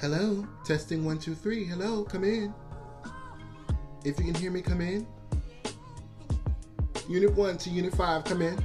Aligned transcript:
Hello, 0.00 0.46
testing 0.64 1.04
one, 1.04 1.18
two, 1.18 1.34
three. 1.34 1.64
Hello, 1.64 2.04
come 2.04 2.24
in. 2.24 2.52
If 4.04 4.18
you 4.18 4.24
can 4.24 4.34
hear 4.34 4.50
me, 4.50 4.60
come 4.60 4.80
in. 4.80 5.06
Unit 7.08 7.32
one 7.34 7.56
to 7.58 7.70
unit 7.70 7.94
five, 7.94 8.24
come 8.24 8.42
in. 8.42 8.58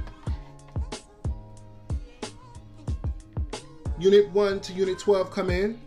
Unit 4.00 4.30
one 4.30 4.60
to 4.60 4.72
unit 4.72 4.98
12, 4.98 5.30
come 5.30 5.50
in. 5.50 5.78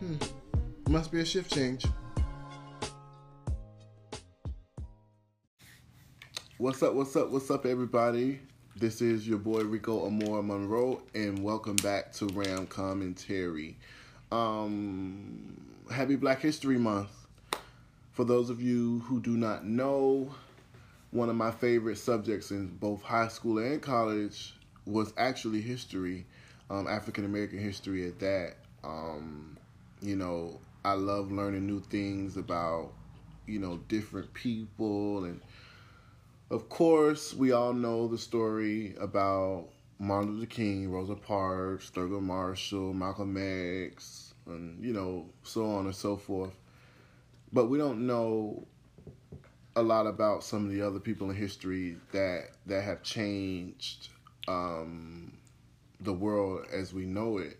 Hmm, 0.00 0.16
must 0.88 1.12
be 1.12 1.20
a 1.20 1.24
shift 1.24 1.52
change. 1.54 1.84
What's 6.56 6.82
up, 6.82 6.94
what's 6.94 7.14
up, 7.14 7.30
what's 7.30 7.50
up, 7.50 7.66
everybody? 7.66 8.40
This 8.78 9.00
is 9.00 9.26
your 9.26 9.38
boy 9.38 9.62
Rico 9.62 10.04
Amore 10.04 10.42
Monroe, 10.42 11.00
and 11.14 11.42
welcome 11.42 11.76
back 11.76 12.12
to 12.16 12.26
Ram 12.26 12.66
Commentary. 12.66 13.74
Um, 14.30 15.56
happy 15.90 16.14
Black 16.16 16.42
History 16.42 16.76
Month. 16.76 17.08
For 18.12 18.24
those 18.24 18.50
of 18.50 18.60
you 18.60 18.98
who 19.06 19.18
do 19.18 19.30
not 19.38 19.64
know, 19.64 20.34
one 21.10 21.30
of 21.30 21.36
my 21.36 21.52
favorite 21.52 21.96
subjects 21.96 22.50
in 22.50 22.66
both 22.66 23.00
high 23.00 23.28
school 23.28 23.56
and 23.56 23.80
college 23.80 24.52
was 24.84 25.14
actually 25.16 25.62
history, 25.62 26.26
um, 26.68 26.86
African 26.86 27.24
American 27.24 27.58
history 27.58 28.06
at 28.06 28.18
that. 28.18 28.56
Um, 28.84 29.56
you 30.02 30.16
know, 30.16 30.60
I 30.84 30.92
love 30.92 31.32
learning 31.32 31.66
new 31.66 31.80
things 31.80 32.36
about, 32.36 32.92
you 33.46 33.58
know, 33.58 33.78
different 33.88 34.34
people 34.34 35.24
and 35.24 35.40
of 36.50 36.68
course, 36.68 37.34
we 37.34 37.52
all 37.52 37.72
know 37.72 38.06
the 38.06 38.18
story 38.18 38.94
about 39.00 39.68
Martin 39.98 40.34
Luther 40.34 40.46
King, 40.46 40.90
Rosa 40.90 41.14
Parks, 41.14 41.90
Thurgood 41.90 42.22
Marshall, 42.22 42.92
Malcolm 42.92 43.36
X, 43.36 44.34
and 44.46 44.82
you 44.84 44.92
know, 44.92 45.26
so 45.42 45.66
on 45.66 45.86
and 45.86 45.94
so 45.94 46.16
forth. 46.16 46.54
But 47.52 47.66
we 47.66 47.78
don't 47.78 48.06
know 48.06 48.66
a 49.74 49.82
lot 49.82 50.06
about 50.06 50.44
some 50.44 50.64
of 50.64 50.72
the 50.72 50.82
other 50.82 51.00
people 51.00 51.30
in 51.30 51.36
history 51.36 51.96
that 52.12 52.50
that 52.66 52.82
have 52.82 53.02
changed 53.02 54.08
um, 54.46 55.36
the 56.00 56.12
world 56.12 56.66
as 56.72 56.94
we 56.94 57.06
know 57.06 57.38
it. 57.38 57.58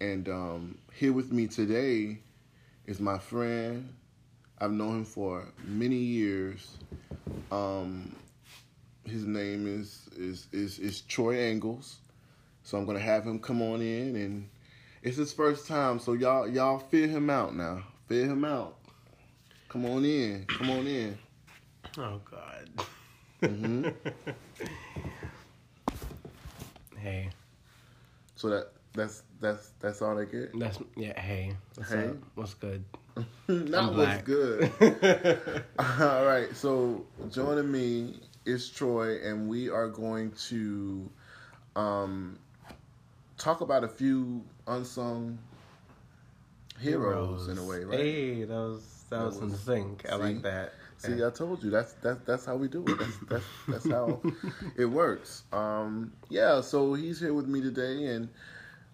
And 0.00 0.28
um, 0.28 0.78
here 0.92 1.12
with 1.12 1.32
me 1.32 1.46
today 1.46 2.18
is 2.86 3.00
my 3.00 3.18
friend. 3.18 3.94
I've 4.58 4.72
known 4.72 4.98
him 4.98 5.04
for 5.04 5.48
many 5.64 5.96
years. 5.96 6.76
Um, 7.50 8.14
his 9.04 9.24
name 9.24 9.66
is 9.66 10.08
is 10.16 10.46
is 10.52 10.78
is 10.78 11.00
Troy 11.02 11.38
Angles. 11.38 11.98
So 12.62 12.78
I'm 12.78 12.86
gonna 12.86 12.98
have 12.98 13.26
him 13.26 13.38
come 13.38 13.62
on 13.62 13.80
in, 13.80 14.16
and 14.16 14.48
it's 15.02 15.16
his 15.16 15.32
first 15.32 15.66
time. 15.66 15.98
So 15.98 16.12
y'all 16.12 16.48
y'all 16.48 16.78
feel 16.78 17.08
him 17.08 17.30
out 17.30 17.56
now. 17.56 17.82
Feel 18.08 18.26
him 18.26 18.44
out. 18.44 18.76
Come 19.68 19.86
on 19.86 20.04
in. 20.04 20.44
Come 20.46 20.70
on 20.70 20.86
in. 20.86 21.18
Oh 21.98 22.20
God. 22.24 22.68
hmm 23.40 23.88
hey, 26.98 27.30
So 28.36 28.50
that 28.50 28.72
that's 28.92 29.22
that's 29.40 29.70
that's 29.80 30.02
all 30.02 30.18
I 30.18 30.24
get. 30.24 30.58
that's 30.58 30.78
yeah. 30.96 31.18
Hey, 31.18 31.54
what's 31.76 31.92
Hey. 31.92 32.08
up? 32.08 32.16
What's 32.34 32.54
good? 32.54 32.84
Not 33.48 33.94
what's 33.94 34.22
good. 34.22 34.70
All 35.78 36.24
right, 36.24 36.48
so 36.54 37.04
joining 37.30 37.70
me 37.70 38.20
is 38.44 38.68
Troy, 38.70 39.18
and 39.24 39.48
we 39.48 39.68
are 39.68 39.88
going 39.88 40.32
to 40.48 41.08
um, 41.76 42.38
talk 43.38 43.60
about 43.60 43.84
a 43.84 43.88
few 43.88 44.42
unsung 44.66 45.38
heroes, 46.78 47.48
in 47.48 47.58
a 47.58 47.64
way, 47.64 47.84
right? 47.84 47.98
Hey, 47.98 48.44
that 48.44 48.54
was 48.54 49.04
that, 49.10 49.18
That 49.18 49.26
was, 49.26 49.36
in 49.38 49.50
was- 49.50 49.60
sync. 49.60 50.04
I 50.06 50.12
see? 50.12 50.16
like 50.22 50.42
that. 50.42 50.72
See, 50.98 51.24
I 51.24 51.30
told 51.30 51.64
you 51.64 51.70
that's 51.70 51.94
that's 51.94 52.20
that's 52.26 52.44
how 52.44 52.56
we 52.56 52.68
do 52.68 52.84
it. 52.86 52.98
That's 52.98 53.16
that's 53.26 53.44
that's 53.66 53.90
how 53.90 54.20
it 54.76 54.84
works. 54.84 55.44
Um, 55.50 56.12
yeah, 56.28 56.60
so 56.60 56.92
he's 56.92 57.18
here 57.18 57.32
with 57.32 57.46
me 57.48 57.62
today, 57.62 58.04
and 58.08 58.28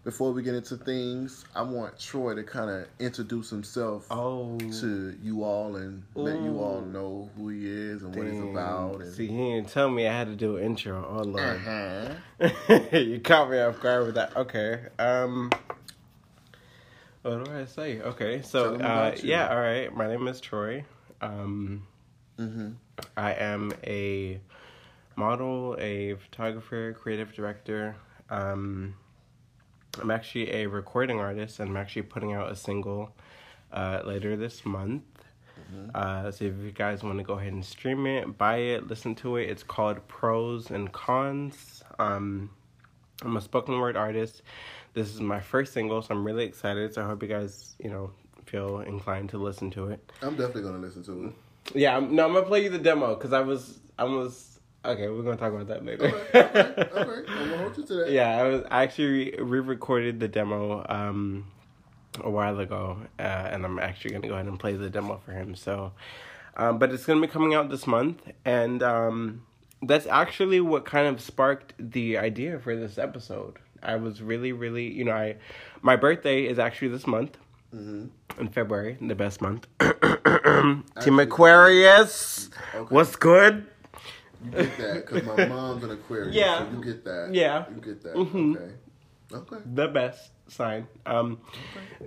before 0.07 0.31
we 0.33 0.41
get 0.41 0.55
into 0.55 0.77
things, 0.77 1.45
I 1.57 1.63
want 1.63 1.99
Troy 1.99 2.37
to 2.37 2.45
kind 2.45 2.71
of 2.71 2.87
introduce 3.01 3.51
himself 3.51 4.07
Oh, 4.09 4.57
to 4.57 5.17
you 5.21 5.43
all 5.43 5.75
and 5.75 6.05
let 6.15 6.39
you 6.39 6.61
all 6.61 6.81
know 6.81 7.29
who 7.37 7.49
he 7.49 7.67
is 7.67 8.05
and 8.05 8.15
what 8.15 8.29
he's 8.29 8.39
about. 8.39 9.01
And, 9.01 9.13
See, 9.13 9.27
he 9.27 9.37
didn't 9.37 9.69
tell 9.71 9.91
me 9.91 10.07
I 10.07 10.17
had 10.17 10.29
to 10.29 10.37
do 10.37 10.59
an 10.59 10.65
intro. 10.65 11.05
Oh 11.05 11.25
Lord, 11.25 11.61
uh-huh. 11.67 12.89
you 12.97 13.19
caught 13.19 13.51
me 13.51 13.59
off 13.59 13.81
guard 13.81 14.07
with 14.07 14.15
that. 14.15 14.37
Okay. 14.37 14.85
Um. 15.01 15.51
What 17.23 17.45
do 17.45 17.53
I 17.53 17.65
say? 17.65 18.01
Okay, 18.01 18.43
so 18.43 18.77
uh, 18.77 19.17
yeah, 19.25 19.49
all 19.49 19.59
right. 19.59 19.93
My 19.93 20.07
name 20.07 20.29
is 20.29 20.41
Troy. 20.41 20.85
Um, 21.21 21.85
hmm 22.39 22.69
I 23.17 23.33
am 23.33 23.73
a 23.85 24.39
model, 25.17 25.77
a 25.81 26.15
photographer, 26.15 26.97
creative 26.97 27.33
director. 27.35 27.97
Um, 28.31 28.95
I'm 30.01 30.11
actually 30.11 30.53
a 30.53 30.67
recording 30.67 31.21
artist, 31.21 31.61
and 31.61 31.71
I'm 31.71 31.77
actually 31.77 32.03
putting 32.03 32.33
out 32.33 32.51
a 32.51 32.57
single 32.57 33.11
uh, 33.73 34.03
later 34.05 34.37
this 34.37 34.65
month. 34.65 35.03
Uh, 35.95 36.31
so 36.31 36.45
if 36.45 36.55
you 36.63 36.71
guys 36.71 37.03
want 37.03 37.19
to 37.19 37.25
go 37.25 37.35
ahead 37.35 37.53
and 37.53 37.65
stream 37.65 38.07
it, 38.07 38.39
buy 38.39 38.59
it, 38.59 38.87
listen 38.87 39.15
to 39.17 39.37
it, 39.37 39.49
it's 39.51 39.63
called 39.63 40.07
Pros 40.07 40.71
and 40.71 40.93
Cons. 40.93 41.83
Um, 41.99 42.51
I'm 43.23 43.37
a 43.37 43.41
spoken 43.41 43.79
word 43.81 43.97
artist. 43.97 44.43
This 44.95 45.13
is 45.13 45.21
my 45.21 45.41
first 45.41 45.73
single, 45.73 46.03
so 46.03 46.15
I'm 46.15 46.25
really 46.25 46.45
excited. 46.45 46.95
So 46.95 47.03
I 47.03 47.07
hope 47.07 47.23
you 47.23 47.29
guys, 47.29 47.75
you 47.83 47.91
know, 47.91 48.11
feel 48.45 48.81
inclined 48.81 49.31
to 49.31 49.39
listen 49.39 49.71
to 49.73 49.89
it. 49.89 50.13
I'm 50.23 50.37
definitely 50.37 50.63
gonna 50.63 50.79
listen 50.79 51.03
to 51.05 51.27
it. 51.27 51.33
Yeah, 51.75 51.97
I'm, 51.97 52.15
no, 52.15 52.27
I'm 52.27 52.33
gonna 52.35 52.47
play 52.47 52.63
you 52.63 52.71
the 52.71 52.79
demo 52.79 53.15
because 53.15 53.33
I 53.33 53.41
was, 53.41 53.81
I 53.99 54.05
was 54.05 54.56
okay. 54.87 55.09
We're 55.09 55.23
gonna 55.23 55.37
talk 55.37 55.53
about 55.53 55.69
that 55.69 55.85
later. 55.85 56.07
Okay, 56.07 56.41
okay, 56.41 56.69
okay. 56.71 56.89
I'm 56.97 57.51
gonna 57.51 57.57
hold 57.59 57.77
you 57.77 57.85
to 57.87 57.95
that. 57.95 58.11
yeah, 58.11 58.39
I 58.39 58.43
was 58.45 58.63
I 58.71 58.83
actually 58.83 59.33
re-recorded 59.39 60.21
the 60.21 60.29
demo 60.29 60.85
um 60.89 61.47
a 62.23 62.31
while 62.31 62.59
ago, 62.61 62.99
uh, 63.19 63.23
and 63.23 63.65
I'm 63.65 63.79
actually 63.79 64.13
gonna 64.13 64.29
go 64.29 64.35
ahead 64.35 64.47
and 64.47 64.59
play 64.59 64.75
the 64.75 64.89
demo 64.91 65.21
for 65.25 65.33
him. 65.33 65.55
So, 65.55 65.93
um, 66.57 66.79
but 66.79 66.91
it's 66.93 67.05
gonna 67.05 67.21
be 67.21 67.27
coming 67.27 67.55
out 67.55 67.69
this 67.69 67.87
month, 67.87 68.23
and 68.45 68.83
um, 68.83 69.43
that's 69.83 70.07
actually 70.07 70.61
what 70.61 70.85
kind 70.87 71.07
of 71.09 71.21
sparked 71.21 71.75
the 71.79 72.17
idea 72.17 72.59
for 72.59 72.75
this 72.75 72.97
episode. 72.97 73.59
I 73.83 73.97
was 73.97 74.23
really, 74.23 74.53
really, 74.53 74.91
you 74.91 75.05
know, 75.05 75.13
I 75.13 75.37
my 75.83 75.97
birthday 75.97 76.47
is 76.47 76.59
actually 76.59 76.89
this 76.89 77.07
month 77.07 77.37
hmm 77.71 78.07
in 78.39 78.49
February, 78.49 78.97
the 79.01 79.15
best 79.15 79.41
month. 79.43 79.67
Team 81.01 81.19
Aquarius, 81.19 82.51
Okay. 82.75 82.95
what's 82.95 83.17
good? 83.17 83.67
You 84.47 84.53
get 84.53 84.79
that 84.79 85.07
because 85.07 85.25
my 85.25 85.45
mom's 85.49 85.85
an 85.85 85.91
Aquarius. 85.91 86.35
Yeah. 86.35 86.59
So 86.59 86.77
you 86.77 86.83
get 86.85 87.05
that. 87.05 87.35
Yeah. 87.35 87.65
You 87.75 87.81
get 87.81 88.03
that. 88.03 88.15
Mhm. 88.15 88.57
Okay. 88.57 88.75
Okay. 89.33 89.57
The 89.75 89.89
best 89.89 90.31
sign. 90.49 90.87
Um, 91.05 91.41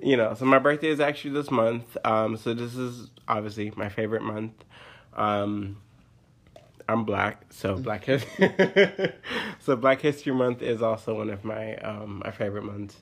you 0.02 0.16
know, 0.16 0.34
so 0.34 0.46
my 0.46 0.60
birthday 0.60 0.88
is 0.88 1.00
actually 1.00 1.32
this 1.32 1.52
month. 1.52 1.98
Um, 2.06 2.38
so 2.38 2.54
this 2.54 2.76
is 2.76 3.10
obviously 3.28 3.72
my 3.76 3.90
favorite 3.90 4.22
month. 4.22 4.54
Um, 5.14 5.78
I'm 6.88 7.04
black, 7.04 7.46
so 7.52 7.76
Black 7.78 8.06
His- 8.06 8.26
so 9.60 9.76
Black 9.76 10.02
History 10.02 10.34
Month 10.34 10.62
is 10.62 10.82
also 10.82 11.16
one 11.16 11.30
of 11.30 11.44
my 11.44 11.76
um 11.78 12.22
my 12.26 12.32
favorite 12.32 12.64
months, 12.64 12.98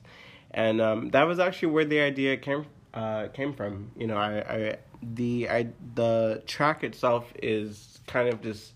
and 0.50 0.80
um 0.80 1.10
that 1.10 1.22
was 1.26 1.38
actually 1.38 1.68
where 1.72 1.84
the 1.84 2.00
idea 2.00 2.36
came 2.36 2.66
uh 2.92 3.28
came 3.28 3.54
from. 3.54 3.90
You 3.96 4.08
know, 4.08 4.16
I 4.16 4.40
I 4.40 4.76
the 5.02 5.48
I 5.48 5.68
the 5.94 6.42
track 6.46 6.84
itself 6.84 7.32
is 7.42 8.00
kind 8.06 8.28
of 8.28 8.42
just 8.42 8.74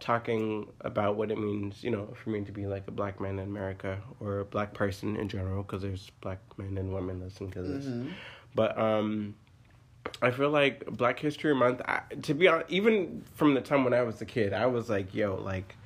talking 0.00 0.68
about 0.80 1.16
what 1.16 1.30
it 1.30 1.38
means, 1.38 1.84
you 1.84 1.90
know, 1.90 2.08
for 2.22 2.30
me 2.30 2.42
to 2.44 2.52
be 2.52 2.66
like 2.66 2.84
a 2.88 2.90
black 2.90 3.20
man 3.20 3.38
in 3.38 3.48
America 3.48 3.98
or 4.18 4.40
a 4.40 4.44
black 4.44 4.74
person 4.74 5.16
in 5.16 5.28
general, 5.28 5.62
because 5.62 5.82
there's 5.82 6.10
black 6.20 6.38
men 6.56 6.76
and 6.78 6.92
women 6.92 7.20
listening 7.20 7.50
to 7.52 7.62
this. 7.62 7.84
Mhm. 7.84 8.08
But 8.54 8.78
um, 8.78 9.34
I 10.22 10.30
feel 10.30 10.50
like 10.50 10.84
Black 10.86 11.18
History 11.18 11.54
Month. 11.54 11.82
I, 11.84 12.00
to 12.22 12.34
be 12.34 12.48
honest, 12.48 12.70
even 12.70 13.22
from 13.34 13.54
the 13.54 13.60
time 13.60 13.84
when 13.84 13.94
I 13.94 14.02
was 14.02 14.20
a 14.20 14.26
kid, 14.26 14.52
I 14.52 14.66
was 14.66 14.88
like, 14.90 15.14
"Yo, 15.14 15.36
like, 15.36 15.76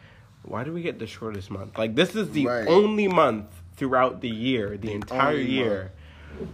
why 0.43 0.65
do 0.65 0.73
we 0.73 0.83
get 0.83 0.99
the 0.99 1.07
shortest 1.07 1.51
month? 1.51 1.77
Like, 1.77 1.95
this 1.95 2.15
is 2.15 2.31
the 2.31 2.47
Right. 2.47 2.69
only 2.69 3.09
month 3.09 3.47
throughout 3.77 4.21
the 4.21 4.31
year, 4.31 4.77
the, 4.79 4.93
entire 4.93 5.35
only 5.35 5.51
year." 5.51 5.93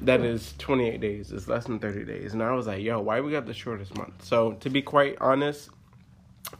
That 0.03 0.21
is 0.21 0.55
28 0.59 1.01
days. 1.01 1.33
It's 1.33 1.49
less 1.49 1.65
than 1.65 1.79
30 1.79 2.05
days. 2.05 2.35
And 2.35 2.43
I 2.43 2.53
was 2.53 2.67
like, 2.67 2.83
yo, 2.83 3.01
why 3.01 3.23
we 3.23 3.31
got 3.33 3.47
the 3.47 3.55
shortest 3.55 3.97
month? 3.97 4.23
So, 4.23 4.53
to 4.61 4.69
be 4.69 4.83
quite 4.83 5.17
honest, 5.23 5.71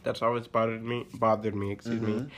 that's 0.03 0.21
always 0.21 0.47
bothered 0.47 0.83
me 0.83 1.05
bothered 1.15 1.55
me 1.55 1.71
excuse 1.71 2.01
me 2.01 2.13
Mhm. 2.13 2.29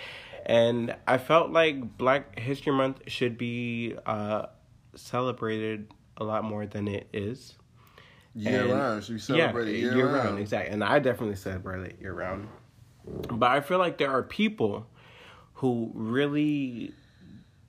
and 0.45 0.95
i 1.07 1.17
felt 1.17 1.51
like 1.51 1.97
black 1.97 2.37
history 2.39 2.73
month 2.73 3.01
should 3.07 3.37
be 3.37 3.95
uh 4.05 4.47
celebrated 4.95 5.87
a 6.17 6.23
lot 6.23 6.43
more 6.43 6.65
than 6.65 6.87
it 6.87 7.07
is 7.13 7.55
Year 8.35 8.61
And- 8.63 8.71
round. 8.71 9.03
Should 9.03 9.13
we 9.13 9.19
celebrate 9.19 9.67
it 9.67 9.75
year, 9.77 9.95
year 9.95 10.05
round? 10.07 10.25
round 10.25 10.39
exactly 10.39 10.73
and 10.73 10.83
i 10.83 10.99
definitely 10.99 11.35
celebrate 11.35 11.83
it 11.91 11.97
year 12.01 12.13
round 12.13 12.47
but 13.29 13.49
i 13.51 13.61
feel 13.61 13.77
like 13.77 13.97
there 13.97 14.09
are 14.11 14.23
people 14.23 14.87
who 15.55 15.91
really 15.93 16.93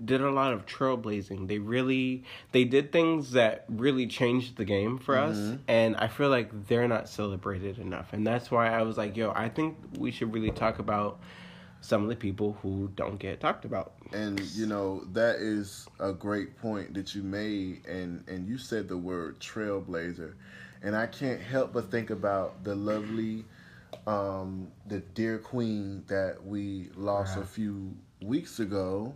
did 0.02 0.20
a 0.20 0.30
lot 0.30 0.52
of 0.52 0.66
trailblazing. 0.66 1.48
They 1.48 1.58
really 1.58 2.24
they 2.52 2.64
did 2.64 2.92
things 2.92 3.32
that 3.32 3.64
really 3.68 4.06
changed 4.06 4.56
the 4.56 4.64
game 4.64 4.98
for 4.98 5.16
us, 5.16 5.36
and 5.68 5.96
I 5.96 6.08
feel 6.08 6.30
like 6.30 6.66
they're 6.66 6.88
not 6.88 7.08
celebrated 7.08 7.78
enough. 7.78 8.12
And 8.12 8.26
that's 8.26 8.50
why 8.50 8.68
I 8.68 8.82
was 8.82 8.96
like, 8.96 9.16
yo, 9.16 9.32
I 9.34 9.48
think 9.48 9.76
we 9.98 10.10
should 10.10 10.32
really 10.32 10.50
talk 10.50 10.78
about 10.78 11.20
some 11.80 12.02
of 12.02 12.08
the 12.08 12.16
people 12.16 12.56
who 12.62 12.90
don't 12.96 13.18
get 13.18 13.40
talked 13.40 13.66
about. 13.66 13.92
And 14.12 14.40
you 14.40 14.66
know 14.66 15.04
that 15.12 15.36
is 15.36 15.86
a 16.00 16.12
great 16.12 16.56
point 16.58 16.94
that 16.94 17.14
you 17.14 17.22
made, 17.22 17.86
and 17.86 18.24
and 18.26 18.48
you 18.48 18.58
said 18.58 18.88
the 18.88 18.96
word 18.96 19.38
trailblazer, 19.38 20.34
and 20.82 20.96
I 20.96 21.06
can't 21.06 21.40
help 21.40 21.72
but 21.72 21.90
think 21.90 22.10
about 22.10 22.64
the 22.64 22.74
lovely, 22.74 23.44
um, 24.06 24.68
the 24.86 25.00
dear 25.00 25.38
queen 25.38 26.04
that 26.08 26.44
we 26.44 26.90
lost 26.96 27.36
a 27.36 27.44
few 27.44 27.94
weeks 28.22 28.60
ago, 28.60 29.14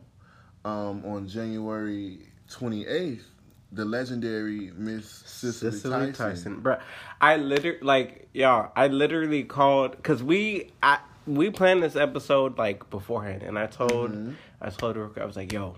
um, 0.69 1.05
on 1.05 1.27
January 1.29 2.19
twenty 2.51 2.87
eighth. 2.87 3.25
The 3.71 3.85
legendary 3.85 4.73
Miss 4.75 5.07
Cicely, 5.27 5.71
Cicely 5.73 5.91
Tyson. 5.91 6.13
Tyson, 6.15 6.61
bro. 6.61 6.79
I 7.21 7.37
literally 7.37 7.79
like 7.83 8.29
y'all. 8.33 8.73
I 8.75 8.87
literally 8.89 9.45
called 9.45 9.93
because 9.97 10.23
we 10.23 10.73
I 10.83 10.99
we 11.27 11.51
planned 11.51 11.83
this 11.83 11.95
episode 11.95 12.57
like 12.57 12.89
beforehand, 12.89 13.43
and 13.43 13.59
I 13.59 13.67
told 13.67 14.13
Mm-hmm. 14.13 14.33
I 14.63 14.71
told 14.71 14.97
Rook 14.97 15.19
I 15.19 15.25
was 15.25 15.37
like, 15.37 15.53
yo. 15.53 15.77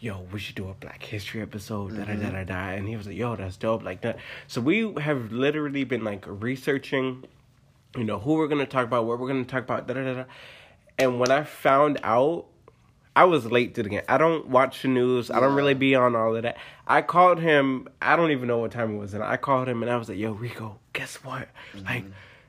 Yo, 0.00 0.26
we 0.30 0.38
should 0.38 0.54
do 0.56 0.68
a 0.68 0.74
Black 0.74 1.02
History 1.02 1.40
episode. 1.40 1.96
Da 1.96 2.04
da 2.04 2.12
Mm-hmm. 2.12 2.22
da 2.22 2.30
da 2.30 2.44
da. 2.44 2.68
And 2.76 2.86
he 2.86 2.94
was 2.94 3.06
like, 3.06 3.16
"Yo, 3.16 3.34
that's 3.36 3.56
dope." 3.56 3.82
Like 3.82 4.02
that. 4.02 4.18
So 4.48 4.60
we 4.60 4.92
have 5.00 5.32
literally 5.32 5.84
been 5.84 6.04
like 6.04 6.26
researching, 6.28 7.24
you 7.96 8.04
know, 8.04 8.18
who 8.18 8.34
we're 8.34 8.48
gonna 8.48 8.66
talk 8.66 8.84
about, 8.84 9.06
what 9.06 9.18
we're 9.18 9.28
gonna 9.28 9.44
talk 9.46 9.62
about. 9.64 9.86
Da 9.88 9.94
da 9.94 10.04
da 10.04 10.12
da. 10.14 10.24
And 10.98 11.18
when 11.18 11.30
I 11.30 11.44
found 11.44 11.98
out 12.02 12.44
I 13.16 13.24
was 13.24 13.46
late 13.50 13.74
to 13.76 13.82
the 13.82 13.88
game. 13.88 14.02
I 14.08 14.18
don't 14.18 14.48
watch 14.48 14.82
the 14.82 14.88
news. 14.88 15.30
I 15.30 15.38
don't 15.38 15.54
really 15.54 15.74
be 15.74 15.94
on 15.94 16.16
all 16.16 16.34
of 16.34 16.42
that. 16.42 16.56
I 16.86 17.02
called 17.02 17.38
him. 17.38 17.88
I 18.02 18.16
don't 18.16 18.32
even 18.32 18.48
know 18.48 18.58
what 18.58 18.72
time 18.72 18.96
it 18.96 18.98
was, 18.98 19.14
and 19.14 19.22
I 19.22 19.36
called 19.36 19.68
him 19.68 19.82
and 19.82 19.90
I 19.90 19.96
was 19.96 20.08
like, 20.08 20.18
"Yo, 20.18 20.32
Rico, 20.32 20.78
guess 20.92 21.16
what? 21.22 21.48
Mm-hmm. 21.74 21.86
Like, 21.86 22.04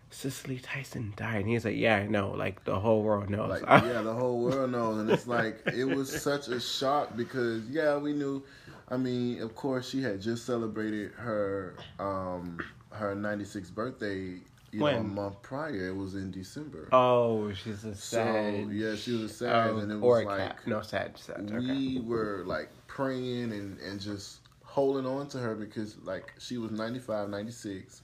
Cicely 0.09 0.59
Tyson 0.59 1.13
died." 1.15 1.41
And 1.41 1.49
he's 1.49 1.65
like, 1.65 1.77
"Yeah, 1.77 1.97
I 1.97 2.07
know. 2.07 2.31
Like 2.31 2.63
the 2.63 2.79
whole 2.79 3.03
world 3.03 3.29
knows." 3.29 3.61
Like 3.61 3.83
yeah, 3.83 4.01
the 4.01 4.13
whole 4.13 4.39
world 4.41 4.71
knows, 4.71 4.99
and 4.99 5.09
it's 5.09 5.27
like 5.27 5.61
it 5.67 5.85
was 5.85 6.09
such 6.21 6.47
a 6.47 6.59
shock 6.59 7.15
because 7.15 7.63
yeah, 7.69 7.97
we 7.97 8.13
knew. 8.13 8.43
I 8.89 8.97
mean, 8.97 9.41
of 9.41 9.55
course, 9.55 9.89
she 9.89 10.01
had 10.01 10.21
just 10.21 10.45
celebrated 10.45 11.11
her 11.13 11.75
um 11.99 12.59
her 12.91 13.15
96th 13.15 13.73
birthday. 13.73 14.39
You 14.75 14.81
know, 14.81 14.87
a 14.99 15.03
month 15.03 15.41
prior, 15.41 15.87
it 15.87 15.95
was 15.95 16.15
in 16.15 16.31
December. 16.31 16.89
oh, 16.91 17.51
she's 17.53 17.83
a 17.85 17.95
so 17.95 18.17
sad. 18.17 18.69
yeah, 18.71 18.95
she 18.95 19.11
was 19.13 19.21
a 19.21 19.29
sad, 19.29 19.69
Oh, 19.69 19.77
and 19.77 19.91
it 19.91 19.95
or 19.95 20.17
was 20.17 20.23
a 20.23 20.27
like 20.27 20.37
cat. 20.39 20.57
No, 20.67 20.81
sad. 20.81 21.17
Sad. 21.17 21.49
Okay. 21.51 21.57
we 21.65 22.01
were 22.01 22.43
like 22.45 22.69
praying 22.87 23.51
and 23.51 23.79
and 23.79 23.99
just 24.01 24.39
holding 24.63 25.05
on 25.05 25.27
to 25.29 25.37
her 25.37 25.55
because 25.55 25.97
like 26.03 26.33
she 26.39 26.57
was 26.57 26.69
95 26.71 27.29
96 27.29 28.01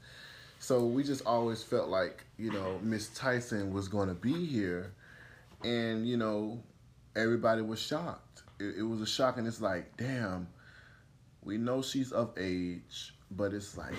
so 0.60 0.86
we 0.86 1.04
just 1.04 1.26
always 1.26 1.62
felt 1.62 1.90
like 1.90 2.24
you 2.38 2.50
know 2.52 2.80
miss 2.82 3.10
tyson 3.10 3.74
was 3.74 3.90
going 3.90 4.08
to 4.08 4.14
be 4.14 4.46
here 4.46 4.94
and 5.66 6.08
you 6.08 6.16
know 6.16 6.62
everybody 7.18 7.62
was 7.62 7.80
shocked 7.80 8.44
it, 8.60 8.76
it 8.80 8.84
was 8.84 9.02
a 9.02 9.06
shock 9.06 9.38
and 9.38 9.48
it's 9.48 9.60
like 9.60 9.98
damn 9.98 10.48
we 11.44 11.58
know 11.58 11.82
she's 11.82 12.14
of 12.14 12.32
age 12.38 13.14
but 13.32 13.54
it's 13.54 13.78
like 13.78 13.94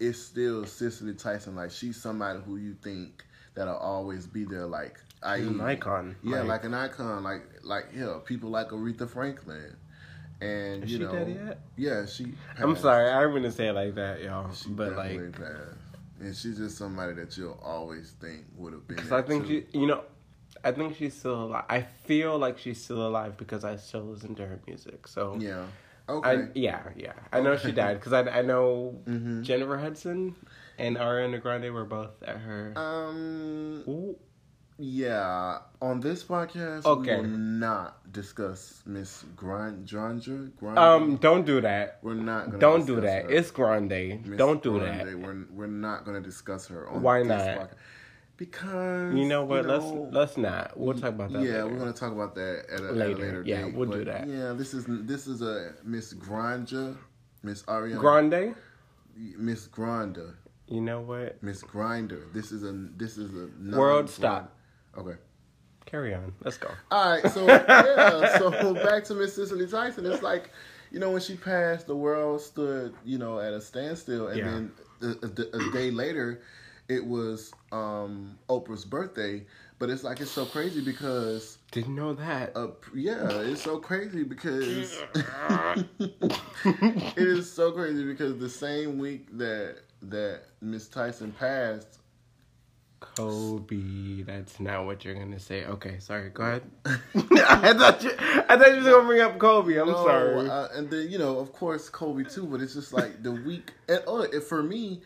it's 0.00 0.18
still 0.18 0.64
cicely 0.66 1.14
tyson 1.14 1.54
like 1.56 1.70
she's 1.70 2.00
somebody 2.00 2.40
who 2.44 2.56
you 2.56 2.74
think 2.82 3.24
that'll 3.54 3.76
always 3.76 4.26
be 4.26 4.44
there 4.44 4.66
like 4.66 4.98
I 5.22 5.36
an 5.38 5.60
icon. 5.60 6.16
yeah, 6.22 6.40
Like- 6.40 6.48
like, 6.48 6.64
an 6.64 6.74
icon, 6.74 7.22
like 7.24 7.42
like 7.62 7.86
yeah, 7.96 8.18
people 8.24 8.50
like 8.50 8.68
Aretha 8.68 9.08
Franklin, 9.08 9.74
and 10.40 10.82
you 10.88 10.98
she 10.98 11.02
know, 11.02 11.54
yeah, 11.76 12.04
she. 12.06 12.34
I'm 12.58 12.76
sorry. 12.76 13.08
I 13.10 13.20
didn't 13.20 13.34
mean 13.34 13.42
to 13.44 13.52
say 13.52 13.68
it 13.68 13.72
like 13.72 13.94
that, 13.94 14.20
y'all. 14.22 14.52
she 14.52 14.68
but 14.70 14.94
like, 14.96 15.32
passed. 15.32 15.78
and 16.20 16.36
she's 16.36 16.58
just 16.58 16.76
somebody 16.76 17.14
that 17.14 17.36
you'll 17.38 17.58
always 17.62 18.10
think 18.20 18.44
would 18.56 18.72
have 18.74 18.86
been. 18.86 18.96
Because 18.96 19.12
I 19.12 19.22
think 19.22 19.46
too. 19.46 19.64
she, 19.72 19.78
you 19.78 19.86
know, 19.86 20.04
I 20.62 20.72
think 20.72 20.96
she's 20.96 21.14
still 21.14 21.44
alive. 21.44 21.64
I 21.70 21.82
feel 21.82 22.38
like 22.38 22.58
she's 22.58 22.82
still 22.82 23.06
alive 23.06 23.36
because 23.38 23.64
I 23.64 23.76
still 23.76 24.02
listen 24.02 24.34
to 24.34 24.46
her 24.46 24.60
music. 24.66 25.08
So 25.08 25.36
Yeah. 25.40 25.64
I, 26.08 26.48
yeah, 26.54 26.82
yeah. 26.96 27.12
I 27.32 27.40
know 27.40 27.56
she 27.56 27.72
died 27.72 27.98
because 27.98 28.12
I, 28.12 28.22
I 28.22 28.42
know 28.42 29.00
Mhm. 29.06 29.42
Jennifer 29.42 29.78
Hudson 29.78 30.34
and 30.78 30.96
Ariana 30.96 31.40
Grande 31.40 31.72
were 31.72 31.84
both 31.84 32.22
at 32.22 32.36
her. 32.38 32.72
um. 32.76 33.84
Ooh. 33.88 34.16
Yeah. 34.76 35.58
On 35.80 36.00
this 36.00 36.24
podcast, 36.24 36.84
Okay. 36.84 37.14
we 37.20 37.22
will 37.22 37.28
not 37.38 38.10
discuss 38.12 38.82
Miss 38.84 39.24
Grandra. 39.36 40.18
Grande. 40.56 40.78
Um, 40.78 41.16
don't 41.16 41.46
do 41.46 41.60
that. 41.60 42.00
we're 42.02 42.14
not. 42.14 42.46
Gonna 42.46 42.58
Don't 42.58 42.84
do 42.86 43.00
that. 43.00 43.24
her. 43.26 43.30
It's 43.30 43.50
Grande. 43.52 44.26
Miss 44.26 44.36
don't 44.36 44.62
do 44.62 44.78
Grande. 44.80 45.08
that. 45.08 45.18
We're 45.18 45.44
we're 45.52 45.66
not 45.68 46.04
gonna 46.04 46.20
discuss 46.20 46.66
her 46.68 46.88
on 46.88 47.02
Why 47.02 47.20
this 47.20 47.28
not? 47.28 47.40
podcast. 47.40 47.74
Because 48.36 49.14
You 49.14 49.26
know 49.26 49.44
what? 49.44 49.64
let's 49.66 49.84
let's 50.12 50.36
not. 50.36 50.76
We'll 50.76 50.94
talk 50.98 51.10
about 51.10 51.32
that. 51.32 51.42
yeah, 51.44 51.62
later. 51.62 51.68
we're 51.68 51.78
gonna 51.78 51.92
talk 51.92 52.12
about 52.12 52.34
that 52.34 52.64
at 52.72 52.80
a 52.80 52.92
Later. 52.92 53.02
At 53.12 53.18
a 53.18 53.22
later 53.22 53.42
Yeah, 53.46 53.62
date. 53.62 53.74
we'll 53.74 53.90
do 53.90 54.04
that. 54.04 54.26
Yeah, 54.28 54.52
this 54.52 54.74
is 54.74 54.84
this 54.88 55.26
is 55.28 55.40
a 55.40 55.72
Miss 55.84 56.12
Granja, 56.14 56.96
Miss 57.42 57.62
Ariana, 57.64 57.98
Grande. 58.00 58.54
Miss 59.16 59.68
Granda, 59.68 60.34
You 60.66 60.80
know 60.80 61.00
what? 61.00 61.40
Miss 61.42 61.62
Grinder. 61.62 62.26
This 62.32 62.50
is 62.50 62.64
a 62.64 62.72
this 62.96 63.16
is 63.18 63.32
a 63.34 63.48
World, 63.76 64.10
stop. 64.10 64.52
Okay. 64.98 65.16
Carry 65.86 66.12
on. 66.14 66.32
Let's 66.42 66.56
go. 66.56 66.70
All 66.90 67.10
right, 67.10 67.30
so 67.30 67.46
yeah, 67.46 68.38
so 68.38 68.74
back 68.74 69.04
to 69.04 69.14
Miss 69.14 69.36
Cicely 69.36 69.66
Tyson. 69.68 70.06
It's 70.06 70.22
like, 70.22 70.50
you 70.90 70.98
know, 70.98 71.12
when 71.12 71.20
she 71.20 71.36
passed, 71.36 71.86
the 71.86 71.94
world 71.94 72.40
stood, 72.40 72.94
you 73.04 73.18
know, 73.18 73.38
at 73.38 73.52
a 73.52 73.60
standstill, 73.60 74.28
and 74.28 74.38
Yeah. 74.38 74.44
then 74.44 74.72
a, 75.02 75.06
a- 75.26 75.68
a 75.68 75.72
day 75.72 75.90
later, 75.92 76.40
it 76.88 77.04
was 77.04 77.52
um, 77.72 78.38
Oprah's 78.48 78.84
birthday. 78.84 79.44
But 79.80 79.90
it's 79.90 80.04
like 80.04 80.20
it's 80.20 80.30
so 80.30 80.46
crazy 80.46 80.80
because, 80.80 81.58
Didn't 81.72 81.96
know 81.96 82.14
that. 82.14 82.56
uh, 82.56 82.68
yeah, 82.94 83.28
it's 83.40 83.62
so 83.62 83.78
crazy 83.78 84.22
because 84.22 85.02
it 85.98 87.16
is 87.16 87.50
so 87.52 87.72
crazy 87.72 88.04
because 88.04 88.38
the 88.38 88.48
same 88.48 88.98
week 88.98 89.36
that 89.36 89.78
that 90.02 90.42
Miss 90.60 90.86
Tyson 90.88 91.32
passed, 91.32 91.98
Kobe. 93.00 94.22
That's 94.22 94.60
not 94.60 94.86
what 94.86 95.04
you're 95.04 95.14
gonna 95.14 95.40
say. 95.40 95.64
Okay, 95.64 95.98
sorry. 95.98 96.30
Go 96.30 96.42
ahead. 96.44 96.62
I 96.86 97.74
thought 97.74 98.02
you. 98.02 98.12
I 98.48 98.56
thought 98.56 98.74
you 98.74 98.82
were 98.82 98.90
gonna 98.90 99.06
bring 99.06 99.20
up 99.20 99.38
Kobe. 99.38 99.76
I'm 99.76 99.88
No, 99.88 100.04
sorry. 100.04 100.48
Uh, 100.48 100.68
and 100.74 100.88
then 100.90 101.10
you 101.10 101.18
know, 101.18 101.38
of 101.38 101.52
course, 101.52 101.88
Kobe 101.88 102.24
too. 102.24 102.46
But 102.46 102.60
it's 102.60 102.74
just 102.74 102.92
like 102.92 103.22
the 103.22 103.32
week. 103.32 103.72
And 103.88 104.02
oh, 104.06 104.26
for 104.40 104.62
me, 104.62 105.02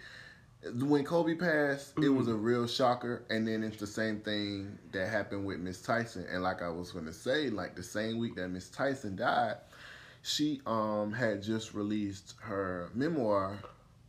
when 0.83 1.05
Kobe 1.05 1.35
passed, 1.35 1.93
it 2.03 2.09
was 2.09 2.27
a 2.29 2.33
Mm-hmm. 2.33 2.43
real 2.43 2.67
shocker. 2.67 3.25
And 3.31 3.47
then 3.47 3.63
it's 3.63 3.77
the 3.79 3.87
same 3.87 4.21
thing 4.21 4.79
that 4.93 5.09
happened 5.09 5.45
with 5.47 5.59
Miss 5.61 5.81
Tyson. 5.81 6.27
And 6.31 6.43
like 6.43 6.63
I 6.63 6.69
was 6.69 6.91
gonna 6.93 7.13
say, 7.13 7.51
like 7.51 7.77
the 7.77 7.83
same 7.83 8.19
week 8.19 8.35
that 8.37 8.49
Miss 8.49 8.69
Tyson 8.69 9.17
died, 9.17 9.57
she 10.23 10.61
um 10.67 11.13
had 11.13 11.43
just 11.43 11.75
released 11.75 12.35
her 12.41 12.91
memoir. 12.95 13.59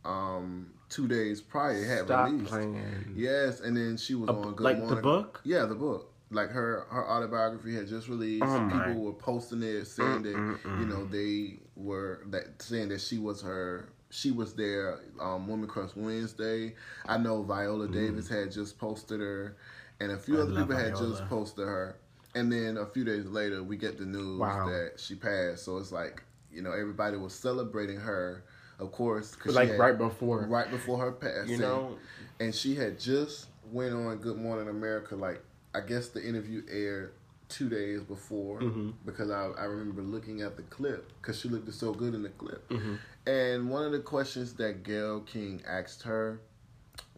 Um, 0.04 0.70
two 0.88 1.06
days 1.06 1.40
prior, 1.42 1.76
it 1.82 1.86
had 1.86 2.04
Stop 2.06 2.30
released. 2.30 2.50
playing. 2.50 3.12
Yes, 3.14 3.60
and 3.60 3.76
then 3.76 3.96
she 3.98 4.14
was 4.14 4.28
A- 4.30 4.32
on 4.32 4.54
Good 4.54 4.64
like 4.64 4.76
the 4.78 4.82
Morning. 4.84 5.02
book? 5.02 5.40
Yeah, 5.44 5.66
the 5.66 5.74
book. 5.74 6.10
Like 6.32 6.50
her 6.50 6.86
her 6.90 7.08
autobiography 7.08 7.74
had 7.74 7.86
just 7.88 8.08
released. 8.08 8.44
Oh. 8.46 8.70
People 8.72 9.02
were 9.02 9.12
posting 9.12 9.62
it, 9.62 9.84
saying 9.86 10.22
that 10.22 10.58
you 10.78 10.86
know 10.86 11.04
they 11.04 11.58
were 11.76 12.22
that 12.30 12.62
saying 12.62 12.88
that 12.90 13.00
she 13.00 13.18
was 13.18 13.42
her. 13.42 13.90
She 14.10 14.30
was 14.32 14.54
there. 14.54 14.98
Um, 15.20 15.46
Woman 15.46 15.68
Crush 15.68 15.90
Wednesday. 15.94 16.74
I 17.06 17.16
know 17.16 17.42
Viola 17.42 17.88
Davis 17.88 18.28
had 18.28 18.50
just 18.50 18.78
posted 18.78 19.20
her, 19.20 19.56
and 20.00 20.12
a 20.12 20.18
few. 20.18 20.38
I 20.38 20.42
other 20.42 20.54
people 20.56 20.76
had 20.76 20.96
just 20.96 21.26
posted 21.28 21.66
her. 21.66 21.96
And 22.34 22.50
then 22.52 22.76
a 22.76 22.86
few 22.86 23.04
days 23.04 23.26
later, 23.26 23.62
we 23.62 23.76
get 23.76 23.98
the 23.98 24.04
news 24.06 24.38
Wow. 24.38 24.68
that 24.68 24.92
she 24.98 25.14
passed. 25.14 25.64
So 25.64 25.78
it's 25.78 25.92
like 25.92 26.22
you 26.52 26.62
know 26.62 26.72
everybody 26.72 27.16
was 27.16 27.32
celebrating 27.32 27.98
her, 27.98 28.42
of 28.80 28.90
course, 28.92 29.34
'cause 29.36 29.54
Like 29.54 29.68
had- 29.70 29.78
right 29.78 29.96
before. 29.98 30.40
right 30.46 30.70
before 30.70 30.98
her 30.98 31.12
passing 31.12 31.50
You 31.50 31.58
know. 31.58 31.96
and 32.40 32.52
she 32.54 32.74
had 32.74 32.98
just 32.98 33.46
went 33.72 33.94
on 33.94 34.16
Good 34.18 34.36
Morning 34.38 34.68
America. 34.68 35.14
Like 35.16 35.42
I 35.74 35.80
guess 35.80 36.08
the 36.08 36.20
interview 36.26 36.62
aired 36.68 37.12
two 37.50 37.68
days 37.68 38.00
before 38.02 38.60
Mhm. 38.60 38.94
because 39.04 39.30
I, 39.30 39.46
I 39.48 39.64
remember 39.64 40.02
looking 40.02 40.40
at 40.40 40.56
the 40.56 40.62
clip 40.64 41.10
because 41.20 41.38
she 41.40 41.48
looked 41.48 41.72
so 41.74 41.92
good 41.92 42.14
in 42.14 42.22
the 42.22 42.28
clip. 42.30 42.66
Mhm. 42.70 42.98
And 43.26 43.68
one 43.70 43.84
of 43.84 43.92
the 43.92 43.98
questions 44.00 44.54
that 44.54 44.82
Gayle 44.84 45.20
King 45.20 45.60
asked 45.66 46.04
her 46.04 46.40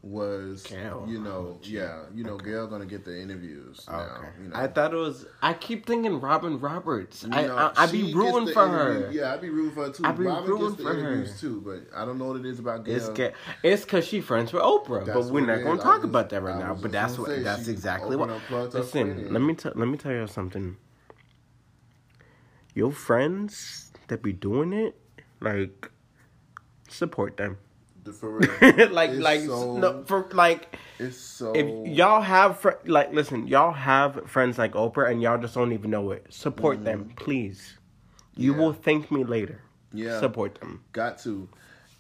was, 0.03 0.65
Gayle. 0.65 1.07
you 1.09 1.21
know, 1.21 1.59
yeah, 1.63 2.01
you 2.13 2.25
know, 2.25 2.37
Gayle 2.37 2.67
gonna 2.67 2.87
get 2.87 3.05
the 3.05 3.21
interviews 3.21 3.85
now. 3.89 4.01
Okay. 4.01 4.29
You 4.43 4.49
know. 4.49 4.57
I 4.57 4.67
thought 4.67 4.93
it 4.93 4.97
was. 4.97 5.27
I 5.41 5.55
keep 5.55 5.87
thinking 5.87 6.21
Robin 6.21 6.59
Roberts. 6.59 7.23
You 7.23 7.31
I, 7.33 7.43
know, 7.47 7.57
I 7.57 7.73
I 7.77 7.87
she 7.87 8.03
be 8.07 8.15
rooting 8.15 8.53
for 8.53 8.67
interview- 8.67 9.07
her. 9.07 9.11
Yeah, 9.13 9.33
I 9.33 9.37
be 9.37 9.49
rooting 9.49 9.71
for 9.73 9.87
her 9.87 9.93
too. 9.93 10.05
I 10.05 10.11
be 10.13 10.25
Robin 10.25 10.51
rooting 10.51 10.77
for 10.85 10.93
her. 10.93 11.27
too, 11.39 11.61
but 11.65 11.87
I 11.97 12.05
don't 12.05 12.19
know 12.19 12.27
what 12.27 12.37
it 12.41 12.47
is 12.47 12.59
about 12.59 12.85
Gayle. 12.85 12.97
It's 12.97 13.09
ga- 13.11 13.33
it's 13.63 13.85
cause 13.85 14.05
she 14.05 14.21
friends 14.21 14.53
with 14.53 14.63
Oprah, 14.63 15.05
That's 15.07 15.17
but 15.27 15.33
we're 15.33 15.47
not 15.47 15.63
gonna 15.63 15.81
I 15.81 15.85
talk 15.85 16.03
was 16.03 16.11
about 16.11 16.31
that 16.31 16.43
right 16.43 16.59
now. 16.59 16.75
But 16.75 16.91
that's 16.91 17.17
what 17.17 17.29
say, 17.29 17.43
that's 17.43 17.69
exactly 17.69 18.17
what. 18.17 18.29
up 18.31 18.41
plugged 18.49 18.73
her 18.73 18.81
Listen, 18.81 19.33
let 19.33 19.41
me 19.41 19.55
tell 19.55 19.73
let 19.77 19.87
me 19.87 19.97
tell 19.99 20.13
you 20.13 20.27
something. 20.27 20.77
your 22.75 22.91
friends 22.91 23.93
that 24.09 24.21
be 24.23 24.33
doing 24.33 24.73
it, 24.73 24.97
like 25.41 25.91
support 26.89 27.37
them. 27.37 27.59
For 28.11 28.39
real. 28.39 28.51
like 28.91 29.11
It's 29.11 29.21
like 29.21 29.41
so- 29.43 29.77
no, 29.79 30.03
for 30.05 30.29
like 30.33 30.77
It's 30.99 31.17
so. 31.19 31.53
if 31.55 31.67
y'all 31.89 32.21
have 32.21 32.59
fr- 32.59 32.71
like 32.85 33.13
listen, 33.13 33.47
y'all 33.47 33.73
have 33.73 34.29
friends 34.29 34.59
like 34.59 34.73
Oprah 34.73 35.11
and 35.11 35.23
y'all 35.23 35.39
just 35.39 35.55
don't 35.55 35.73
even 35.73 35.91
know 35.91 36.11
it. 36.11 36.27
Support 36.31 36.85
them, 36.85 37.13
please. 37.17 37.77
You 38.37 38.53
Mm-hmm. 38.53 38.61
Yeah. 38.61 38.67
will 38.67 38.73
thank 38.73 39.11
me 39.13 39.25
later. 39.25 39.61
Yeah. 39.93 40.19
Support 40.21 40.57
them. 40.57 40.83
Got 40.93 41.19
to. 41.21 41.49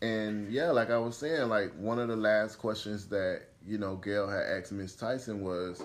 And 0.00 0.50
yeah, 0.50 0.70
like 0.70 0.90
I 0.90 0.98
was 0.98 1.16
saying, 1.16 1.48
like 1.48 1.72
one 1.78 1.98
of 2.00 2.08
the 2.08 2.16
last 2.16 2.56
questions 2.56 3.06
that, 3.08 3.42
you 3.64 3.78
know, 3.78 3.94
Gayle 3.96 4.28
had 4.28 4.42
asked 4.42 4.72
Miss 4.72 4.96
Tyson 4.96 5.44
was, 5.44 5.84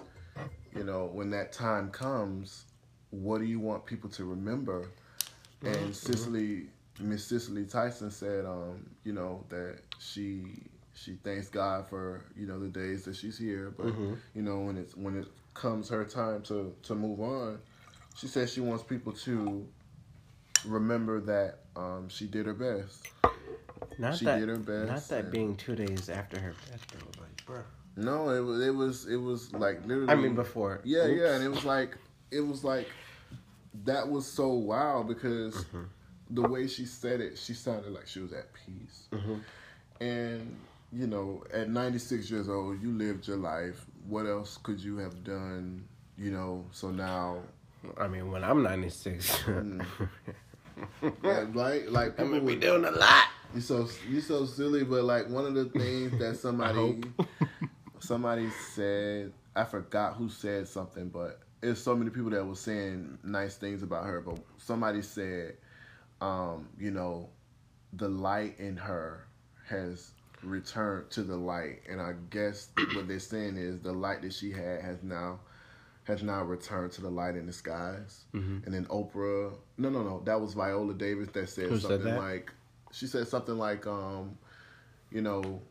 you 0.75 0.83
know, 0.83 1.09
when 1.13 1.29
that 1.31 1.51
time 1.51 1.91
comes, 1.91 2.65
what 3.11 3.37
do 3.39 3.45
you 3.45 3.59
want 3.59 3.85
people 3.85 4.09
to 4.11 4.25
remember? 4.25 4.89
And 5.63 5.95
Cicely 5.95 6.67
Miss 6.99 7.25
Cicely 7.25 7.65
Tyson 7.65 8.09
said, 8.11 8.45
um, 8.45 8.89
you 9.03 9.13
know, 9.13 9.43
that 9.49 9.79
she 9.99 10.43
she 10.95 11.13
thanks 11.23 11.47
God 11.47 11.87
for, 11.87 12.25
you 12.35 12.47
know, 12.47 12.59
the 12.59 12.67
days 12.69 13.05
that 13.05 13.15
she's 13.15 13.37
here, 13.37 13.73
but 13.77 13.87
you 14.33 14.41
know, 14.41 14.59
when 14.59 14.77
it's 14.77 14.95
when 14.95 15.17
it 15.17 15.27
comes 15.53 15.89
her 15.89 16.03
time 16.05 16.41
to 16.43 16.75
to 16.83 16.95
move 16.95 17.19
on, 17.19 17.59
she 18.15 18.27
says 18.27 18.51
she 18.51 18.61
wants 18.61 18.83
people 18.83 19.11
to 19.13 19.67
remember 20.65 21.19
that 21.21 21.59
um, 21.75 22.09
she 22.09 22.25
did 22.25 22.45
her 22.47 22.53
best. 22.53 23.07
Not 23.99 24.17
She 24.17 24.25
that 24.25 24.39
did 24.39 24.49
her 24.49 24.57
best 24.57 24.87
not 24.87 25.07
that 25.09 25.31
being 25.31 25.55
two 25.55 25.75
days 25.75 26.09
after 26.09 26.39
her 26.39 26.53
death, 26.69 26.85
though. 26.93 27.21
Like, 27.21 27.45
bro. 27.45 27.61
No, 27.95 28.29
it 28.29 28.41
was 28.41 28.65
it 28.65 28.75
was 28.75 29.05
it 29.07 29.17
was 29.17 29.53
like 29.53 29.85
literally. 29.85 30.11
I 30.11 30.15
mean, 30.15 30.35
before. 30.35 30.81
Yeah, 30.83 31.05
Oops. 31.05 31.19
yeah, 31.19 31.35
and 31.35 31.43
it 31.43 31.49
was 31.49 31.65
like 31.65 31.97
it 32.31 32.41
was 32.41 32.63
like 32.63 32.89
that 33.85 34.07
was 34.09 34.25
so 34.25 34.49
wild 34.49 35.07
because 35.07 35.55
Mm-hmm. 35.55 35.83
The 36.29 36.41
way 36.41 36.67
she 36.67 36.85
said 36.85 37.21
it, 37.21 37.37
she 37.37 37.53
sounded 37.53 37.91
like 37.91 38.07
she 38.07 38.19
was 38.19 38.33
at 38.33 38.47
peace. 38.53 39.07
Mm-hmm. 39.11 39.35
And 40.03 40.55
you 40.93 41.07
know, 41.07 41.43
at 41.53 41.69
96 41.69 42.31
years 42.31 42.47
old, 42.49 42.81
you 42.81 42.91
lived 42.91 43.27
your 43.27 43.37
life. 43.37 43.85
What 44.07 44.25
else 44.25 44.57
could 44.63 44.79
you 44.79 44.97
have 44.97 45.23
done? 45.23 45.83
You 46.17 46.31
know, 46.31 46.65
so 46.71 46.89
now, 46.91 47.39
I 47.97 48.07
mean, 48.07 48.31
when 48.31 48.43
I'm 48.43 48.63
96, 48.63 49.43
Mm. 49.43 49.85
yeah, 51.23 51.45
like 51.53 52.17
people 52.17 52.27
gonna 52.29 52.39
be 52.39 52.45
would, 52.45 52.59
doing 52.59 52.85
a 52.85 52.91
lot. 52.91 53.25
you 53.53 53.61
so 53.61 53.87
you 54.09 54.21
so 54.21 54.45
silly, 54.45 54.83
but 54.83 55.03
like 55.03 55.27
one 55.29 55.45
of 55.45 55.53
the 55.55 55.65
things 55.65 56.17
that 56.19 56.37
somebody 56.41 57.01
somebody 57.99 58.49
said, 58.73 59.33
I 59.55 59.63
forgot 59.63 60.15
who 60.15 60.29
said 60.29 60.67
something, 60.67 61.09
but 61.09 61.39
it's 61.61 61.81
so 61.81 61.95
many 61.95 62.11
people 62.11 62.29
that 62.31 62.45
were 62.45 62.55
saying 62.55 63.17
nice 63.23 63.55
things 63.55 63.83
about 63.83 64.05
her. 64.05 64.21
But 64.21 64.37
somebody 64.57 65.01
said, 65.01 65.57
um, 66.21 66.67
you 66.79 66.91
know, 66.91 67.29
the 67.93 68.07
light 68.07 68.59
in 68.59 68.77
her 68.77 69.27
has 69.67 70.11
returned 70.43 71.09
to 71.11 71.23
the 71.23 71.35
light, 71.35 71.81
and 71.89 72.01
I 72.01 72.13
guess 72.29 72.69
what 72.95 73.07
they're 73.07 73.19
saying 73.19 73.57
is 73.57 73.79
the 73.79 73.91
light 73.91 74.21
that 74.21 74.33
she 74.33 74.51
had 74.51 74.81
has 74.81 75.03
now 75.03 75.39
has 76.05 76.23
now 76.23 76.41
returned 76.41 76.91
to 76.93 77.01
the 77.01 77.09
light 77.09 77.35
in 77.35 77.45
the 77.45 77.53
skies. 77.53 78.23
Mm-hmm. 78.33 78.59
And 78.65 78.73
then 78.73 78.85
Oprah, 78.85 79.53
no, 79.77 79.89
no, 79.89 80.03
no, 80.03 80.21
that 80.25 80.39
was 80.39 80.53
Viola 80.53 80.93
Davis 80.93 81.27
that 81.33 81.49
said 81.49 81.69
Who 81.69 81.77
said 81.77 81.89
something 81.89 82.05
that? 82.05 82.19
like, 82.19 82.53
she 82.93 83.07
said 83.07 83.27
something 83.27 83.57
like, 83.57 83.85
um, 83.87 84.37
you 85.11 85.21
know, 85.21 85.61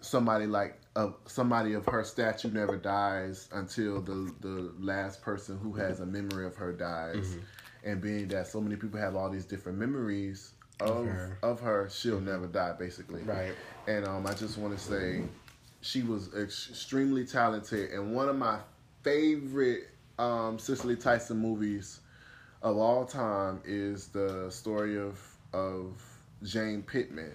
somebody 0.00 0.46
like 0.46 0.78
of 0.96 1.14
somebody 1.26 1.74
of 1.74 1.86
her 1.86 2.02
statue 2.04 2.50
never 2.50 2.76
dies 2.76 3.48
until 3.52 4.00
the 4.00 4.32
the 4.40 4.72
last 4.78 5.22
person 5.22 5.58
who 5.58 5.72
has 5.74 6.00
a 6.00 6.06
memory 6.06 6.46
of 6.46 6.56
her 6.56 6.72
dies. 6.72 7.16
Mm-hmm. 7.16 7.40
And 7.84 8.00
being 8.00 8.28
that 8.28 8.46
so 8.46 8.60
many 8.60 8.76
people 8.76 9.00
have 9.00 9.16
all 9.16 9.30
these 9.30 9.44
different 9.44 9.78
memories 9.78 10.52
of 10.80 11.06
her. 11.06 11.38
of 11.42 11.60
her, 11.60 11.88
she'll 11.90 12.20
never 12.20 12.46
die 12.46 12.74
basically. 12.78 13.22
Right. 13.22 13.54
And 13.86 14.06
um, 14.06 14.26
I 14.26 14.34
just 14.34 14.58
want 14.58 14.76
to 14.76 14.82
say 14.82 15.22
she 15.80 16.02
was 16.02 16.34
extremely 16.34 17.24
talented 17.24 17.90
and 17.90 18.14
one 18.14 18.28
of 18.28 18.36
my 18.36 18.58
favorite 19.02 19.88
um, 20.18 20.58
Cicely 20.58 20.96
Tyson 20.96 21.38
movies 21.38 22.00
of 22.62 22.76
all 22.76 23.06
time 23.06 23.60
is 23.64 24.08
the 24.08 24.50
story 24.50 24.98
of 24.98 25.18
of 25.52 26.00
Jane 26.42 26.82
Pittman. 26.82 27.32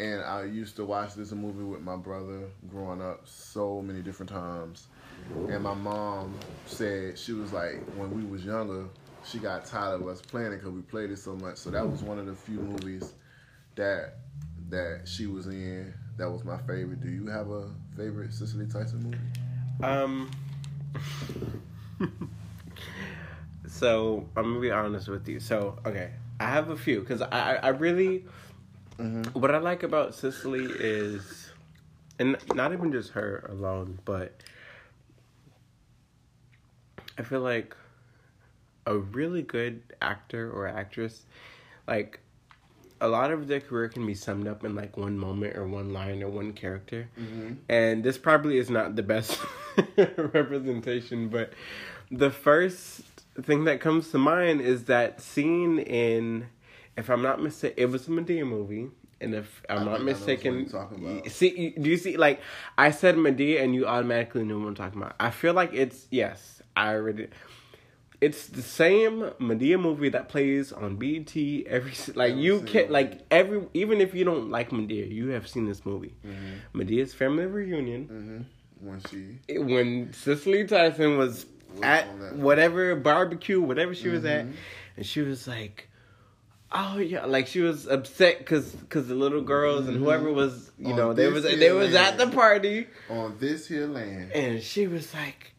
And 0.00 0.22
I 0.22 0.44
used 0.44 0.74
to 0.76 0.84
watch 0.84 1.14
this 1.14 1.30
movie 1.32 1.62
with 1.62 1.80
my 1.80 1.96
brother 1.96 2.48
growing 2.68 3.00
up 3.00 3.20
so 3.24 3.80
many 3.80 4.02
different 4.02 4.30
times. 4.30 4.88
And 5.48 5.62
my 5.62 5.74
mom 5.74 6.34
said 6.66 7.16
she 7.16 7.32
was 7.32 7.52
like 7.52 7.80
when 7.96 8.10
we 8.10 8.24
was 8.24 8.44
younger, 8.44 8.86
she 9.24 9.38
got 9.38 9.64
tired 9.64 10.00
of 10.00 10.08
us 10.08 10.20
playing 10.20 10.52
it 10.52 10.56
because 10.56 10.70
we 10.70 10.82
played 10.82 11.10
it 11.10 11.18
so 11.18 11.34
much. 11.36 11.56
So 11.56 11.70
that 11.70 11.88
was 11.88 12.02
one 12.02 12.18
of 12.18 12.26
the 12.26 12.34
few 12.34 12.58
movies 12.58 13.14
that 13.76 14.14
that 14.68 15.02
she 15.04 15.26
was 15.26 15.46
in. 15.46 15.92
That 16.16 16.30
was 16.30 16.44
my 16.44 16.58
favorite. 16.58 17.00
Do 17.00 17.08
you 17.08 17.26
have 17.26 17.50
a 17.50 17.70
favorite 17.96 18.32
Cicely 18.32 18.66
Tyson 18.66 19.02
movie? 19.02 19.18
Um. 19.82 20.30
so 23.66 24.28
I'm 24.36 24.44
gonna 24.44 24.60
be 24.60 24.70
honest 24.70 25.08
with 25.08 25.28
you. 25.28 25.40
So 25.40 25.78
okay, 25.86 26.10
I 26.40 26.46
have 26.46 26.70
a 26.70 26.76
few 26.76 27.00
because 27.00 27.22
I 27.22 27.28
I 27.28 27.54
I 27.54 27.68
really 27.68 28.24
what 29.32 29.54
I 29.54 29.58
like 29.58 29.82
about 29.82 30.14
Cicely 30.14 30.64
is, 30.64 31.50
and 32.18 32.36
not 32.54 32.72
even 32.72 32.92
just 32.92 33.10
her 33.12 33.46
alone, 33.48 33.98
but 34.04 34.42
I 37.18 37.22
feel 37.22 37.40
like 37.40 37.76
a 38.86 38.96
really 38.96 39.42
good 39.42 39.82
actor 40.00 40.50
or 40.50 40.66
actress, 40.66 41.24
like 41.86 42.20
a 43.00 43.08
lot 43.08 43.32
of 43.32 43.48
their 43.48 43.60
career 43.60 43.88
can 43.88 44.06
be 44.06 44.14
summed 44.14 44.46
up 44.46 44.64
in 44.64 44.76
like 44.76 44.96
one 44.96 45.18
moment 45.18 45.56
or 45.56 45.66
one 45.66 45.92
line 45.92 46.22
or 46.22 46.28
one 46.28 46.52
character. 46.52 47.08
Mm-hmm. 47.18 47.54
And 47.68 48.04
this 48.04 48.16
probably 48.16 48.58
is 48.58 48.70
not 48.70 48.94
the 48.94 49.02
best 49.02 49.40
representation, 49.96 51.28
but 51.28 51.52
the 52.12 52.30
first 52.30 53.02
thing 53.40 53.64
that 53.64 53.80
comes 53.80 54.10
to 54.10 54.18
mind 54.18 54.60
is 54.60 54.84
that 54.84 55.20
scene 55.20 55.80
in, 55.80 56.46
if 56.96 57.10
I'm 57.10 57.22
not 57.22 57.42
mistaken, 57.42 57.82
it 57.82 57.90
was 57.90 58.06
a 58.06 58.10
Madea 58.10 58.46
movie. 58.46 58.88
And 59.20 59.34
if 59.34 59.62
I'm 59.68 59.78
I 59.78 59.84
not 59.84 59.98
think 59.98 60.08
I 60.08 60.12
know 60.12 60.12
which 60.12 60.20
one 60.20 60.26
mistaken, 60.26 60.58
you're 60.60 60.68
talking 60.68 61.04
about. 61.04 61.30
see, 61.30 61.70
do 61.70 61.90
you 61.90 61.96
see? 61.96 62.16
Like 62.16 62.40
I 62.76 62.90
said, 62.90 63.16
Madea, 63.16 63.62
and 63.62 63.74
you 63.74 63.86
automatically 63.86 64.44
knew 64.44 64.60
what 64.60 64.68
I'm 64.68 64.74
talking 64.74 65.00
about. 65.00 65.14
I 65.20 65.30
feel 65.30 65.54
like 65.54 65.70
it's 65.72 66.06
yes, 66.10 66.60
I 66.76 66.94
already. 66.94 67.28
It's 68.22 68.46
the 68.46 68.62
same 68.62 69.20
Madea 69.40 69.80
movie 69.80 70.08
that 70.10 70.28
plays 70.28 70.70
on 70.72 70.94
BET 70.96 71.34
every 71.66 71.92
like 72.14 72.36
you 72.36 72.60
can 72.62 72.90
like 72.90 73.20
every 73.30 73.66
even 73.74 74.00
if 74.00 74.14
you 74.14 74.24
don't 74.24 74.48
like 74.48 74.70
Madea, 74.70 75.10
you 75.10 75.28
have 75.30 75.48
seen 75.48 75.66
this 75.66 75.84
movie. 75.84 76.14
Madea's 76.72 77.12
family 77.12 77.46
reunion. 77.46 78.02
Mm-hmm. 78.04 78.86
When 78.88 79.00
she 79.10 79.38
it- 79.48 79.64
when 79.64 80.12
Cicely 80.12 80.64
Tyson 80.66 81.18
was 81.18 81.46
Was 81.74 81.82
at 81.82 82.34
whatever 82.36 82.94
barbecue, 82.96 83.60
whatever 83.60 83.94
she 83.94 84.08
was 84.08 84.22
Mm-hmm. 84.22 84.50
at, 84.50 84.56
and 84.98 85.06
she 85.06 85.22
was 85.22 85.48
like, 85.48 85.88
"Oh 86.70 86.98
yeah," 86.98 87.24
like 87.24 87.46
she 87.48 87.60
was 87.60 87.86
upset 87.86 88.38
because 88.38 88.70
because 88.72 89.08
the 89.08 89.14
little 89.14 89.40
girls 89.42 89.88
and 89.88 89.96
whoever 89.96 90.32
was 90.32 90.70
you 90.78 90.90
On 90.92 90.96
know 90.96 91.12
they 91.12 91.28
was 91.28 91.44
they 91.44 91.72
was 91.72 91.94
at 91.94 92.18
the 92.18 92.26
party, 92.28 92.86
on 93.08 93.36
this 93.40 93.66
here 93.68 93.86
land, 93.86 94.32
and 94.32 94.62
she 94.62 94.86
was 94.86 95.12
like, 95.14 95.51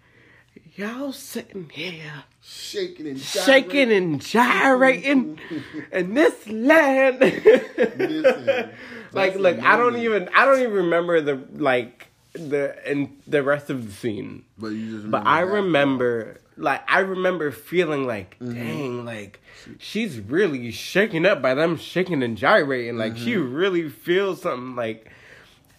"Y'all 0.75 1.12
sitting 1.12 1.70
here." 1.70 2.24
shaking 2.46 3.08
and 3.08 3.20
Shaking 3.20 3.88
gyrating. 3.89 3.92
and 4.13 4.22
gyrating 4.22 5.39
in 5.94 6.13
this 6.13 6.48
land. 6.48 7.20
Listen, 7.22 8.70
like, 9.13 9.36
look, 9.36 9.60
I 9.63 9.77
don't 9.77 9.98
even, 9.98 10.30
I 10.36 10.44
don't 10.46 10.60
even 10.60 10.74
remember 10.74 11.22
the 11.22 11.39
like 11.56 12.08
the 12.34 12.75
and 12.88 13.22
the 13.27 13.44
rest 13.44 13.70
of 13.70 13.86
the 13.86 13.92
scene. 13.94 14.44
But 14.58 14.70
you 14.70 14.98
just 14.98 15.10
But 15.12 15.25
I 15.25 15.42
remember, 15.42 16.42
like, 16.58 16.82
I 16.92 17.00
remember 17.00 17.51
feeling 17.51 18.06
like, 18.08 18.38
Mm-hmm. 18.39 18.53
dang, 18.53 19.06
like, 19.06 19.39
she's 19.80 20.20
really 20.20 20.72
shaken 20.72 21.25
up 21.25 21.42
by 21.42 21.53
them 21.53 21.77
shaking 21.77 22.24
and 22.24 22.38
gyrating. 22.38 22.98
Like, 22.98 23.15
she 23.18 23.36
Mm-hmm. 23.36 23.53
really 23.53 23.89
feels 23.89 24.42
something. 24.42 24.75
Like, 24.75 25.10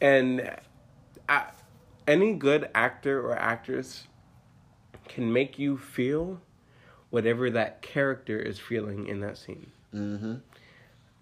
and 0.00 0.50
I, 1.28 1.44
any 2.06 2.34
good 2.34 2.68
actor 2.74 3.20
or 3.20 3.36
actress 3.36 4.06
can 5.08 5.32
make 5.32 5.58
you 5.58 5.76
feel 5.78 6.40
whatever 7.10 7.50
that 7.50 7.82
character 7.82 8.38
is 8.38 8.58
feeling 8.58 9.06
in 9.06 9.20
that 9.20 9.38
scene. 9.38 9.70
Mhm. 9.94 10.40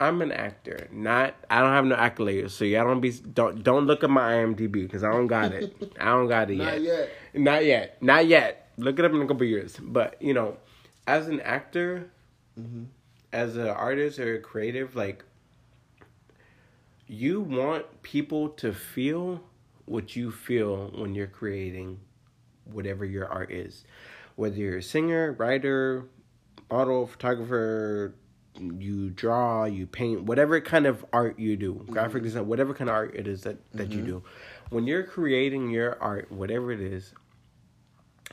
I'm 0.01 0.21
an 0.23 0.33
actor, 0.33 0.89
not. 0.91 1.35
I 1.49 1.61
don't 1.61 1.71
have 1.73 1.85
no 1.85 1.95
accolades, 1.95 2.51
so 2.51 2.65
y'all 2.65 2.85
don't 2.87 3.01
be 3.01 3.11
don't 3.13 3.63
don't 3.63 3.87
look 3.87 4.03
at 4.03 4.11
my 4.11 4.33
IMDb 4.33 4.73
because 4.83 5.05
I 5.05 5.13
don't 5.13 5.29
got 5.29 5.53
it. 5.53 5.77
I 6.01 6.07
don't 6.07 6.27
got 6.29 6.51
it 6.51 6.57
Not 6.59 6.81
yet. 6.81 7.09
yet. 7.33 7.41
Not 7.41 7.65
yet. 7.65 8.03
Not 8.03 8.27
yet. 8.27 8.69
Look 8.79 8.99
it 8.99 9.05
up 9.05 9.13
in 9.13 9.23
a 9.23 9.27
couple 9.27 9.47
years. 9.47 9.77
But 9.81 10.21
you 10.21 10.35
know, 10.35 10.57
as 11.07 11.29
an 11.29 11.41
actor, 11.41 12.11
Mm-hmm. 12.59 12.85
as 13.33 13.57
an 13.57 13.69
artist 13.69 14.19
or 14.19 14.35
a 14.35 14.39
creative, 14.41 14.95
like 14.97 15.25
you 17.07 17.41
want 17.41 18.03
people 18.03 18.49
to 18.51 18.73
feel 18.73 19.43
what 19.87 20.17
you 20.17 20.31
feel 20.31 20.91
when 20.95 21.15
you're 21.15 21.27
creating 21.27 21.99
whatever 22.65 23.05
your 23.05 23.29
art 23.29 23.51
is, 23.51 23.85
whether 24.37 24.57
you're 24.57 24.79
a 24.79 24.83
singer, 24.83 25.33
writer, 25.33 26.07
model, 26.71 27.07
photographer, 27.07 28.15
you 28.59 29.11
draw, 29.11 29.65
you 29.65 29.87
paint, 29.87 30.23
whatever 30.25 30.61
kind 30.61 30.87
of 30.87 31.05
art 31.13 31.39
you 31.39 31.57
do, 31.57 31.75
mm-hmm. 31.75 31.93
graphic 31.93 32.23
design, 32.23 32.47
whatever 32.47 32.75
kind 32.75 32.91
of 32.91 32.95
art 32.95 33.15
it 33.15 33.27
is 33.27 33.43
that, 33.43 33.57
that 33.73 33.91
you 33.91 33.99
mm-hmm. 33.99 34.07
do, 34.07 34.23
when 34.71 34.87
you're 34.87 35.05
creating 35.05 35.71
your 35.71 36.01
art, 36.03 36.31
whatever 36.31 36.73
it 36.73 36.81
is, 36.81 37.13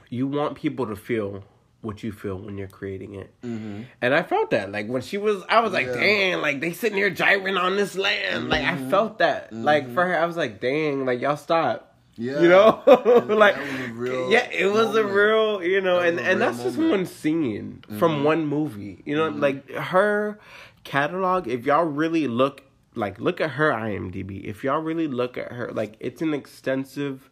you 0.09 0.27
want 0.27 0.55
people 0.55 0.88
to 0.88 0.95
feel 0.95 1.43
what 1.81 2.03
you 2.03 2.12
feel 2.12 2.38
when 2.38 2.57
you're 2.57 2.67
creating 2.67 3.15
it. 3.15 3.33
Mm-hmm. 3.41 3.83
And 4.01 4.13
I 4.13 4.24
felt 4.24 4.50
that. 4.51 4.71
Like 4.71 4.88
when 4.88 5.01
she 5.01 5.17
was, 5.17 5.43
I 5.48 5.62
was 5.62 5.71
like, 5.71 5.88
Yeah. 5.88 5.95
dang, 5.95 6.41
like 6.41 6.59
they 6.59 6.74
sitting 6.74 6.98
here 6.98 7.09
gyrating 7.09 7.57
on 7.57 7.77
this 7.77 7.95
land. 7.95 8.50
Like 8.50 8.65
I 8.65 8.77
felt 8.89 9.19
that. 9.19 9.53
Like 9.53 9.93
for 9.93 10.05
her, 10.05 10.19
I 10.19 10.25
was 10.25 10.36
like, 10.36 10.59
dang, 10.59 11.05
like 11.05 11.21
y'all 11.21 11.38
stop. 11.38 11.88
Yeah. 12.19 12.41
You 12.41 12.49
know, 12.49 12.83
like 13.29 13.55
That 13.55 13.63
was 13.63 13.89
a 13.89 13.93
real 13.93 14.31
yeah, 14.31 14.49
it 14.51 14.65
was 14.65 14.93
a 14.93 15.05
real, 15.05 15.63
you 15.63 15.79
know, 15.79 16.01
That 16.01 16.09
and 16.09 16.19
and 16.19 16.41
that's 16.41 16.61
just 16.61 16.77
one 16.77 17.05
scene 17.05 17.81
from 17.97 18.15
mm-hmm. 18.15 18.23
one 18.25 18.45
movie. 18.45 19.01
You 19.05 19.15
know, 19.15 19.31
mm-hmm. 19.31 19.39
like 19.39 19.71
her 19.71 20.38
catalog. 20.83 21.47
If 21.47 21.65
y'all 21.65 21.85
really 21.85 22.27
look, 22.27 22.63
like, 22.93 23.19
look 23.19 23.39
at 23.39 23.51
her 23.51 23.71
IMDb. 23.71 24.43
If 24.43 24.65
y'all 24.65 24.81
really 24.81 25.07
look 25.07 25.38
at 25.38 25.53
her, 25.53 25.71
like, 25.71 25.95
it's 26.01 26.21
an 26.21 26.33
extensive 26.33 27.29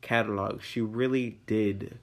catalog. 0.00 0.60
She 0.62 0.80
really 0.80 1.38
did. 1.46 2.00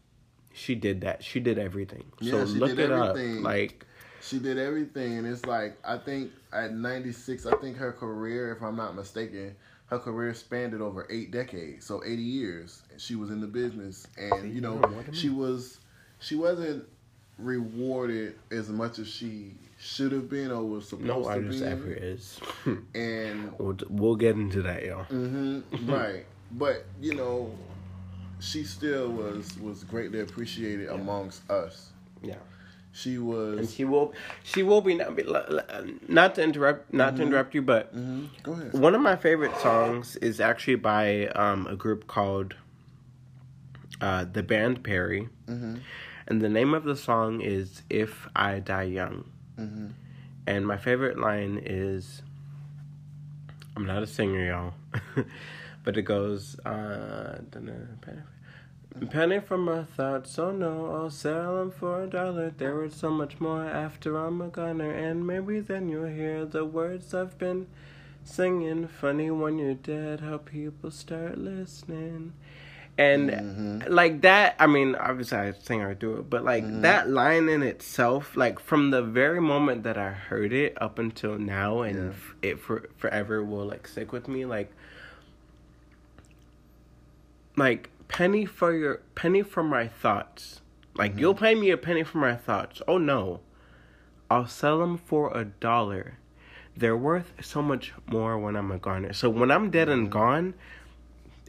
She 0.54 0.76
did 0.76 1.02
that. 1.02 1.26
She 1.26 1.42
did 1.42 1.60
everything. 1.60 2.06
so 2.22 2.38
Yeah, 2.38 2.46
she 2.46 2.52
look 2.54 2.70
did 2.70 2.80
it 2.80 2.92
everything. 2.92 3.40
up. 3.40 3.44
Like, 3.44 3.86
She 4.22 4.40
did 4.40 4.58
everything, 4.58 5.18
and 5.18 5.28
it's 5.28 5.46
like 5.46 5.78
I 5.84 5.98
think 5.98 6.32
at 6.54 6.74
96, 6.74 7.46
I 7.46 7.56
think 7.58 7.78
her 7.78 7.92
career, 7.92 8.52
if 8.56 8.62
I'm 8.62 8.76
not 8.76 8.96
mistaken, 8.96 9.56
her 9.88 10.00
career 10.00 10.34
spanned 10.34 10.74
it 10.74 10.82
over 10.82 11.08
eight 11.10 11.32
decades, 11.32 11.86
so 11.86 12.04
80 12.04 12.22
years. 12.22 12.84
She 12.98 13.16
was 13.16 13.30
in 13.30 13.42
the 13.42 13.48
business, 13.48 14.08
and 14.18 14.54
you 14.54 14.62
know, 14.62 14.76
more 14.78 15.04
than 15.04 15.12
me. 15.12 15.18
she 15.18 15.30
was 15.30 15.80
she 16.20 16.36
wasn't 16.36 16.86
rewarded 17.38 18.36
as 18.52 18.70
much 18.70 19.00
as 19.00 19.08
she 19.08 19.52
should 19.80 20.12
have 20.12 20.30
been 20.30 20.52
or 20.52 20.64
was 20.64 20.88
supposed 20.88 21.08
no 21.08 21.24
to 21.24 21.30
artist 21.30 21.60
be. 21.60 21.66
ever 21.66 21.92
is. 21.92 22.40
And 22.96 23.52
we'll, 23.58 23.78
we'll 23.90 24.16
get 24.16 24.36
into 24.36 24.62
that, 24.62 24.86
y'all. 24.86 25.04
hmm 25.06 25.62
right, 25.92 26.26
but 26.52 26.86
you 27.02 27.16
know, 27.16 27.58
she 28.40 28.64
still 28.64 29.10
was 29.10 29.58
was 29.58 29.84
greatly 29.84 30.22
appreciated 30.22 30.90
amongst 30.90 31.50
us. 31.50 31.92
Yeah. 32.22 32.36
She 32.96 33.18
was, 33.18 33.58
and 33.58 33.70
she 33.70 33.86
will 33.86 34.14
she 34.44 34.62
will 34.62 34.82
be 34.82 34.94
not, 34.94 35.16
be- 35.16 35.26
not 36.08 36.36
to 36.36 36.44
interrupt 36.44 36.94
not 36.94 37.16
to 37.16 37.24
interrupt 37.24 37.56
you 37.56 37.64
but 37.64 37.94
Mhm. 37.96 38.30
Go 38.44 38.54
ahead. 38.54 38.74
one 38.74 38.94
of 38.94 39.02
my 39.02 39.16
favorite 39.16 39.56
songs 39.58 40.16
is 40.18 40.40
actually 40.40 40.76
by 40.76 41.28
um, 41.30 41.66
a 41.66 41.76
group 41.76 42.06
called 42.06 42.54
uh, 44.00 44.26
the 44.32 44.44
band 44.44 44.84
perry. 44.84 45.28
Hmm 45.48 45.78
and 46.26 46.42
the 46.42 46.48
name 46.48 46.74
of 46.74 46.86
the 46.86 46.96
song 46.96 47.42
is 47.42 47.82
if 47.90 48.30
i 48.36 48.60
die 48.60 48.84
young. 48.84 49.26
Hmm 49.58 49.88
and 50.46 50.68
my 50.68 50.78
favorite 50.78 51.18
line 51.18 51.60
is 51.66 52.22
i'm 53.76 53.86
not 53.86 54.04
a 54.04 54.08
singer 54.08 54.46
y'all. 54.46 54.74
But 55.84 55.98
it 55.98 56.04
goes 56.04 56.58
uh, 56.60 57.40
Penny 59.10 59.40
from 59.40 59.66
my 59.66 59.84
thoughts, 59.84 60.38
oh 60.38 60.52
no, 60.52 60.92
I'll 60.94 61.10
sell 61.10 61.58
them 61.58 61.72
for 61.72 62.04
a 62.04 62.08
dollar. 62.08 62.52
There 62.56 62.76
was 62.76 62.94
so 62.94 63.10
much 63.10 63.40
more 63.40 63.64
after 63.66 64.18
I'm 64.18 64.40
a 64.42 64.48
gunner, 64.50 64.92
and 64.92 65.26
maybe 65.26 65.60
then 65.60 65.90
you'll 65.90 66.06
hear 66.08 66.46
the 66.46 66.64
words 66.64 67.14
I've 67.14 67.38
been 67.38 67.68
singing. 68.24 68.88
Funny 68.88 69.32
when 69.32 69.58
you're 69.58 69.74
dead, 69.74 70.22
how 70.22 70.38
people 70.38 70.92
start 70.92 71.38
listening. 71.38 72.34
And 72.96 73.32
Mhm. 73.32 73.90
like 73.90 74.22
that, 74.22 74.56
I 74.60 74.68
mean, 74.68 74.94
obviously 74.96 75.40
I 75.40 75.52
sing 75.54 75.82
or 75.82 75.96
do 75.96 76.18
it, 76.18 76.30
but 76.30 76.44
like 76.46 76.64
that 76.84 77.10
line 77.10 77.50
in 77.50 77.64
itself, 77.64 78.38
like 78.38 78.60
from 78.60 78.92
the 78.92 79.02
very 79.02 79.42
moment 79.42 79.82
that 79.84 79.98
I 79.98 80.12
heard 80.12 80.54
it 80.54 80.78
up 80.80 81.00
until 81.00 81.40
now, 81.40 81.82
and 81.82 81.98
Yeah. 81.98 82.10
f- 82.10 82.36
it 82.44 82.60
for 82.60 82.84
forever 82.98 83.44
will 83.44 83.66
like 83.66 83.88
stick 83.88 84.12
with 84.12 84.28
me, 84.28 84.46
like 84.46 84.72
like 87.58 87.90
penny 88.14 88.46
for 88.46 88.74
your 88.74 89.02
penny 89.16 89.42
for 89.42 89.64
my 89.64 89.88
thoughts. 89.88 90.62
Like 90.96 91.20
you'll 91.20 91.36
pay 91.36 91.56
me 91.56 91.72
a 91.72 91.78
penny 91.78 92.04
for 92.04 92.20
my 92.20 92.36
thoughts. 92.36 92.82
Oh 92.88 93.00
no, 93.00 93.42
I'll 94.30 94.48
sell 94.48 94.80
them 94.80 94.98
for 94.98 95.36
a 95.36 95.44
dollar. 95.44 96.20
They're 96.78 96.96
worth 96.96 97.34
so 97.42 97.62
much 97.62 97.92
more 98.08 98.38
when 98.38 98.56
I'm 98.56 98.72
a 98.72 98.78
goner. 98.78 99.14
So 99.14 99.30
when 99.30 99.52
I'm 99.52 99.70
dead 99.70 99.90
and 99.90 100.12
gone, 100.12 100.54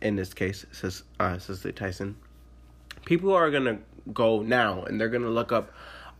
in 0.02 0.16
this 0.16 0.34
case, 0.34 0.66
says 0.72 1.02
uh, 1.20 1.38
Cicely 1.38 1.72
Tyson, 1.72 2.16
people 3.04 3.32
are 3.32 3.50
gonna 3.50 3.78
go 4.12 4.40
now 4.42 4.82
and 4.84 4.98
they're 4.98 5.08
gonna 5.08 5.28
look 5.28 5.52
up 5.52 5.70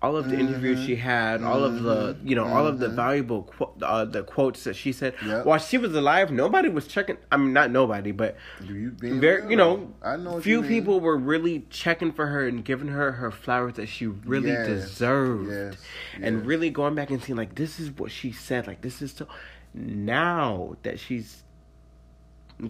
all 0.04 0.16
of 0.16 0.28
the 0.28 0.38
interviews 0.38 0.84
she 0.84 0.96
had, 0.96 1.42
all 1.42 1.64
of 1.64 1.82
the 1.82 2.16
you 2.22 2.34
know, 2.36 2.44
all 2.44 2.66
of 2.66 2.78
the 2.78 2.88
valuable 2.88 3.42
qu- 3.44 3.84
uh, 3.84 4.04
the 4.04 4.22
quotes 4.22 4.64
that 4.64 4.76
she 4.76 4.92
said 4.92 5.14
Yep. 5.24 5.46
while 5.46 5.58
she 5.58 5.78
was 5.78 5.94
alive. 5.94 6.30
Nobody 6.30 6.68
was 6.68 6.86
checking. 6.86 7.16
I 7.32 7.36
mean, 7.38 7.52
not 7.52 7.70
nobody, 7.70 8.12
but 8.12 8.36
Do 8.66 8.74
you 8.74 8.90
very 8.90 9.40
real, 9.40 9.50
you 9.50 9.56
know. 9.56 9.94
I 10.02 10.16
know 10.16 10.40
few 10.40 10.62
people 10.62 11.00
were 11.00 11.16
really 11.16 11.66
checking 11.70 12.12
for 12.12 12.26
her 12.26 12.46
and 12.46 12.64
giving 12.64 12.88
her 12.88 13.12
her 13.12 13.30
flowers 13.30 13.74
that 13.74 13.86
she 13.88 14.06
really 14.06 14.50
Yes, 14.50 14.66
deserved 14.66 15.50
yes, 15.50 15.74
and 16.20 16.36
yes. 16.38 16.46
really 16.46 16.70
going 16.70 16.94
back 16.94 17.10
and 17.10 17.22
seeing 17.22 17.36
like 17.38 17.54
this 17.54 17.80
is 17.80 17.90
what 17.90 18.10
she 18.12 18.30
said 18.32 18.66
like 18.66 18.80
this 18.82 19.00
is 19.02 19.12
so 19.12 19.26
now 19.74 20.76
that 20.82 20.98
she's 21.00 21.42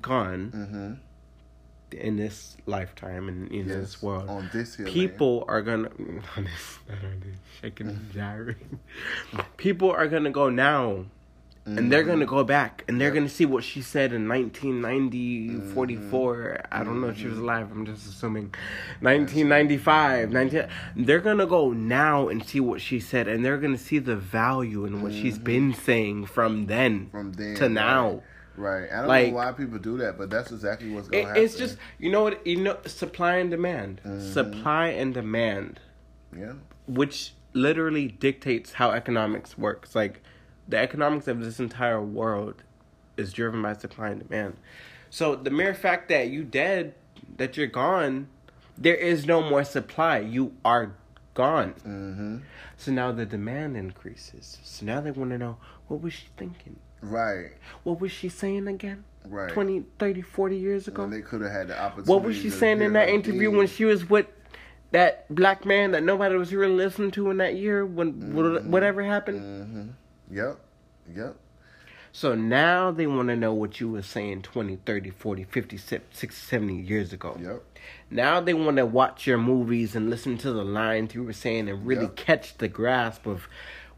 gone 0.00 0.50
Mhm. 0.54 0.98
In 1.94 2.16
this 2.16 2.56
lifetime 2.66 3.28
and 3.28 3.50
in 3.50 3.68
Yes, 3.68 3.76
this 3.76 4.02
world 4.02 4.28
on 4.28 4.50
this 4.52 4.74
here, 4.76 4.86
people 4.86 5.44
are 5.48 5.62
gonna 5.62 5.88
on 6.36 6.44
this, 6.44 6.78
on 6.90 7.20
this, 7.20 7.36
shaking 7.60 7.88
and 7.88 8.12
gyrating. 8.12 8.78
people 9.56 9.90
are 9.90 10.06
gonna 10.08 10.30
go 10.30 10.48
now 10.50 11.04
and 11.66 11.90
they're 11.90 12.02
gonna 12.02 12.26
go 12.26 12.44
back 12.44 12.84
and 12.88 13.00
they're 13.00 13.08
Mm-hmm. 13.08 13.14
Yep. 13.16 13.22
gonna 13.22 13.28
see 13.30 13.46
what 13.46 13.64
she 13.64 13.80
said 13.80 14.12
in 14.12 14.28
1990 14.28 15.48
Mm-hmm. 15.48 15.72
44 15.72 16.60
i 16.70 16.84
don't 16.84 17.00
know 17.00 17.08
if 17.08 17.16
she 17.18 17.26
was 17.26 17.38
alive 17.38 17.70
i'm 17.72 17.86
just 17.86 18.06
assuming 18.06 18.52
1995 19.00 20.30
19 20.30 20.68
they're 20.96 21.20
gonna 21.20 21.46
go 21.46 21.70
now 21.72 22.28
and 22.28 22.44
see 22.44 22.60
what 22.60 22.80
she 22.82 23.00
said 23.00 23.28
and 23.28 23.42
they're 23.44 23.56
gonna 23.58 23.78
see 23.78 23.98
the 23.98 24.14
value 24.16 24.84
in 24.84 25.00
what 25.02 25.12
she's 25.12 25.38
been 25.38 25.72
saying 25.72 26.26
from 26.26 26.66
then 26.66 27.06
Mm-hmm. 27.06 27.10
From 27.10 27.32
then 27.32 27.54
to 27.56 27.68
now 27.70 28.10
Right. 28.10 28.22
I 28.56 28.86
don't 29.00 29.06
Like- 29.08 29.28
know 29.28 29.34
why 29.34 29.52
people 29.52 29.78
do 29.78 29.98
that, 29.98 30.16
but 30.18 30.30
that's 30.30 30.52
exactly 30.52 30.90
what's 30.92 31.08
going 31.08 31.24
to 31.24 31.28
happen. 31.28 31.42
it's 31.44 31.56
just 31.56 31.76
you 31.98 32.10
know 32.10 32.22
what 32.22 32.46
you 32.46 32.56
know 32.60 32.78
supply 32.86 33.36
and 33.36 33.50
demand 33.50 34.00
Mm-hmm. 34.04 34.32
supply 34.32 34.88
and 34.88 35.12
demand 35.14 35.80
yeah. 36.36 36.52
which 36.86 37.34
literally 37.52 38.08
dictates 38.08 38.72
how 38.74 38.90
economics 38.90 39.56
works. 39.58 39.94
Like 39.94 40.22
the 40.68 40.76
economics 40.78 41.28
of 41.28 41.40
this 41.44 41.58
entire 41.60 42.00
world 42.02 42.62
is 43.16 43.32
driven 43.32 43.62
by 43.62 43.74
supply 43.74 44.08
and 44.08 44.26
demand. 44.28 44.56
So 45.10 45.36
the 45.36 45.50
mere 45.50 45.74
fact 45.74 46.08
that 46.08 46.28
you 46.28 46.42
dead, 46.42 46.94
that 47.36 47.56
you're 47.56 47.68
gone, 47.68 48.28
there 48.76 48.96
is 48.96 49.24
no 49.26 49.40
more 49.48 49.62
supply. 49.64 50.18
You 50.18 50.52
are 50.64 50.92
gone. 51.34 51.74
Mm-hmm. 51.86 52.36
So 52.76 52.90
now 52.92 53.12
the 53.12 53.24
demand 53.26 53.76
increases. 53.76 54.58
So 54.64 54.84
now 54.86 55.00
they 55.00 55.12
want 55.12 55.30
to 55.30 55.38
know 55.38 55.58
what 55.86 56.00
was 56.00 56.12
she 56.12 56.26
thinking? 56.36 56.76
Right. 57.10 57.52
What 57.82 58.00
was 58.00 58.12
she 58.12 58.28
saying 58.28 58.68
again? 58.68 59.04
Right. 59.26 59.50
20, 59.50 59.84
30, 59.98 60.20
40 60.22 60.56
years 60.56 60.86
ago? 60.88 61.02
When 61.02 61.10
they 61.10 61.22
could 61.22 61.40
have 61.40 61.50
had 61.50 61.68
the 61.68 61.80
opportunity. 61.80 62.10
What 62.12 62.22
was 62.22 62.36
she 62.36 62.50
saying 62.50 62.82
in 62.82 62.92
that 62.94 63.08
interview 63.08 63.50
when 63.50 63.66
she 63.66 63.84
was 63.84 64.08
with 64.08 64.26
that 64.92 65.32
black 65.34 65.64
man 65.64 65.92
that 65.92 66.02
nobody 66.02 66.36
was 66.36 66.52
really 66.52 66.74
listening 66.74 67.10
to 67.12 67.30
in 67.30 67.38
that 67.38 67.56
year 67.56 67.84
when 67.86 68.12
Mm-hmm. 68.12 68.70
whatever 68.70 69.02
happened? 69.02 69.40
Mhm. 70.30 70.34
Yep. 70.36 70.58
Yep. 71.16 71.36
So 72.12 72.34
now 72.36 72.92
they 72.92 73.06
want 73.08 73.28
to 73.28 73.34
know 73.36 73.52
what 73.52 73.80
you 73.80 73.88
were 73.90 74.02
saying 74.02 74.42
20, 74.42 74.76
30, 74.86 75.10
40, 75.10 75.44
50, 75.44 75.76
60, 75.76 76.28
70 76.30 76.76
years 76.80 77.12
ago. 77.12 77.36
Yep. 77.40 77.62
Now 78.10 78.40
they 78.40 78.54
want 78.54 78.76
to 78.76 78.86
watch 78.86 79.26
your 79.26 79.36
movies 79.38 79.96
and 79.96 80.08
listen 80.10 80.38
to 80.38 80.52
the 80.52 80.64
lines 80.64 81.14
you 81.14 81.24
were 81.24 81.32
saying 81.32 81.68
and 81.68 81.84
really 81.84 82.02
Yep. 82.02 82.16
catch 82.16 82.58
the 82.58 82.68
grasp 82.68 83.26
of, 83.26 83.48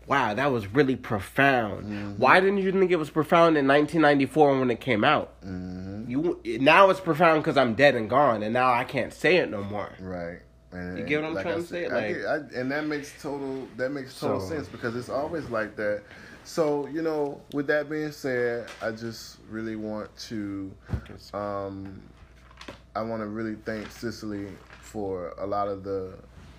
wow, 0.06 0.34
that 0.34 0.50
was 0.52 0.66
really 0.68 0.96
profound. 0.96 1.84
Mm-hmm. 1.84 2.10
Why 2.18 2.40
didn't 2.40 2.58
you 2.58 2.72
think 2.72 2.90
it 2.90 2.96
was 2.96 3.10
profound 3.10 3.56
in 3.56 3.66
1994 3.66 4.58
when 4.60 4.70
it 4.70 4.80
came 4.80 5.04
out? 5.04 5.40
Mm-hmm. 5.44 6.10
You 6.10 6.40
now 6.60 6.90
it's 6.90 7.00
profound 7.00 7.42
because 7.42 7.56
I'm 7.56 7.74
dead 7.74 7.94
and 7.94 8.08
gone, 8.08 8.42
and 8.42 8.52
now 8.52 8.72
I 8.72 8.84
can't 8.84 9.12
say 9.12 9.36
it 9.36 9.50
no 9.50 9.62
more. 9.62 9.92
Right. 10.00 10.38
And, 10.72 10.98
You 10.98 11.04
get 11.04 11.22
what 11.22 11.36
I'm 11.36 11.42
trying 11.42 11.54
I 11.54 11.58
to 11.58 11.62
say? 11.64 11.86
I 11.86 12.12
get- 12.12 12.26
I- 12.26 12.58
and 12.60 12.70
that 12.70 12.86
makes 12.86 13.20
total 13.22 13.66
that 13.76 13.90
makes 13.90 14.18
total 14.18 14.40
So- 14.40 14.48
sense 14.54 14.68
because 14.68 14.94
it's 14.96 15.08
always 15.08 15.48
like 15.48 15.76
that. 15.76 16.02
So 16.44 16.86
you 16.88 17.02
know, 17.02 17.40
with 17.52 17.66
that 17.68 17.90
being 17.90 18.12
said, 18.12 18.68
I 18.80 18.92
just 18.92 19.38
really 19.50 19.74
want 19.76 20.14
to, 20.28 20.72
um, 21.34 22.00
I 22.94 23.02
want 23.02 23.20
to 23.22 23.26
really 23.26 23.56
thank 23.64 23.90
Cicely 23.90 24.48
for 24.80 25.34
a 25.38 25.46
lot 25.46 25.66
of 25.68 25.82
the, 25.82 26.14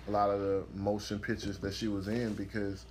a 0.06 0.10
lot 0.10 0.28
of 0.30 0.40
the 0.40 0.64
motion 0.74 1.18
pictures 1.18 1.58
that 1.60 1.72
she 1.72 1.88
was 1.88 2.08
in 2.08 2.34
because 2.34 2.84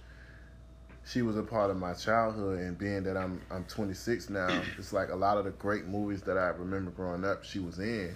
she 1.07 1.21
was 1.21 1.37
a 1.37 1.43
part 1.43 1.71
of 1.71 1.77
my 1.77 1.93
childhood 1.93 2.59
and 2.59 2.77
being 2.77 3.03
that 3.03 3.15
I'm 3.15 3.41
I'm 3.49 3.63
26 3.65 4.29
now, 4.29 4.61
it's 4.77 4.91
like 4.93 5.09
a 5.09 5.15
lot 5.15 5.37
of 5.37 5.45
the 5.45 5.51
great 5.51 5.85
movies 5.85 6.21
that 6.23 6.37
I 6.37 6.49
remember 6.49 6.91
growing 6.91 7.23
up 7.23 7.43
she 7.43 7.59
was 7.59 7.79
in. 7.79 8.13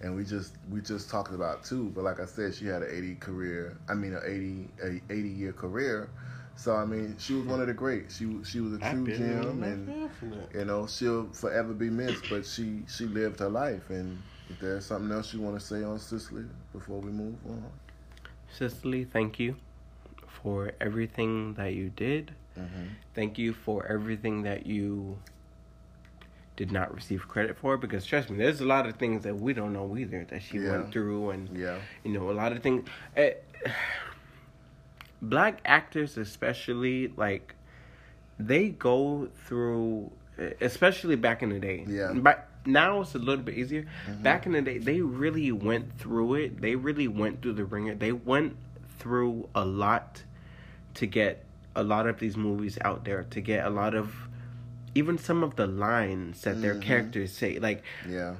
and 0.00 0.16
we 0.16 0.24
just 0.24 0.54
we 0.70 0.80
just 0.80 1.10
talked 1.10 1.34
about 1.34 1.64
two. 1.64 1.90
But 1.94 2.04
like 2.04 2.20
I 2.20 2.24
said, 2.24 2.54
she 2.54 2.66
had 2.66 2.82
an 2.82 2.88
eighty 2.90 3.16
career. 3.16 3.76
I 3.88 3.94
mean, 3.94 4.14
an 4.14 4.22
80, 4.24 4.68
a 5.10 5.12
eighty 5.12 5.28
year 5.28 5.52
career. 5.52 6.08
So 6.56 6.74
I 6.74 6.84
mean, 6.84 7.16
she 7.18 7.34
was 7.34 7.46
one 7.46 7.60
of 7.60 7.66
the 7.66 7.74
greats. 7.74 8.16
She 8.16 8.38
she 8.44 8.60
was 8.60 8.74
a 8.74 8.78
true 8.78 9.06
gem, 9.06 9.62
and 9.62 10.10
you 10.54 10.64
know 10.64 10.86
she'll 10.86 11.28
forever 11.32 11.72
be 11.74 11.90
missed. 11.90 12.24
But 12.30 12.46
she 12.46 12.82
she 12.88 13.04
lived 13.04 13.40
her 13.40 13.48
life, 13.50 13.90
and 13.90 14.18
if 14.48 14.58
there's 14.58 14.86
something 14.86 15.12
else 15.12 15.32
you 15.34 15.40
want 15.40 15.58
to 15.60 15.64
say 15.64 15.82
on 15.82 15.98
Cicely 15.98 16.44
before 16.72 17.00
we 17.00 17.10
move 17.10 17.36
on, 17.46 17.64
Cicely, 18.50 19.04
thank 19.04 19.38
you 19.38 19.56
for 20.42 20.72
everything 20.80 21.54
that 21.54 21.74
you 21.74 21.90
did. 21.90 22.32
mm-hmm. 22.58 22.84
Thank 23.14 23.38
you 23.38 23.52
for 23.52 23.86
everything 23.86 24.42
that 24.42 24.66
you 24.66 25.18
did 26.56 26.70
not 26.70 26.94
receive 26.94 27.26
credit 27.26 27.56
for 27.56 27.76
because 27.76 28.04
trust 28.04 28.28
me, 28.30 28.36
there's 28.38 28.60
a 28.60 28.64
lot 28.66 28.86
of 28.86 28.96
things 28.96 29.22
that 29.24 29.34
we 29.36 29.52
don't 29.54 29.72
know 29.72 29.96
either 29.96 30.24
that 30.30 30.42
she 30.42 30.58
Yeah. 30.58 30.70
went 30.70 30.92
through 30.92 31.30
and 31.30 31.56
yeah, 31.56 31.78
you 32.04 32.12
know 32.12 32.30
a 32.30 32.32
lot 32.42 32.52
of 32.52 32.62
things 32.62 32.86
eh, 33.16 33.32
black 35.22 35.60
actors 35.64 36.16
especially 36.16 37.08
like 37.16 37.54
they 38.38 38.68
go 38.68 39.28
through 39.46 40.10
eh, 40.38 40.52
especially 40.60 41.16
back 41.16 41.42
in 41.42 41.50
the 41.50 41.58
day 41.58 41.84
Yeah. 41.86 42.12
but 42.14 42.48
now 42.66 43.00
it's 43.02 43.14
a 43.14 43.18
little 43.18 43.44
bit 43.44 43.56
easier 43.56 43.86
Mhm. 44.06 44.22
back 44.22 44.46
in 44.46 44.52
the 44.52 44.62
day 44.62 44.78
they 44.78 45.00
really 45.00 45.50
went 45.52 45.98
through 45.98 46.34
it 46.34 46.60
they 46.60 46.74
really 46.76 47.08
went 47.08 47.42
through 47.42 47.54
the 47.54 47.64
ringer 47.64 47.94
they 47.94 48.12
went 48.12 48.56
through 48.98 49.48
a 49.54 49.64
lot 49.64 50.24
to 50.94 51.06
get 51.06 51.44
a 51.76 51.82
lot 51.82 52.06
of 52.06 52.18
these 52.18 52.36
movies 52.36 52.78
out 52.84 53.04
there 53.04 53.24
to 53.30 53.40
get 53.40 53.64
a 53.66 53.70
lot 53.70 53.94
of 53.94 54.14
even 54.94 55.16
some 55.18 55.42
of 55.44 55.54
the 55.56 55.66
lines 55.66 56.42
that 56.42 56.60
their 56.60 56.74
Mhm. 56.74 56.82
characters 56.82 57.30
say 57.32 57.58
like 57.60 57.82
yeah, 58.08 58.34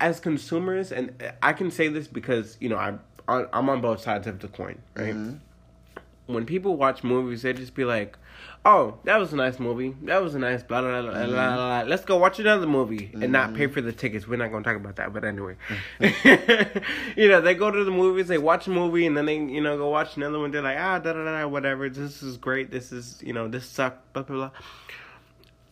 as 0.00 0.20
consumers, 0.20 0.92
and 0.92 1.12
I 1.42 1.52
can 1.54 1.70
say 1.70 1.88
this 1.88 2.06
because 2.08 2.56
you 2.60 2.68
know 2.68 2.76
I'm 2.76 3.00
I'm 3.26 3.70
on 3.70 3.80
both 3.80 4.00
sides 4.02 4.26
of 4.26 4.40
the 4.40 4.48
coin, 4.48 4.78
right? 4.94 5.14
Mhm. 5.14 5.38
When 6.26 6.46
people 6.46 6.76
watch 6.76 7.04
movies, 7.04 7.42
they 7.42 7.52
just 7.52 7.74
be 7.74 7.84
like, 7.84 8.16
"Oh, 8.64 8.98
that 9.04 9.18
was 9.18 9.32
a 9.34 9.36
nice 9.36 9.58
movie. 9.58 9.94
That 10.04 10.22
was 10.22 10.34
a 10.34 10.38
nice 10.38 10.62
blah 10.62 10.80
blah 10.80 11.02
blah 11.02 11.10
blah 11.12 11.26
blah. 11.26 11.54
blah. 11.54 11.82
Let's 11.86 12.04
go 12.04 12.16
watch 12.16 12.38
another 12.38 12.66
movie 12.66 13.10
and 13.12 13.30
not 13.30 13.52
pay 13.54 13.66
for 13.66 13.82
the 13.82 13.92
tickets." 13.92 14.26
We're 14.26 14.36
not 14.36 14.50
gonna 14.50 14.64
talk 14.64 14.76
about 14.76 14.96
that, 14.96 15.12
but 15.12 15.22
anyway, 15.24 15.56
you 17.16 17.28
know, 17.28 17.40
they 17.40 17.54
go 17.54 17.70
to 17.70 17.84
the 17.84 17.90
movies, 17.90 18.28
they 18.28 18.38
watch 18.38 18.66
a 18.66 18.70
movie, 18.70 19.06
and 19.06 19.16
then 19.16 19.26
they 19.26 19.36
you 19.36 19.60
know 19.60 19.76
go 19.76 19.90
watch 19.90 20.16
another 20.16 20.38
one. 20.38 20.50
They're 20.50 20.62
like, 20.62 20.78
"Ah, 20.78 20.98
da 20.98 21.12
da 21.12 21.24
da, 21.24 21.46
whatever. 21.46 21.88
This 21.90 22.22
is 22.22 22.36
great. 22.38 22.70
This 22.70 22.90
is 22.92 23.20
you 23.22 23.32
know 23.32 23.46
this 23.48 23.66
sucked." 23.66 24.12
Blah 24.14 24.22
blah 24.22 24.36
blah 24.36 24.50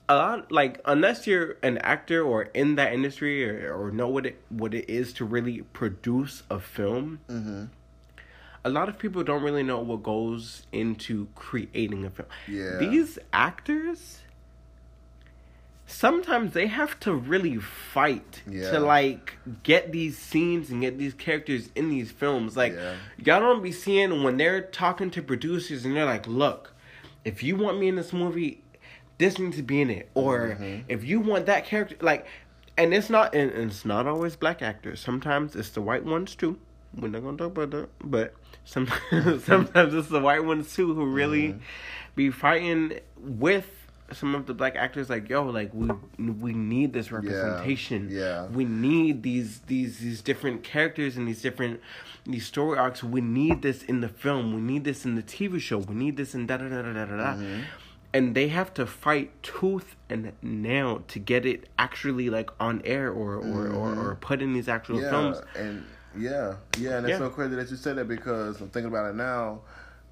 a 0.09 0.17
lot 0.17 0.51
like 0.51 0.81
unless 0.85 1.27
you're 1.29 1.57
an 1.63 1.79
actor 1.79 2.23
or 2.23 2.43
in 2.55 2.75
that 2.75 2.93
industry 2.93 3.49
or, 3.49 3.73
or 3.73 3.91
know 3.93 4.09
what 4.09 4.27
it 4.27 4.37
what 4.51 4.75
it 4.75 4.85
is 4.91 5.13
to 5.13 5.25
really 5.25 5.63
produce 5.73 6.43
a 6.51 6.59
film 6.59 7.21
Mhm. 7.31 7.69
A 8.65 8.71
lot 8.71 8.89
of 8.89 8.99
people 8.99 9.25
don't 9.25 9.43
really 9.43 9.63
know 9.65 9.81
what 9.81 10.03
goes 10.03 10.67
into 10.73 11.27
creating 11.35 12.05
a 12.05 12.11
film 12.11 12.29
Yeah. 12.49 12.77
these 12.79 13.19
actors 13.33 14.19
sometimes 15.87 16.53
they 16.55 16.69
have 16.69 16.99
to 17.01 17.13
really 17.15 17.57
fight 17.59 18.43
Yeah. 18.49 18.71
to 18.71 18.81
like 18.81 19.37
get 19.63 19.93
these 19.93 20.17
scenes 20.17 20.71
and 20.71 20.81
get 20.81 20.97
these 20.99 21.13
characters 21.15 21.69
in 21.75 21.91
these 21.91 22.11
films 22.11 22.57
like 22.57 22.73
Yeah. 22.73 22.95
y'all 23.19 23.41
don't 23.41 23.63
be 23.63 23.73
seeing 23.73 24.23
when 24.23 24.37
they're 24.37 24.63
talking 24.63 25.11
to 25.11 25.23
producers 25.23 25.85
and 25.85 25.95
they're 25.97 26.07
like 26.07 26.27
look 26.27 26.73
if 27.25 27.43
you 27.43 27.57
want 27.57 27.79
me 27.79 27.89
in 27.89 27.97
this 27.97 28.13
movie 28.13 28.63
this 29.19 29.39
needs 29.39 29.57
to 29.57 29.63
be 29.63 29.81
in 29.83 29.91
it 29.91 30.09
or 30.15 30.57
Mhm. 30.59 30.85
if 30.89 31.05
you 31.05 31.21
want 31.21 31.47
that 31.47 31.65
character 31.67 31.97
like 32.01 32.27
and 32.79 32.95
it's 32.95 33.11
not 33.11 33.35
and, 33.35 33.51
and 33.51 33.71
it's 33.71 33.85
not 33.85 34.07
always 34.07 34.35
black 34.37 34.63
actors 34.63 34.99
sometimes 35.01 35.55
it's 35.57 35.71
the 35.71 35.83
white 35.83 36.05
ones 36.05 36.35
too 36.35 36.59
we're 36.97 37.09
not 37.09 37.23
gonna 37.23 37.37
talk 37.37 37.49
about 37.49 37.71
that 37.71 37.89
but 38.03 38.35
sometimes 38.65 39.45
sometimes 39.53 39.95
it's 39.95 40.09
the 40.09 40.21
white 40.21 40.45
ones 40.45 40.75
too 40.75 40.95
who 40.95 41.07
really 41.07 41.57
be 42.15 42.31
fighting 42.31 42.99
with 43.17 43.69
some 44.13 44.35
of 44.35 44.45
the 44.45 44.53
black 44.53 44.77
actors 44.77 45.09
like 45.09 45.29
yo 45.31 45.45
like 45.45 45.71
we 45.73 45.89
we 46.19 46.53
need 46.53 46.93
this 46.93 47.11
representation. 47.11 48.09
Yeah. 48.11 48.47
we 48.47 48.65
need 48.65 49.23
these 49.23 49.61
these 49.61 49.99
these 49.99 50.21
different 50.21 50.63
characters 50.63 51.17
and 51.17 51.27
these 51.27 51.41
different 51.43 51.81
these 52.27 52.47
story 52.47 52.79
arcs. 52.79 53.03
We 53.03 53.21
need 53.21 53.63
this 53.63 53.83
in 53.83 54.01
the 54.01 54.09
film. 54.09 54.55
We 54.55 54.61
need 54.61 54.85
this 54.85 55.05
in 55.07 55.15
the 55.15 55.23
tv 55.23 55.61
show. 55.61 55.79
We 55.79 55.95
need 55.95 56.17
this 56.17 56.35
in 56.35 56.47
da 56.47 56.59
da 56.59 56.69
da 56.69 56.83
da 56.83 56.93
da 56.93 57.05
da 57.07 57.35
Mhm. 57.35 57.65
and 58.15 58.35
they 58.35 58.49
have 58.49 58.75
to 58.75 58.85
fight 58.85 59.43
tooth 59.43 59.97
and 60.11 60.33
nail 60.43 61.03
to 61.09 61.19
get 61.19 61.47
it 61.47 61.69
actually 61.79 62.29
like 62.29 62.51
on 62.61 62.83
air 62.85 63.11
or 63.11 63.37
or, 63.37 63.69
or, 63.69 63.95
or 64.11 64.15
put 64.21 64.43
in 64.43 64.53
these 64.53 64.69
actual 64.69 64.97
Mm-hmm. 64.97 65.05
yeah, 65.05 65.11
films. 65.11 65.41
and 65.57 65.85
yeah, 66.19 66.55
yeah, 66.79 66.97
and 66.99 67.07
it's 67.07 67.13
Yeah. 67.13 67.19
so 67.19 67.31
crazy 67.31 67.55
that 67.57 67.71
you 67.71 67.77
said 67.77 67.97
that 67.97 68.09
because 68.09 68.61
I'm 68.61 68.69
thinking 68.71 68.91
about 68.93 69.11
it 69.11 69.17
now. 69.17 69.61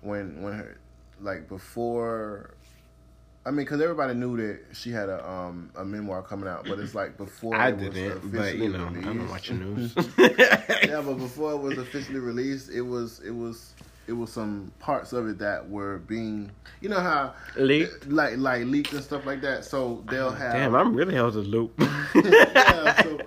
When 0.02 0.40
when 0.42 0.54
her, 0.54 0.78
like 1.20 1.48
before, 1.48 2.54
I 3.44 3.50
mean, 3.50 3.66
because 3.66 3.80
everybody 3.82 4.14
knew 4.14 4.36
that 4.38 4.60
she 4.74 4.90
had 4.90 5.08
a 5.10 5.28
um 5.28 5.70
a 5.76 5.84
memoir 5.84 6.22
coming 6.22 6.48
out, 6.48 6.64
but 6.66 6.78
it's 6.78 6.94
like 6.94 7.16
before 7.18 7.54
I 7.56 7.70
didn't, 7.70 8.32
but 8.32 8.54
you 8.56 8.70
know, 8.70 8.86
I'm 8.86 8.94
released. 8.94 9.30
watching 9.30 9.58
news. 9.60 9.94
yeah, 10.18 11.02
but 11.04 11.14
before 11.18 11.52
it 11.52 11.58
was 11.58 11.76
officially 11.78 12.18
released, 12.20 12.70
it 12.70 12.80
was 12.82 13.20
it 13.20 13.32
was 13.34 13.74
it 14.08 14.12
was 14.14 14.32
some 14.32 14.72
parts 14.80 15.12
of 15.12 15.28
it 15.28 15.38
that 15.38 15.68
were 15.68 15.98
being, 15.98 16.50
you 16.80 16.88
know 16.88 16.98
how 17.00 17.32
Leaked? 17.56 18.06
like 18.10 18.38
like 18.38 18.64
leaked 18.64 18.92
and 18.92 19.04
stuff 19.04 19.24
like 19.26 19.40
that. 19.42 19.64
So 19.66 20.02
they'll 20.08 20.32
have 20.32 20.52
Damn, 20.54 20.74
I'm 20.74 20.94
really 20.96 21.16
out 21.18 21.26
of 21.28 21.34
the 21.34 21.42
loop. 21.42 21.72
yeah, 22.14 23.02
so 23.02 23.18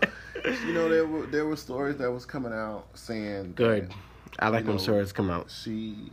you 0.46 0.74
know 0.74 0.90
there 0.90 1.06
were 1.06 1.26
there 1.28 1.46
were 1.46 1.56
stories 1.56 1.98
that 1.98 2.12
was 2.12 2.26
coming 2.26 2.54
out 2.54 2.86
saying 2.94 3.50
that 3.50 3.56
Good. 3.56 3.94
I 4.40 4.50
like 4.50 4.66
when 4.66 4.76
know, 4.76 4.82
stories 4.82 5.12
come 5.12 5.30
out. 5.30 5.50
she 5.52 6.10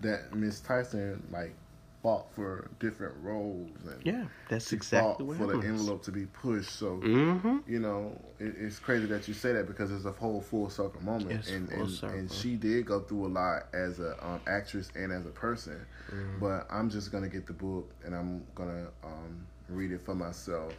that 0.00 0.34
Miss 0.34 0.60
Tyson 0.60 1.22
like 1.30 1.54
fought 2.02 2.30
for 2.34 2.68
different 2.78 3.14
roles 3.22 3.70
and 3.84 4.04
Yeah, 4.04 4.24
that's 4.48 4.72
exactly 4.72 5.26
fought 5.26 5.36
for 5.38 5.46
the 5.56 5.66
envelope 5.66 6.02
to 6.04 6.12
be 6.12 6.26
pushed. 6.26 6.70
So 6.70 7.00
Mm-hmm. 7.02 7.58
you 7.66 7.78
know 7.80 8.20
it, 8.38 8.54
it's 8.58 8.78
crazy 8.78 9.06
that 9.06 9.26
you 9.26 9.34
say 9.34 9.52
that 9.54 9.66
because 9.66 9.90
it's 9.90 10.04
a 10.04 10.12
whole 10.12 10.40
full 10.40 10.68
circle 10.70 11.02
moment, 11.02 11.32
It's 11.32 11.50
and 11.50 11.68
and, 11.70 11.90
circle. 11.90 12.16
and 12.18 12.30
she 12.30 12.56
did 12.56 12.86
go 12.86 13.00
through 13.00 13.26
a 13.26 13.28
lot 13.28 13.66
as 13.72 13.98
a 14.00 14.12
um, 14.24 14.40
actress 14.46 14.90
and 14.94 15.10
as 15.12 15.24
a 15.26 15.30
person. 15.30 15.84
Mm-hmm. 16.10 16.38
But 16.40 16.66
I'm 16.70 16.90
just 16.90 17.10
gonna 17.10 17.28
get 17.28 17.46
the 17.46 17.54
book 17.54 17.90
and 18.04 18.14
I'm 18.14 18.44
gonna 18.54 18.88
um, 19.02 19.46
read 19.68 19.90
it 19.92 20.00
for 20.04 20.14
myself 20.14 20.74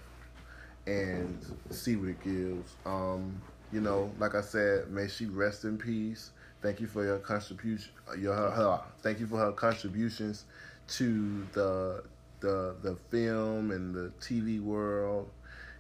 and 0.88 1.38
see 1.70 1.96
what 1.98 2.10
it 2.10 2.24
gives. 2.24 2.76
Um, 2.86 3.40
you 3.72 3.82
know, 3.82 4.10
like 4.18 4.34
I 4.34 4.42
said, 4.42 4.90
may 4.90 5.08
she 5.08 5.26
rest 5.26 5.66
in 5.66 5.78
peace. 5.78 6.32
Thank 6.62 6.80
you 6.80 6.88
for 6.88 7.04
your 7.04 7.20
contribution. 7.20 7.92
Your 8.18 8.34
her, 8.34 8.50
her- 8.50 8.82
thank 9.02 9.20
you 9.20 9.28
for 9.28 9.38
her 9.38 9.52
contributions 9.52 10.46
to 10.90 11.46
the 11.52 12.04
the 12.40 12.76
the 12.82 12.96
film 13.10 13.72
and 13.72 13.94
the 13.94 14.12
TV 14.22 14.62
world 14.62 15.30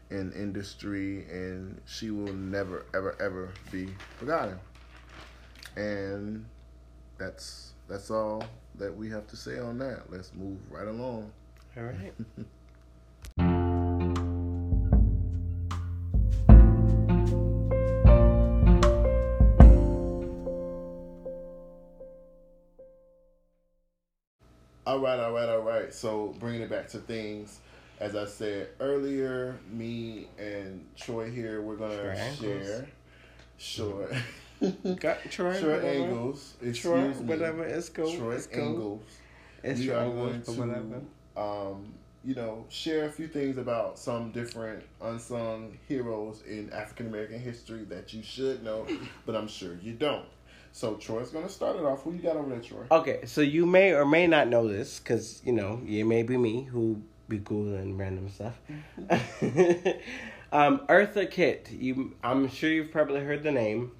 and 0.09 0.33
industry, 0.33 1.25
and 1.31 1.79
she 1.85 2.11
will 2.11 2.33
never 2.33 2.85
ever 2.93 3.15
ever 3.21 3.53
be 3.71 3.87
forgotten. 4.17 4.59
And 5.77 6.45
that's 7.17 7.71
that's 7.87 8.11
all 8.11 8.43
that 8.75 8.95
we 8.95 9.09
have 9.09 9.25
to 9.27 9.37
say 9.37 9.57
on 9.57 9.77
that. 9.79 10.11
Let's 10.11 10.33
move 10.33 10.59
right 10.69 10.87
along. 10.87 11.31
All 11.77 11.83
right. 11.83 12.13
All 24.87 24.99
right, 24.99 25.19
all 25.19 25.33
right, 25.33 25.49
all 25.49 25.59
right. 25.63 25.93
So 25.93 26.33
bringing 26.39 26.61
it 26.61 26.69
back 26.69 26.87
to 26.91 26.99
things, 26.99 27.59
as 27.99 28.15
I 28.15 28.23
said 28.25 28.69
earlier, 28.79 29.57
me 29.69 30.27
and 30.39 30.85
Troy 30.95 31.29
here, 31.29 31.61
we're 31.61 31.75
gonna 31.75 32.01
Triangles. 32.01 32.39
share 32.39 32.87
short, 33.57 34.13
Got 35.01 35.23
Troy. 35.29 35.59
short 35.59 35.83
whatever. 35.83 35.87
angles. 35.87 36.53
Troy, 36.61 36.69
Excuse 36.69 37.19
me. 37.19 37.25
whatever. 37.25 37.65
It's 37.65 37.89
cool. 37.89 38.09
Short 38.09 38.35
it's 38.35 38.47
cool. 38.47 38.63
angles. 38.63 39.03
It's 39.61 39.81
we 39.81 39.89
are 39.89 39.93
triangles 40.05 40.55
going 40.55 40.69
to, 40.69 40.79
whatever. 40.79 41.01
um, 41.35 41.93
you 42.23 42.35
know, 42.35 42.65
share 42.69 43.07
a 43.07 43.11
few 43.11 43.27
things 43.27 43.57
about 43.57 43.99
some 43.99 44.31
different 44.31 44.83
unsung 45.01 45.77
heroes 45.89 46.43
in 46.47 46.71
African 46.71 47.07
American 47.07 47.39
history 47.41 47.83
that 47.89 48.13
you 48.13 48.23
should 48.23 48.63
know, 48.63 48.87
but 49.25 49.35
I'm 49.35 49.49
sure 49.49 49.75
you 49.81 49.91
don't. 49.91 50.25
So 50.77 50.93
Troy's 50.93 51.31
gonna 51.31 51.49
start 51.49 51.77
it 51.77 51.83
off. 51.83 52.03
Who 52.03 52.13
you 52.13 52.19
got 52.19 52.35
over 52.35 52.51
there, 52.51 52.59
Troy? 52.59 52.83
Okay, 52.91 53.21
so 53.25 53.41
you 53.41 53.65
may 53.65 53.95
or 53.95 54.05
may 54.05 54.27
not 54.27 54.47
know 54.47 54.67
this 54.67 54.99
because 54.99 55.41
you 55.43 55.51
know 55.51 55.81
it 55.83 56.03
may 56.03 56.21
be 56.21 56.37
me 56.37 56.65
who 56.65 57.01
be 57.27 57.39
googling 57.39 57.97
random 57.97 58.29
stuff. 58.29 58.59
um, 60.51 60.81
Eartha 60.87 61.31
Kitt, 61.31 61.71
you, 61.71 62.15
I'm 62.23 62.47
sure 62.47 62.69
you've 62.69 62.91
probably 62.91 63.21
heard 63.21 63.41
the 63.41 63.51
name. 63.51 63.91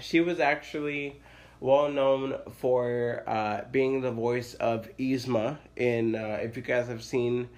She 0.00 0.20
was 0.20 0.40
actually 0.40 1.20
well 1.60 1.88
known 1.88 2.38
for 2.58 3.22
uh, 3.28 3.60
being 3.70 4.00
the 4.00 4.10
voice 4.10 4.54
of 4.54 4.88
Yzma 4.96 5.58
in. 5.76 6.16
Uh, 6.16 6.40
if 6.42 6.56
you 6.56 6.64
guys 6.64 6.88
have 6.88 7.04
seen, 7.04 7.48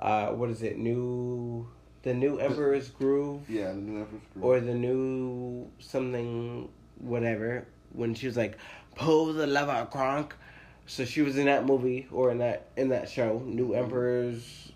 uh, 0.00 0.30
what 0.30 0.50
is 0.50 0.62
it, 0.62 0.76
New 0.76 1.68
the 2.02 2.14
new 2.14 2.38
Emperor's 2.38 2.88
Groove 2.88 3.48
Yeah, 3.48 3.68
the 3.68 3.74
new 3.76 4.00
Emperor's 4.00 4.22
Groove. 4.32 4.44
or 4.44 4.58
the 4.58 4.74
new 4.74 5.70
something 5.78 6.68
whatever 6.98 7.66
when 7.92 8.14
she 8.14 8.26
was 8.26 8.36
like 8.36 8.58
pull 8.94 9.32
the 9.32 9.46
lever 9.46 9.86
Kronk. 9.90 10.34
So 10.86 11.04
she 11.04 11.22
was 11.22 11.38
in 11.38 11.46
that 11.46 11.64
movie 11.64 12.06
or 12.12 12.30
in 12.30 12.38
that 12.38 12.66
in 12.76 12.90
that 12.90 13.08
show, 13.08 13.42
New 13.46 13.72
Emperor's 13.74 14.70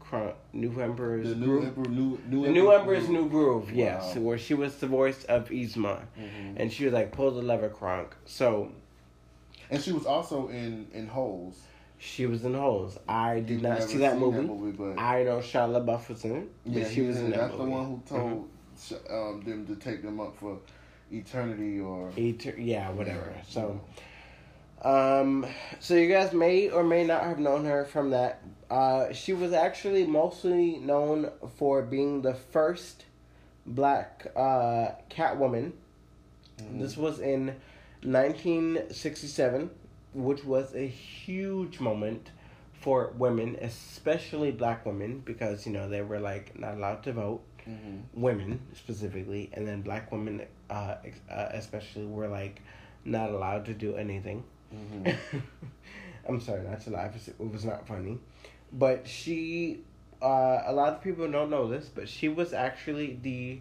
Kronk, 0.00 0.34
New 0.52 0.78
Emperor's 0.80 1.28
the 1.30 1.34
new 1.34 1.46
Groove. 1.46 1.64
Emperor, 1.64 1.88
new, 1.88 2.20
new 2.28 2.42
the 2.44 2.50
new 2.52 2.70
Emperor's. 2.70 3.08
New 3.08 3.28
Groove, 3.28 3.72
yes, 3.72 4.14
Wow. 4.14 4.22
where 4.22 4.38
she 4.38 4.54
was 4.54 4.76
the 4.76 4.86
voice 4.86 5.24
of 5.24 5.48
Yzma, 5.48 6.02
Mhm. 6.18 6.54
and 6.56 6.72
she 6.72 6.84
was 6.84 6.94
like 6.94 7.10
pull 7.10 7.30
the 7.32 7.42
lever 7.42 7.68
Kronk. 7.68 8.14
So 8.26 8.70
And 9.70 9.82
she 9.82 9.92
was 9.92 10.06
also 10.06 10.48
in 10.48 10.86
in 10.92 11.08
Holes. 11.08 11.60
she 11.98 12.26
was 12.26 12.44
in 12.44 12.54
Holes. 12.54 12.96
I 13.08 13.40
did 13.40 13.50
You've 13.50 13.62
not 13.62 13.82
see 13.82 13.98
that 13.98 14.12
seen 14.12 14.20
movie. 14.20 14.76
but 14.76 15.00
I 15.00 15.24
know 15.24 15.38
Shia 15.38 15.68
LaBeouf 15.84 16.08
was 16.10 16.24
in 16.24 16.36
it, 16.36 16.48
but 16.64 16.72
yeah, 16.74 16.88
she 16.88 16.94
he 16.96 17.00
was 17.08 17.16
in 17.18 17.30
that 17.30 17.40
That's 17.40 17.52
movie. 17.58 17.64
Mm-hmm. 17.64 17.70
the 17.72 17.76
one 17.76 17.86
who 17.86 18.18
told 18.30 18.48
sh 18.78 18.92
um, 19.10 19.40
them 19.44 19.66
to 19.66 19.74
take 19.76 20.02
them 20.02 20.20
up 20.20 20.36
for 20.36 20.58
eternity 21.10 21.80
or. 21.80 22.10
Eter- 22.16 22.56
yeah, 22.58 22.90
whatever. 22.90 23.32
So, 23.48 23.80
um, 24.82 25.46
so 25.80 25.94
you 25.94 26.08
guys 26.08 26.32
may 26.32 26.70
or 26.70 26.84
may 26.84 27.04
not 27.04 27.24
have 27.24 27.38
known 27.38 27.64
her 27.64 27.84
from 27.84 28.10
that. 28.10 28.42
Uh, 28.70 29.12
she 29.12 29.32
was 29.32 29.52
actually 29.52 30.06
mostly 30.06 30.78
known 30.78 31.30
for 31.56 31.82
being 31.82 32.22
the 32.22 32.34
first 32.34 33.04
black 33.66 34.26
uh, 34.36 34.92
Catwoman. 35.10 35.72
Mhm. 36.58 36.80
This 36.80 36.96
was 36.96 37.18
in 37.20 37.56
1967, 38.02 39.70
which 40.12 40.44
was 40.44 40.74
a 40.74 40.86
huge 40.86 41.80
moment 41.80 42.30
for 42.72 43.12
women, 43.16 43.56
especially 43.60 44.50
black 44.52 44.84
women, 44.84 45.20
because 45.20 45.66
you 45.66 45.72
know 45.72 45.88
they 45.88 46.02
were 46.02 46.20
like 46.20 46.58
not 46.58 46.74
allowed 46.74 47.02
to 47.04 47.12
vote 47.12 47.42
Mhm. 47.68 48.02
women 48.14 48.60
specifically, 48.74 49.50
and 49.52 49.66
then 49.66 49.82
black 49.82 50.10
women, 50.12 50.42
uh, 50.70 50.96
ex- 51.04 51.20
uh, 51.30 51.48
especially, 51.52 52.06
were 52.06 52.28
like 52.28 52.60
not 53.04 53.30
allowed 53.30 53.64
to 53.66 53.74
do 53.74 53.96
anything. 53.96 54.44
Mhm. 54.74 55.16
I'm 56.28 56.40
sorry, 56.40 56.62
not 56.62 56.80
to 56.82 56.90
laugh. 56.90 57.14
It 57.28 57.38
was 57.38 57.64
not 57.64 57.86
funny, 57.86 58.18
but 58.72 59.06
she. 59.06 59.80
Uh, 60.22 60.62
a 60.64 60.72
lot 60.72 60.94
of 60.94 61.02
people 61.02 61.30
don't 61.30 61.50
know 61.50 61.68
this, 61.68 61.88
but 61.94 62.08
she 62.08 62.28
was 62.28 62.54
actually 62.54 63.18
the 63.20 63.60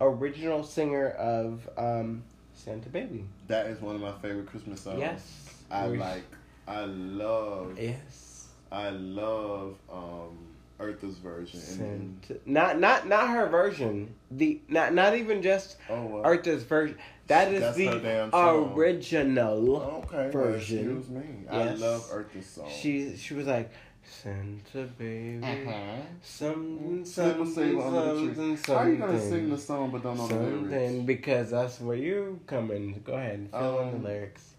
original 0.00 0.62
singer 0.62 1.08
of 1.10 1.68
um, 1.76 2.22
Santa 2.54 2.88
Baby. 2.88 3.24
That 3.48 3.66
is 3.66 3.80
one 3.80 3.96
of 3.96 4.00
my 4.00 4.12
favorite 4.12 4.46
Christmas 4.46 4.82
songs. 4.82 5.00
yes, 5.00 5.64
I 5.70 5.86
like. 5.86 6.24
I 6.68 6.84
love. 6.84 7.76
Yes, 7.80 8.48
I 8.70 8.90
love 8.90 9.76
um, 9.90 10.45
Eartha's 10.78 11.16
version. 11.18 11.60
And, 11.80 12.20
Santa. 12.26 12.40
Not 12.46 12.78
not 12.78 13.06
not 13.08 13.28
her 13.30 13.46
version. 13.48 14.14
The 14.30 14.60
not 14.68 14.92
not 14.94 15.16
even 15.16 15.42
just 15.42 15.76
oh, 15.88 16.04
well. 16.06 16.22
Eartha's 16.26 16.62
version. 16.64 16.96
That 17.28 17.52
is 17.52 17.60
That's 17.60 17.76
the 17.76 17.86
her 17.86 17.98
damn 17.98 18.30
song. 18.30 18.72
original. 18.74 19.76
Okay. 20.04 20.16
well, 20.16 20.30
version. 20.30 20.78
excuse 20.98 21.08
me. 21.08 21.22
Yes. 21.50 21.80
I 21.82 21.84
love 21.86 22.08
Eartha's 22.12 22.46
song. 22.46 22.68
She 22.70 23.16
she 23.16 23.34
was 23.34 23.46
like 23.46 23.70
Santa 24.04 24.84
baby, 24.98 25.40
Uh-huh. 25.42 25.96
something 26.22 27.04
Slip 27.04 27.26
a 27.26 27.46
something 27.46 27.54
sable 27.54 27.96
under 27.98 28.14
the 28.14 28.34
tree. 28.34 28.56
something 28.56 28.74
How 28.74 28.80
are 28.82 28.88
you 28.90 28.96
gonna 28.98 29.20
sing 29.20 29.50
the 29.50 29.58
song 29.58 29.90
but 29.90 30.02
don't 30.04 30.16
know 30.16 30.28
the 30.28 30.34
something 30.34 30.70
lyrics? 30.70 31.06
because 31.06 31.50
that's 31.50 31.80
where 31.80 31.96
you 31.96 32.38
come 32.46 32.70
in. 32.70 33.00
Go 33.00 33.14
ahead, 33.14 33.48
fill 33.50 33.80
in 33.80 33.88
Um, 33.88 34.02
the 34.02 34.08
lyrics. 34.08 34.52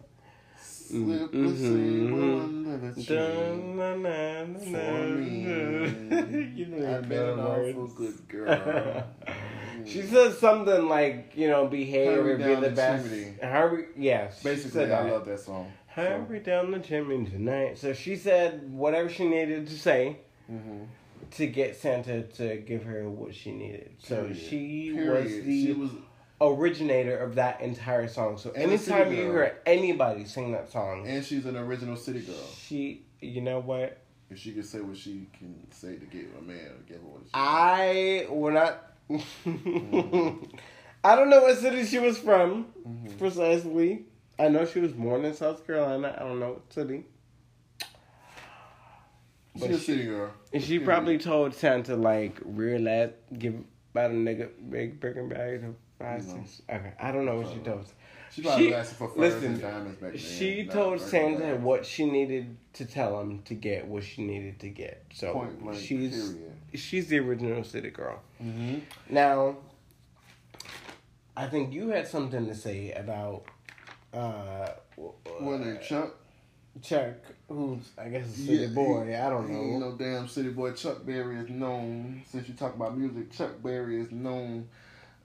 Slip 0.89 1.34
a 1.34 1.36
Mhm. 1.38 1.58
sable 1.58 2.41
under 2.41 2.78
the 2.78 2.93
tree. 2.93 3.15
Dun, 3.15 3.78
na, 3.78 3.95
na, 3.95 4.43
na, 4.45 4.60
For 4.60 5.06
me. 5.06 5.43
you 6.56 6.65
know 6.67 6.95
I've 6.97 7.10
been 7.10 7.23
an 7.26 7.39
awful 7.39 7.88
good 7.88 8.28
girl. 8.30 9.04
She 9.86 10.02
says 10.04 10.38
something 10.38 10.88
like, 10.88 11.34
you 11.36 11.47
know, 11.50 11.67
behave 11.67 12.19
or 12.26 12.38
be 12.38 12.43
the 12.43 12.56
the 12.62 12.69
best. 12.69 13.08
Hurry, 13.41 13.86
yes. 13.97 14.41
Basically, 14.43 14.71
said 14.71 14.91
I 14.91 15.04
that. 15.04 15.12
love 15.12 15.26
that 15.26 15.39
song. 15.39 15.71
Hurry 15.88 16.39
down 16.39 16.71
the 16.71 16.80
chimney 16.80 17.26
tonight. 17.30 17.78
So 17.78 17.93
she 17.93 18.15
said 18.15 18.71
whatever 18.71 19.10
she 19.10 19.28
needed 19.28 19.67
to 19.67 19.78
say 19.78 20.17
hmm 20.47 20.84
to 21.32 21.45
get 21.47 21.76
Santa 21.76 22.23
to 22.23 22.56
give 22.58 22.84
her 22.84 23.10
what 23.10 23.36
she 23.36 23.52
needed. 23.52 23.91
So 24.00 24.21
Period. 24.21 24.38
she 24.38 24.91
Period. 24.95 25.23
was 25.26 25.45
the 25.45 25.65
she 25.65 25.73
was 25.73 25.91
originator 26.39 27.17
of 27.17 27.36
that 27.36 27.62
entire 27.62 28.08
song. 28.08 28.38
So 28.38 28.52
And 28.52 28.71
anytime 28.71 29.10
you 29.12 29.23
hear 29.32 29.58
anybody 29.65 30.26
sing 30.26 30.52
that 30.52 30.71
song, 30.71 31.08
and 31.08 31.23
she's 31.26 31.45
an 31.45 31.58
original 31.58 31.95
city 31.95 32.21
girl. 32.21 32.36
she, 32.58 33.04
you 33.21 33.41
know 33.41 33.60
what? 33.60 33.97
If 34.30 34.39
she 34.39 34.52
can 34.52 34.63
say 34.63 34.82
what 34.82 34.97
she 34.97 35.28
can 35.38 35.56
say 35.71 35.95
to 35.95 36.06
get 36.06 36.26
a 36.38 36.41
man, 36.41 36.58
or 36.58 36.84
get 36.88 37.02
what 37.02 37.21
she 37.23 37.30
I 37.34 38.28
will 38.30 38.52
not. 38.52 38.84
I 41.04 41.15
don't 41.15 41.30
know 41.30 41.41
what 41.41 41.58
city 41.58 41.86
she 41.86 42.00
was 42.00 42.17
from 42.17 42.67
Mhm. 42.88 43.17
precisely. 43.17 44.06
I 44.38 44.50
know 44.50 44.65
she 44.65 44.80
was 44.82 44.91
born 44.91 45.26
in 45.26 45.34
South 45.34 45.65
Carolina. 45.65 46.13
I 46.15 46.23
don't 46.23 46.39
know 46.39 46.54
what 46.54 46.73
city. 46.73 47.06
She's 49.54 49.62
But 49.62 49.71
a 49.71 49.78
city 49.80 50.04
girl. 50.06 50.32
And 50.54 50.62
she 50.62 50.78
probably 50.78 51.17
told 51.17 51.56
Santa 51.56 51.95
like 51.95 52.38
real 52.43 52.84
that 52.84 53.15
give 53.39 53.56
about 53.93 54.12
a 54.12 54.13
nigga 54.13 54.50
big 54.69 55.00
Birkin 55.00 55.30
bag 55.30 55.63
to 55.97 56.03
five 56.03 56.25
No. 56.27 56.33
cents. 56.33 56.62
Okay, 56.69 56.91
I 56.99 57.12
don't 57.12 57.25
know 57.25 57.38
what 57.38 57.51
she 57.53 57.60
told. 57.60 57.86
She 58.31 58.41
probably 58.41 58.67
She- 58.67 58.73
asking 58.73 58.97
for 58.97 59.07
furs 59.07 59.17
listen, 59.17 59.53
and 59.53 59.62
diamonds 59.62 59.97
back 59.99 60.12
then. 60.12 60.19
She 60.19 60.65
told 60.65 60.99
Santa 61.01 61.55
what 61.55 61.86
she 61.86 62.05
needed 62.05 62.57
to 62.73 62.86
tell 62.86 63.19
him 63.21 63.41
to 63.43 63.53
get 63.55 63.88
what 63.88 64.03
she 64.03 64.23
needed 64.25 64.60
to 64.60 64.69
get. 64.69 65.05
So 65.13 65.33
Point 65.33 65.62
blank. 65.62 65.79
she's 65.79 66.31
period. 66.33 66.53
she's 66.75 67.07
the 67.07 67.19
original 67.19 67.63
city 67.63 67.89
girl. 67.89 68.19
Mm-hmm. 68.43 68.79
Now, 69.10 69.57
I 71.36 71.47
think 71.47 71.73
you 71.73 71.89
had 71.89 72.07
something 72.07 72.45
to 72.47 72.55
say 72.55 72.91
about 72.91 73.45
uh, 74.13 74.69
they 74.97 75.79
Chuck, 75.88 76.15
Chuck, 76.81 77.13
who's 77.47 77.89
I 77.97 78.10
guess 78.10 78.25
a 78.27 78.31
city 78.31 78.55
Yeah, 78.63 78.67
boy. 78.67 79.15
I 79.19 79.29
don't 79.29 79.49
know. 79.49 79.60
ain't 79.60 79.79
no 79.79 79.95
damn 79.95 80.27
city 80.27 80.49
boy. 80.49 80.73
Chuck 80.73 81.05
Berry 81.05 81.38
is 81.39 81.49
known. 81.49 82.23
Since 82.29 82.47
you 82.49 82.55
talk 82.55 82.75
about 82.75 82.97
music, 82.97 83.31
Chuck 83.31 83.62
Berry 83.63 84.01
is 84.01 84.12
known 84.12 84.67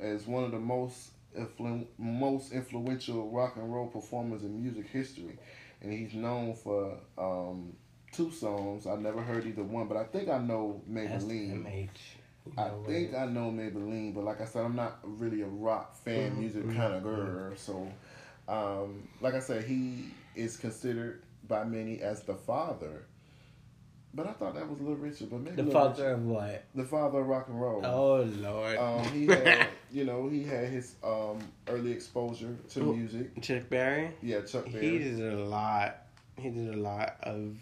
as 0.01 0.27
one 0.27 0.45
of 0.45 0.51
the 0.51 0.59
most 0.59 1.11
influ- 1.39 1.87
most 1.99 2.53
influential 2.53 3.31
rock 3.31 3.57
and 3.57 3.73
roll 3.73 3.87
performers 3.87 4.43
in 4.43 4.61
music 4.63 4.87
history, 4.89 5.39
and 5.81 5.93
he's 5.93 6.15
known 6.15 6.55
for 6.55 6.97
um, 7.19 7.73
two 8.13 8.31
songs. 8.31 8.87
I 8.87 8.97
never 8.97 9.23
heard 9.23 9.47
either 9.47 9.63
one, 9.65 9.89
but 9.89 9.97
I 9.97 10.05
think 10.05 10.29
I 10.29 10.39
know 10.39 10.83
Maybelline. 10.91 11.65
SMH. 11.65 11.89
I 12.59 12.71
think 12.87 13.15
I 13.15 13.27
know 13.27 13.51
Maybelline, 13.53 14.15
but 14.15 14.25
like 14.25 14.41
I 14.41 14.47
said, 14.47 14.65
I'm 14.65 14.75
not 14.75 14.99
really 15.05 15.43
a 15.43 15.47
rock 15.47 15.95
fan, 15.97 16.33
Mhm, 16.33 16.39
music 16.39 16.65
mhm, 16.65 16.77
kind 16.77 16.95
of 16.95 17.03
girl. 17.05 17.53
So, 17.57 17.89
um, 18.49 19.09
like 19.21 19.35
I 19.35 19.39
said, 19.41 19.65
he 19.65 20.07
is 20.35 20.57
considered 20.57 21.23
by 21.47 21.63
many 21.65 22.01
as 22.01 22.23
the 22.23 22.35
father. 22.35 23.05
But 24.15 24.27
I 24.27 24.33
thought 24.33 24.55
that 24.57 24.69
was 24.69 24.79
Little 24.81 24.97
Richard, 24.97 25.31
but 25.31 25.41
maybe 25.41 25.57
the 25.57 25.63
Little 25.63 25.81
father 25.81 26.03
Richard- 26.05 26.13
of 26.15 26.27
what? 26.27 26.65
the 26.75 26.85
father 26.85 27.21
of 27.21 27.27
rock 27.29 27.49
and 27.49 27.61
roll. 27.61 27.81
Oh 27.87 28.23
Lord. 28.23 28.77
Um, 28.77 29.05
he 29.05 29.27
had, 29.29 29.69
you 29.93 30.05
know, 30.05 30.29
he 30.29 30.43
had 30.45 30.69
his 30.69 30.95
um, 31.05 31.39
early 31.69 31.93
exposure 31.93 32.57
to 32.71 32.81
music. 32.95 33.41
Chuck 33.43 33.69
Berry. 33.69 34.11
Yeah, 34.23 34.41
Chuck 34.43 34.65
Berry. 34.73 34.91
He 34.91 34.99
did 34.99 35.33
a 35.33 35.45
lot. 35.45 35.99
He 36.39 36.49
did 36.51 36.75
a 36.75 36.79
lot 36.79 37.17
of 37.23 37.57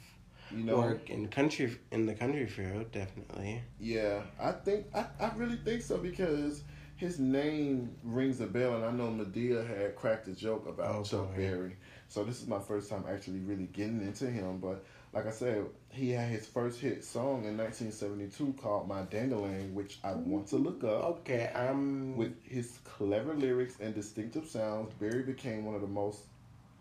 You 0.50 0.64
know, 0.64 0.76
work 0.78 1.10
in 1.10 1.28
country 1.28 1.76
in 1.90 2.06
the 2.06 2.14
country 2.14 2.46
field, 2.46 2.92
definitely. 2.92 3.62
Yeah, 3.80 4.22
I 4.40 4.52
think 4.52 4.86
I, 4.94 5.06
I 5.18 5.32
really 5.36 5.56
think 5.56 5.82
so 5.82 5.98
because 5.98 6.62
his 6.96 7.18
name 7.18 7.94
rings 8.04 8.40
a 8.40 8.46
bell, 8.46 8.76
and 8.76 8.84
I 8.84 8.90
know 8.92 9.08
Madea 9.08 9.66
had 9.66 9.96
cracked 9.96 10.28
a 10.28 10.32
joke 10.32 10.66
about 10.68 10.94
Oh, 10.94 11.02
Chuck 11.02 11.30
boy. 11.30 11.36
Berry. 11.36 11.76
So 12.08 12.24
this 12.24 12.40
is 12.40 12.46
my 12.46 12.58
first 12.60 12.90
time 12.90 13.04
actually 13.08 13.40
really 13.40 13.66
getting 13.72 14.02
into 14.02 14.26
him. 14.30 14.58
But 14.58 14.84
like 15.12 15.26
I 15.26 15.30
said, 15.30 15.66
he 15.90 16.10
had 16.10 16.28
his 16.28 16.46
first 16.46 16.80
hit 16.80 17.04
song 17.04 17.44
in 17.44 17.56
1972 17.56 18.54
called 18.62 18.86
"My 18.86 19.02
Ding-a-Ling," 19.02 19.74
which 19.74 19.98
I 20.04 20.12
want 20.12 20.46
to 20.48 20.56
look 20.56 20.84
up. 20.84 21.04
Okay, 21.04 21.50
I'm 21.54 22.16
With 22.16 22.40
his 22.44 22.78
clever 22.84 23.34
lyrics 23.34 23.76
and 23.80 23.94
distinctive 23.94 24.46
sounds, 24.46 24.92
Berry 24.94 25.22
became 25.22 25.64
one 25.64 25.74
of 25.74 25.80
the 25.80 25.88
most 25.88 26.22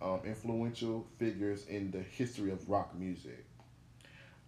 um, 0.01 0.21
influential 0.23 1.07
figures 1.17 1.65
in 1.67 1.91
the 1.91 2.01
history 2.01 2.51
of 2.51 2.69
rock 2.69 2.93
music. 2.97 3.45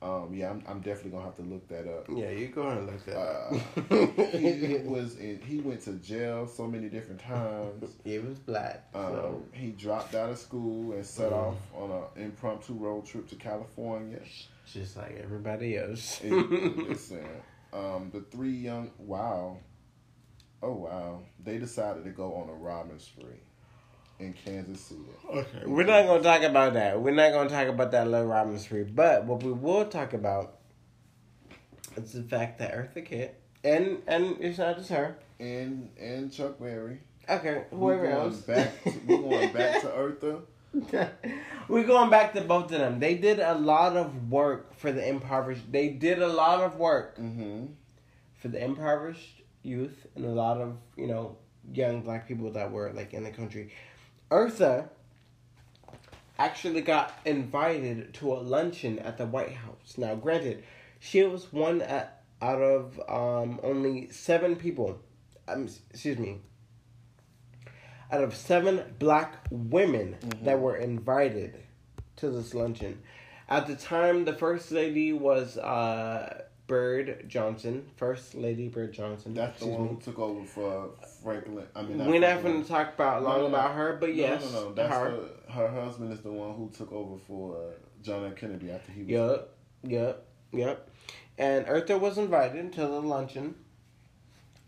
Um, 0.04 0.34
yeah, 0.34 0.50
I'm, 0.50 0.64
I'm 0.68 0.80
definitely 0.80 1.12
gonna 1.12 1.26
have 1.26 1.36
to 1.36 1.44
look 1.44 1.68
that 1.68 1.88
up. 1.88 2.08
Yeah, 2.10 2.32
you 2.32 2.48
go 2.48 2.64
ahead 2.64 2.80
and 2.80 2.88
look 2.88 3.06
that 3.06 3.18
Uh, 3.18 3.56
up. 3.94 4.32
he 4.32 4.78
was 4.84 5.18
in. 5.18 5.40
He 5.46 5.60
went 5.60 5.82
to 5.82 5.94
jail 5.94 6.48
so 6.48 6.66
many 6.68 6.90
different 6.90 7.22
times. 7.22 7.92
He 8.04 8.18
was 8.18 8.40
black. 8.40 8.88
Um, 8.96 9.02
So 9.14 9.44
he 9.54 9.72
dropped 9.72 10.16
out 10.16 10.32
of 10.32 10.40
school 10.40 10.94
and 10.94 11.06
set 11.06 11.32
Mm. 11.32 11.36
off 11.38 11.56
on 11.76 11.92
an 11.92 12.24
impromptu 12.24 12.74
road 12.74 13.06
trip 13.06 13.28
to 13.30 13.36
California. 13.36 14.22
just 14.66 14.98
like 14.98 15.20
everybody 15.24 15.78
else. 15.78 16.20
It- 16.24 16.32
listen, 16.90 17.24
um, 17.72 18.10
the 18.12 18.22
three 18.32 18.56
young 18.56 18.90
wow, 18.98 19.58
oh 20.64 20.74
wow, 20.74 21.22
they 21.44 21.60
decided 21.60 22.04
to 22.06 22.10
go 22.12 22.34
on 22.36 22.50
a 22.50 22.54
robbing 22.54 22.98
spree 23.00 23.42
in 24.22 24.34
Kansas 24.34 24.80
City. 24.82 25.02
Okay, 25.30 25.64
we're 25.66 25.84
not 25.86 26.06
gonna 26.06 26.24
talk 26.24 26.44
about 26.44 26.74
that. 26.74 27.02
We're 27.02 27.14
not 27.14 27.32
gonna 27.34 27.50
talk 27.50 27.68
about 27.68 27.92
that 27.92 28.08
Little 28.08 28.28
Robin 28.28 28.58
spree. 28.60 28.84
But 28.84 29.26
what 29.26 29.44
we 29.44 29.52
will 29.52 29.86
talk 29.86 30.14
about 30.14 30.58
is 31.98 32.14
the 32.14 32.24
fact 32.24 32.60
that 32.60 32.74
Eartha 32.74 33.06
Kitt 33.06 33.40
And 33.64 34.02
and 34.08 34.38
it's 34.40 34.58
not 34.58 34.78
just 34.78 34.90
her. 34.90 35.18
and 35.40 35.90
and 36.00 36.32
Chuck 36.32 36.60
Berry. 36.60 37.00
Okay, 37.30 37.66
whoever 37.70 38.02
We're 38.04 38.06
else. 38.10 38.38
back. 38.42 38.84
To, 38.84 38.94
we're 39.08 39.18
going 39.22 39.54
back 39.54 39.82
to 39.82 39.88
Eartha. 40.04 40.42
We're 41.68 41.84
going 41.86 42.10
back 42.10 42.34
to 42.34 42.42
both 42.42 42.66
of 42.72 42.80
them. 42.80 43.00
They 43.00 43.16
did 43.16 43.40
a 43.40 43.54
lot 43.56 43.96
of 43.98 44.30
work 44.32 44.76
for 44.76 44.92
the 44.92 45.08
impoverished. 45.08 45.72
They 45.72 45.90
did 45.90 46.22
a 46.22 46.28
lot 46.28 46.62
of 46.62 46.78
work 46.78 47.18
Mm-hmm. 47.18 47.66
for 48.36 48.48
the 48.48 48.64
impoverished 48.64 49.42
youth 49.64 50.08
and 50.16 50.26
a 50.26 50.30
lot 50.30 50.60
of 50.60 50.76
you 50.98 51.06
know 51.08 51.38
young 51.72 52.02
black 52.02 52.28
people 52.28 52.52
that 52.52 52.72
were 52.72 52.92
like 52.94 53.14
in 53.14 53.24
the 53.24 53.32
country. 53.32 53.72
Eartha 54.32 54.88
actually 56.40 56.82
got 56.82 57.20
invited 57.26 58.14
to 58.16 58.34
a 58.34 58.40
luncheon 58.40 58.98
at 59.00 59.18
the 59.18 59.26
White 59.26 59.52
House. 59.52 59.98
Now, 59.98 60.16
granted, 60.16 60.64
she 61.00 61.22
was 61.24 61.52
one 61.52 61.82
at, 61.82 62.24
out 62.42 62.62
of 62.62 63.00
um, 63.10 63.60
only 63.62 64.10
seven 64.10 64.56
people. 64.56 65.00
Um, 65.48 65.68
excuse 65.90 66.18
me. 66.18 66.40
Out 68.10 68.24
of 68.24 68.36
seven 68.36 68.96
black 69.00 69.46
women 69.52 70.16
that 70.44 70.60
were 70.60 70.78
invited 70.78 71.58
to 72.16 72.30
this 72.30 72.54
luncheon. 72.54 73.02
At 73.50 73.68
the 73.68 73.76
time, 73.76 74.24
the 74.24 74.34
first 74.34 74.72
lady 74.72 75.12
was 75.12 75.58
uh, 75.58 76.44
Bird 76.68 77.26
Johnson. 77.28 77.86
First 77.98 78.34
Lady 78.36 78.68
Bird 78.70 78.94
Johnson. 78.94 79.34
That's 79.34 79.60
the 79.60 79.68
one 79.68 79.84
me. 79.84 79.88
who 79.90 80.00
took 80.00 80.20
over 80.20 80.46
for 80.46 80.92
Franklin. 81.24 81.66
I 81.76 81.82
mean, 81.82 82.06
We're 82.06 82.20
not 82.20 82.42
going 82.44 82.62
to 82.62 82.68
talk 82.68 82.94
about 82.94 83.24
long 83.24 83.34
No, 83.38 83.42
no, 83.44 83.48
no. 83.50 83.56
about 83.56 83.76
her, 83.76 83.98
but 84.00 84.16
yes, 84.16 84.44
no, 84.46 84.52
no, 84.52 84.70
no. 84.70 84.74
That's 84.76 84.94
her. 84.94 85.12
the, 85.48 85.52
her 85.52 85.68
husband 85.70 86.14
is 86.14 86.22
the 86.22 86.32
one 86.32 86.54
who 86.56 86.70
took 86.76 86.92
over 86.94 87.18
for 87.28 87.74
John 88.02 88.26
F. 88.26 88.36
Kennedy 88.36 88.72
after 88.72 88.92
he 88.92 89.02
was. 89.04 89.10
Yep, 89.10 89.50
yep, 89.84 90.26
yep. 90.54 90.90
And 91.38 91.66
Eartha 91.66 92.00
was 92.00 92.18
invited 92.18 92.72
to 92.74 92.82
the 92.82 93.02
luncheon. 93.02 93.56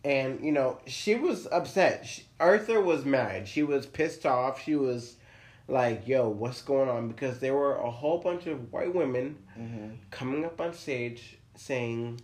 And, 0.03 0.43
you 0.43 0.51
know, 0.51 0.79
she 0.85 1.15
was 1.15 1.47
upset. 1.51 2.05
She, 2.05 2.23
Eartha 2.39 2.83
was 2.83 3.05
mad. 3.05 3.47
She 3.47 3.63
was 3.63 3.85
pissed 3.85 4.25
off. 4.25 4.61
She 4.61 4.75
was 4.75 5.15
like, 5.69 6.05
yo, 6.07 6.27
what's 6.27 6.61
going 6.61 6.89
on? 6.89 7.07
Because 7.07 7.39
there 7.39 7.53
were 7.53 7.77
a 7.77 7.89
whole 7.89 8.17
bunch 8.17 8.45
of 8.47 8.71
white 8.73 8.93
women 8.93 9.37
Mm-hmm. 9.57 9.89
coming 10.09 10.43
up 10.43 10.59
on 10.59 10.73
stage 10.73 11.37
saying, 11.55 12.21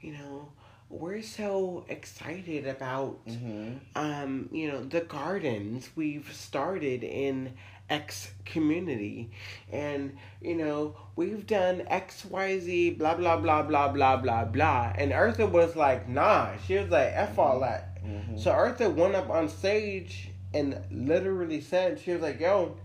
you 0.00 0.12
know, 0.12 0.48
we're 0.90 1.22
so 1.22 1.84
excited 1.88 2.66
about 2.66 3.24
Mm-hmm. 3.26 3.74
um, 3.94 4.48
you 4.52 4.68
know, 4.68 4.82
the 4.84 5.00
gardens 5.02 5.90
we've 5.96 6.30
started 6.32 7.02
in 7.04 7.54
X 7.90 8.30
community. 8.44 9.30
And, 9.72 10.16
you 10.40 10.54
know, 10.56 10.96
we've 11.16 11.46
done 11.46 11.82
XYZ, 11.90 12.98
blah, 12.98 13.14
blah, 13.14 13.36
blah, 13.38 13.62
blah, 13.62 13.88
blah, 13.88 14.16
blah, 14.16 14.44
blah. 14.44 14.92
And 14.96 15.12
Eartha 15.12 15.50
was 15.50 15.74
like, 15.76 16.08
nah. 16.08 16.50
She 16.66 16.76
was 16.76 16.90
like, 16.90 17.10
F 17.14 17.38
all 17.38 17.60
that. 17.60 18.02
Mhm. 18.04 18.38
So 18.40 18.50
Eartha 18.52 18.92
went 18.94 19.14
up 19.14 19.30
on 19.30 19.48
stage 19.48 20.30
and 20.54 20.80
literally 20.90 21.60
said, 21.60 21.98
she 22.00 22.12
was 22.12 22.22
like, 22.22 22.40
yo. 22.40 22.76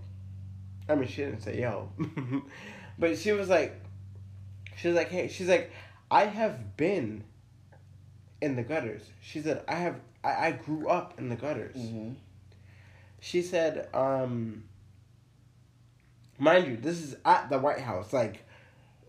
I 0.90 0.96
mean, 0.96 1.08
she 1.08 1.24
didn't 1.24 1.42
say 1.42 1.62
yo. 1.62 1.90
but 3.00 3.18
she 3.18 3.32
was 3.32 3.48
like, 3.50 3.80
she 4.76 4.88
was 4.90 4.98
like, 4.98 5.10
hey, 5.10 5.28
she's 5.30 5.48
like, 5.48 5.72
I 6.14 6.26
have 6.26 6.78
been 6.78 7.24
in 8.40 8.56
the 8.56 8.62
gutters. 8.62 9.02
She 9.20 9.42
said, 9.42 9.64
I 9.68 9.74
have, 9.74 10.00
I, 10.24 10.48
I 10.48 10.52
grew 10.52 10.88
up 10.88 11.18
in 11.18 11.28
the 11.28 11.36
gutters. 11.36 11.76
Mm-hmm. 11.76 12.12
She 13.20 13.42
said, 13.42 13.90
um, 13.96 14.66
mind 16.38 16.68
you, 16.68 16.78
this 16.78 17.02
is 17.02 17.16
at 17.26 17.50
the 17.50 17.58
White 17.58 17.80
House. 17.80 18.14
Like, 18.14 18.46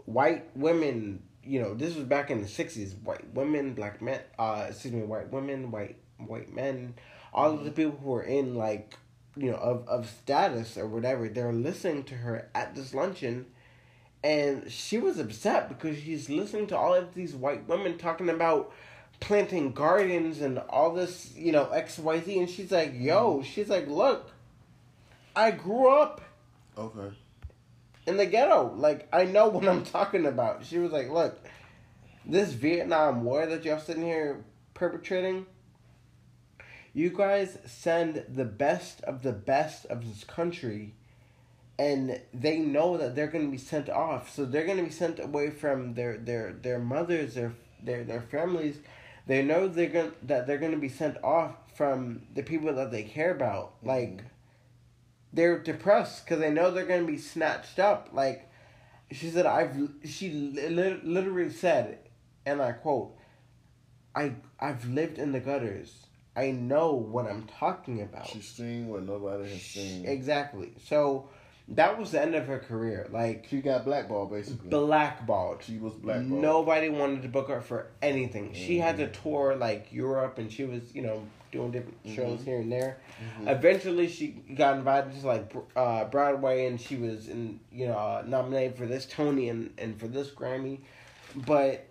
white 0.07 0.57
women, 0.57 1.23
you 1.43 1.61
know, 1.61 1.75
this 1.75 1.95
was 1.95 2.07
back 2.07 2.31
in 2.31 2.41
the 2.41 2.49
60s. 2.49 2.99
White 3.03 3.35
women, 3.35 3.75
black 3.75 4.01
men, 4.01 4.21
uh, 4.39 4.69
excuse 4.71 4.95
me, 4.95 5.03
white 5.03 5.31
women, 5.31 5.71
white, 5.71 5.99
white 6.17 6.55
men, 6.55 6.95
all 7.35 7.53
of 7.53 7.65
the 7.65 7.71
people 7.71 7.99
who 8.03 8.09
were 8.13 8.23
in, 8.23 8.55
like, 8.55 8.97
you 9.37 9.51
know, 9.51 9.59
of, 9.59 9.87
of 9.89 10.09
status 10.09 10.79
or 10.79 10.87
whatever, 10.87 11.29
they're 11.29 11.53
listening 11.53 12.05
to 12.05 12.15
her 12.15 12.49
at 12.55 12.75
this 12.75 12.95
luncheon. 12.95 13.45
And 14.25 14.73
she 14.73 14.97
was 14.97 15.19
upset 15.19 15.69
because 15.69 15.99
she's 15.99 16.31
listening 16.31 16.67
to 16.69 16.79
all 16.79 16.95
of 16.95 17.15
these 17.15 17.35
white 17.35 17.69
women 17.69 17.99
talking 17.99 18.31
about 18.31 18.73
planting 19.21 19.73
gardens 19.73 20.41
and 20.41 20.59
all 20.71 20.95
this, 20.95 21.33
you 21.37 21.53
know, 21.53 21.67
XYZ. 21.67 22.39
And 22.39 22.49
she's 22.49 22.73
like, 22.73 22.95
yo, 22.95 23.35
mm-hmm. 23.35 23.43
she's 23.43 23.69
like, 23.69 23.87
look, 23.87 24.31
I 25.37 25.51
grew 25.51 25.89
up 25.89 26.23
Okay. 26.79 27.15
in 28.07 28.17
the 28.17 28.25
ghetto. 28.25 28.75
Like, 28.75 29.09
I 29.13 29.25
know 29.25 29.49
what 29.49 29.69
I'm 29.69 29.85
talking 29.85 30.25
about. 30.25 30.65
She 30.65 30.79
was 30.79 30.91
like, 30.91 31.11
look, 31.11 31.39
this 32.25 32.53
Vietnam 32.53 33.25
War 33.25 33.45
that 33.45 33.65
y'all 33.65 33.79
sitting 33.79 34.05
here 34.05 34.43
perpetrating, 34.73 35.45
you 36.95 37.11
guys 37.11 37.59
send 37.67 38.25
the 38.29 38.45
best 38.47 39.03
of 39.03 39.23
the 39.23 39.33
best 39.33 39.85
of 39.87 40.09
this 40.09 40.25
country, 40.25 40.95
and 41.79 42.21
they 42.33 42.59
know 42.59 42.97
that 42.97 43.15
they're 43.17 43.27
going 43.29 43.47
to 43.47 43.51
be 43.51 43.59
sent 43.59 43.89
off. 43.89 44.33
So 44.35 44.45
they're 44.45 44.67
going 44.67 44.79
to 44.79 44.85
be 44.85 44.91
sent 44.91 45.19
away 45.19 45.51
from 45.51 45.95
their 45.95 46.17
their 46.17 46.53
their 46.53 46.79
mothers, 46.79 47.35
their 47.35 47.53
their 47.83 48.05
their 48.05 48.23
families. 48.23 48.79
They 49.27 49.43
know 49.43 49.69
they're 49.69 49.89
going 49.89 50.13
that 50.23 50.47
they're 50.47 50.59
going 50.59 50.73
to 50.73 50.79
be 50.79 50.89
sent 50.89 51.23
off 51.23 51.55
from 51.75 52.23
the 52.35 52.43
people 52.43 52.73
that 52.75 52.91
they 52.91 53.03
care 53.03 53.33
about. 53.33 53.77
Mm-hmm. 53.79 53.89
Like 53.89 54.25
they're 55.33 55.59
depressed 55.59 56.25
because 56.25 56.41
they 56.41 56.51
know 56.51 56.71
they're 56.71 56.87
going 56.87 57.07
to 57.07 57.13
be 57.13 57.19
snatched 57.19 57.79
up. 57.79 58.11
Like 58.13 58.49
she 59.11 59.31
said, 59.31 59.47
I've 59.47 59.77
she 60.05 60.31
li- 60.31 61.01
literally 61.03 61.51
said, 61.51 61.99
and 62.47 62.63
I 62.63 62.73
quote, 62.73 63.17
"I 64.15 64.35
I've 64.61 64.89
lived 64.89 65.19
in 65.19 65.33
the 65.33 65.41
gutters. 65.41 66.07
I 66.37 66.51
know 66.53 66.93
what 66.93 67.27
I'm 67.27 67.49
talking 67.59 68.01
about." 68.01 68.29
She's 68.29 68.49
seen 68.49 68.89
what 68.89 69.03
nobody 69.03 69.51
has 69.51 69.63
seen. 69.63 70.07
Exactly. 70.07 70.73
So 70.85 71.29
that 71.69 71.99
was 71.99 72.11
the 72.11 72.21
end 72.21 72.35
of 72.35 72.47
her 72.47 72.59
career. 72.59 73.09
Like 73.11 73.47
She 73.49 73.61
got 73.61 73.85
blackballed 73.85 74.31
basically. 74.31 74.69
blackballed. 74.69 75.63
She 75.63 75.79
was 75.79 75.95
blackballed. 75.95 76.43
Nobody 76.43 76.89
wanted 76.89 77.23
to 77.23 77.29
book 77.29 77.49
her 77.49 77.61
for 77.61 77.89
anything. 78.03 78.53
She 78.53 78.79
had 78.79 78.97
to 78.99 79.09
tour 79.09 79.57
like 79.57 79.93
Europe, 79.93 80.39
and 80.39 80.53
she 80.53 80.65
was 80.65 80.95
you 80.95 81.03
know 81.03 81.23
doing 81.53 81.71
different 81.71 81.99
shows 82.15 82.43
here 82.45 82.59
and 82.59 82.71
there. 82.71 82.99
Eventually, 83.47 84.09
she 84.09 84.29
got 84.57 84.77
invited 84.77 85.19
to 85.21 85.27
like 85.27 85.53
uh, 85.77 86.05
Broadway, 86.05 86.67
and 86.67 86.81
she 86.81 86.97
was 86.97 87.29
in 87.29 87.61
you 87.73 87.87
know 87.87 87.95
uh, 87.97 88.23
nominated 88.27 88.77
for 88.77 88.87
this 88.87 89.07
Tony 89.07 89.49
and 89.49 89.71
and 89.79 89.99
for 89.99 90.07
this 90.09 90.31
Grammy. 90.31 90.81
But 91.35 91.89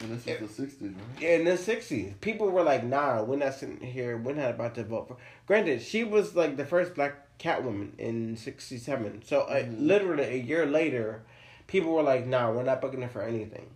And 0.00 0.10
this 0.10 0.26
is 0.26 0.40
the 0.40 0.54
sixties, 0.54 0.92
right? 0.92 1.22
in 1.22 1.44
the 1.44 1.56
sixties, 1.56 2.12
people 2.20 2.50
were 2.50 2.62
like, 2.62 2.84
"Nah, 2.84 3.22
we're 3.22 3.36
not 3.36 3.54
sitting 3.54 3.80
here. 3.80 4.16
We're 4.18 4.34
not 4.34 4.50
about 4.50 4.74
to 4.74 4.84
vote 4.84 5.08
for." 5.08 5.16
Granted, 5.46 5.80
she 5.80 6.04
was 6.04 6.36
like 6.36 6.56
the 6.56 6.66
first 6.66 6.94
black 6.94 7.38
Catwoman 7.38 7.98
in 7.98 8.36
'67. 8.36 9.22
So 9.24 9.42
uh, 9.42 9.64
literally 9.70 10.24
a 10.24 10.36
year 10.36 10.66
later, 10.66 11.22
people 11.66 11.92
were 11.92 12.02
like, 12.02 12.26
"Nah, 12.26 12.50
we're 12.50 12.62
not 12.62 12.80
booking 12.82 13.02
her 13.02 13.08
for 13.08 13.22
anything." 13.22 13.70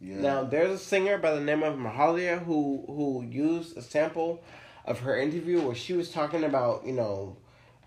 Yeah. 0.00 0.20
Now 0.20 0.44
there's 0.44 0.72
a 0.72 0.78
singer 0.78 1.18
by 1.18 1.32
the 1.34 1.40
name 1.40 1.62
of 1.62 1.76
Mahalia 1.76 2.44
who 2.44 2.84
who 2.86 3.24
used 3.24 3.76
a 3.76 3.82
sample 3.82 4.42
of 4.84 5.00
her 5.00 5.16
interview 5.16 5.60
where 5.60 5.74
she 5.74 5.92
was 5.92 6.10
talking 6.10 6.44
about 6.44 6.84
you 6.84 6.94
know 6.94 7.36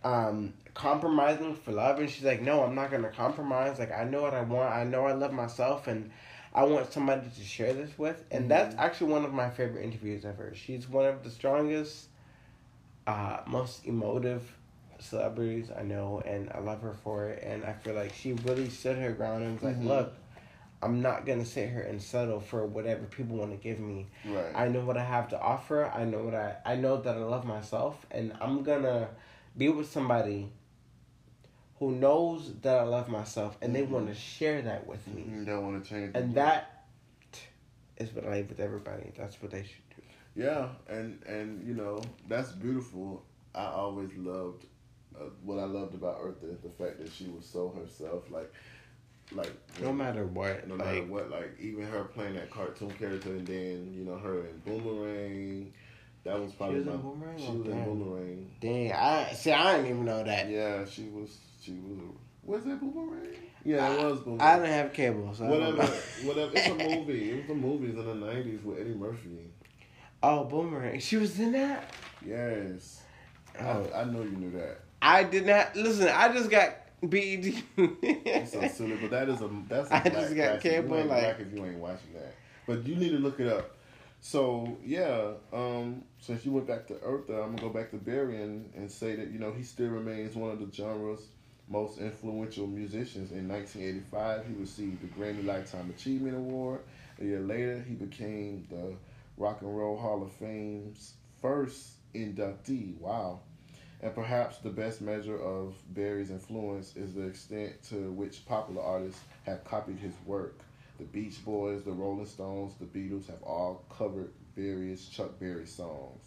um, 0.04 0.54
compromising 0.74 1.56
for 1.56 1.72
love, 1.72 2.00
and 2.00 2.10
she's 2.10 2.24
like, 2.24 2.42
"No, 2.42 2.64
I'm 2.64 2.76
not 2.76 2.92
gonna 2.92 3.10
compromise. 3.10 3.80
Like 3.80 3.92
I 3.92 4.04
know 4.04 4.22
what 4.22 4.34
I 4.34 4.42
want. 4.42 4.74
I 4.74 4.84
know 4.84 5.06
I 5.06 5.14
love 5.14 5.34
myself, 5.34 5.88
and 5.88 6.12
I 6.54 6.64
want 6.64 6.92
somebody 6.92 7.30
to 7.30 7.44
share 7.44 7.74
this 7.74 7.98
with." 7.98 8.24
And 8.32 8.50
that's 8.52 8.76
actually 8.78 9.12
one 9.12 9.26
of 9.26 9.34
my 9.34 9.50
favorite 9.50 9.84
interviews 9.84 10.26
ever. 10.26 10.54
She's 10.56 10.88
one 10.88 11.06
of 11.06 11.24
the 11.24 11.30
strongest, 11.30 12.08
uh, 13.08 13.42
most 13.46 13.86
emotive 13.86 14.58
celebrities 15.00 15.72
I 15.76 15.84
know, 15.84 16.22
and 16.26 16.52
I 16.52 16.60
love 16.60 16.82
her 16.82 16.94
for 16.94 17.30
it. 17.30 17.44
And 17.44 17.66
I 17.66 17.74
feel 17.74 17.96
like 17.96 18.14
she 18.14 18.34
really 18.34 18.70
stood 18.70 18.98
her 18.98 19.12
ground 19.14 19.44
and 19.44 19.54
was 19.56 19.64
like, 19.64 19.78
Mhm. 19.78 19.88
"Look." 19.88 20.14
I'm 20.84 21.00
not 21.02 21.28
gonna 21.28 21.46
sit 21.46 21.70
here 21.70 21.82
and 21.82 22.02
settle 22.02 22.40
for 22.40 22.66
whatever 22.66 23.04
people 23.06 23.38
want 23.38 23.52
to 23.52 23.58
give 23.58 23.80
me. 23.80 24.08
right. 24.26 24.52
I 24.56 24.68
know 24.68 24.82
what 24.84 24.98
I 24.98 25.04
have 25.04 25.28
to 25.30 25.40
offer. 25.40 25.86
I 25.86 26.06
know 26.06 26.24
what 26.24 26.34
I 26.34 26.56
I 26.66 26.76
know 26.76 26.98
that 26.98 27.16
I 27.16 27.20
love 27.20 27.46
myself, 27.46 28.04
and 28.10 28.34
I'm 28.42 28.64
gonna 28.64 29.10
be 29.56 29.70
with 29.70 29.92
somebody 29.92 30.52
who 31.82 31.92
knows 31.94 32.54
that 32.62 32.78
I 32.78 32.84
love 32.84 33.10
myself, 33.10 33.58
and 33.60 33.76
they 33.76 33.82
want 33.82 34.08
to 34.08 34.14
share 34.14 34.62
that 34.62 34.86
with 34.86 35.06
me. 35.08 35.26
You 35.28 35.44
don't 35.44 35.64
want 35.64 35.84
to 35.84 35.90
change. 35.90 36.12
And 36.14 36.36
that 36.36 36.84
is 37.98 38.14
what 38.14 38.24
I 38.24 38.36
leave 38.36 38.50
with 38.50 38.60
everybody. 38.60 39.12
That's 39.18 39.42
what 39.42 39.50
they 39.50 39.64
should 39.64 39.90
do. 39.96 40.44
Yeah, 40.44 40.68
and 40.88 41.20
and 41.26 41.68
you 41.68 41.74
know 41.74 42.04
that's 42.30 42.52
beautiful. 42.52 43.26
I 43.56 43.66
always 43.66 44.12
loved 44.16 44.66
uh, 45.20 45.24
what 45.44 45.58
I 45.58 45.64
loved 45.64 45.96
about 45.96 46.22
Eartha, 46.22 46.56
the 46.62 46.70
fact 46.70 47.00
that 47.00 47.12
she 47.12 47.26
was 47.26 47.48
so 47.48 47.70
herself. 47.70 48.30
Like, 48.30 48.54
like 49.32 49.52
No 49.82 49.92
matter 49.92 50.28
what, 50.28 50.68
no 50.68 50.76
matter 50.76 51.02
what, 51.06 51.32
like 51.32 51.58
even 51.60 51.88
her 51.88 52.04
playing 52.04 52.36
that 52.36 52.52
cartoon 52.52 52.92
character, 52.92 53.30
and 53.30 53.48
then 53.48 53.92
you 53.98 54.04
know 54.06 54.20
her 54.20 54.46
in 54.46 54.60
Boomerang. 54.60 55.74
That 56.24 56.40
was 56.40 56.52
probably 56.54 56.80
was 56.80 56.88
in 56.88 56.98
Boomerang? 56.98 57.38
She 57.38 57.46
Oh, 57.48 57.52
was 57.54 57.68
in. 57.68 57.84
Boomerang. 57.84 58.52
dang, 58.62 58.92
I 58.94 59.32
see. 59.34 59.52
I 59.52 59.76
didn't 59.78 59.90
even 59.92 60.06
know 60.06 60.24
that. 60.24 60.50
Yeah, 60.50 60.86
she 60.86 61.04
was. 61.10 61.36
She 61.62 61.72
was. 61.74 62.00
Was 62.44 62.64
that 62.66 62.80
Boomerang? 62.80 63.28
Yeah, 63.66 63.92
it 63.94 64.04
was 64.12 64.20
Boomerang. 64.22 64.42
I 64.42 64.56
didn't 64.58 64.72
have 64.74 64.94
cable, 64.94 65.34
so 65.34 65.46
I 65.46 65.50
don't 65.50 65.60
whatever, 65.60 65.78
know. 65.78 66.00
whatever. 66.28 66.52
It's 66.56 66.68
a 66.68 66.74
movie. 67.00 67.32
It 67.32 67.36
was 67.38 67.48
the 67.48 67.56
movies 67.56 67.96
in 67.96 68.06
the 68.06 68.14
nineties 68.16 68.64
with 68.64 68.80
Eddie 68.80 68.94
Murphy. 68.94 69.52
Oh, 70.24 70.44
Boomerang. 70.44 71.00
She 71.00 71.18
was 71.18 71.40
in 71.40 71.52
that. 71.54 71.92
Yes, 72.26 73.02
Oh. 73.60 73.90
I, 73.94 74.02
I 74.02 74.04
know 74.06 74.22
you 74.22 74.30
knew 74.32 74.52
that. 74.52 74.80
I 75.02 75.24
did 75.24 75.46
not 75.48 75.76
listen. 75.76 76.08
I 76.08 76.32
just 76.32 76.50
got 76.52 76.76
BET. 77.02 77.46
It's 77.76 78.52
so 78.54 78.68
silly, 78.68 78.96
but 79.02 79.10
that 79.10 79.28
is 79.30 79.42
a 79.42 79.50
that's 79.68 79.90
a 79.90 79.96
I 79.98 80.00
black 80.02 80.14
just 80.14 80.36
got 80.36 80.46
classic. 80.46 80.62
cable, 80.62 80.90
You 80.90 80.96
ain't 81.02 81.10
like- 81.10 81.22
black 81.24 81.40
if 81.40 81.54
you 81.54 81.66
ain't 81.66 81.78
watching 81.80 82.14
that. 82.14 82.36
But 82.68 82.86
you 82.86 82.96
need 82.96 83.10
to 83.10 83.18
look 83.18 83.40
it 83.40 83.48
up. 83.48 83.76
So 84.22 84.78
yeah, 84.86 85.32
um, 85.52 86.04
since 86.20 86.46
you 86.46 86.52
went 86.52 86.68
back 86.68 86.88
to 86.88 86.94
Eartha, 86.94 87.44
I'm 87.44 87.56
gonna 87.56 87.62
go 87.62 87.70
back 87.70 87.90
to 87.92 87.98
Berry 87.98 88.42
and, 88.42 88.72
and 88.76 88.90
say 88.90 89.16
that 89.16 89.32
you 89.32 89.40
know 89.40 89.52
he 89.52 89.64
still 89.64 89.90
remains 89.90 90.36
one 90.36 90.52
of 90.52 90.60
the 90.60 90.72
genre's 90.72 91.26
most 91.68 91.98
influential 91.98 92.68
musicians. 92.68 93.32
In 93.32 93.48
1985, 93.48 94.46
he 94.46 94.54
received 94.54 95.02
the 95.02 95.08
Grammy 95.08 95.44
Lifetime 95.44 95.90
Achievement 95.90 96.38
Award. 96.38 96.82
A 97.20 97.24
year 97.24 97.40
later, 97.40 97.84
he 97.88 97.96
became 97.96 98.68
the 98.70 98.94
Rock 99.38 99.62
and 99.62 99.76
Roll 99.76 99.98
Hall 99.98 100.22
of 100.22 100.32
Fame's 100.34 101.14
first 101.42 101.94
inductee. 102.14 102.98
Wow. 103.00 103.40
And 104.02 104.14
perhaps 104.14 104.58
the 104.58 104.70
best 104.70 105.02
measure 105.02 105.40
of 105.40 105.76
Berry's 105.94 106.30
influence 106.30 106.96
is 106.96 107.14
the 107.14 107.24
extent 107.24 107.82
to 107.90 108.12
which 108.12 108.46
popular 108.46 108.84
artists 108.84 109.22
have 109.46 109.64
copied 109.64 109.98
his 109.98 110.14
work. 110.26 110.60
The 111.02 111.08
Beach 111.08 111.44
Boys, 111.44 111.82
the 111.82 111.92
Rolling 111.92 112.28
Stones, 112.28 112.74
the 112.80 112.86
Beatles 112.86 113.26
have 113.26 113.42
all 113.42 113.84
covered 113.90 114.30
various 114.56 115.08
Chuck 115.08 115.40
Berry 115.40 115.66
songs. 115.66 116.22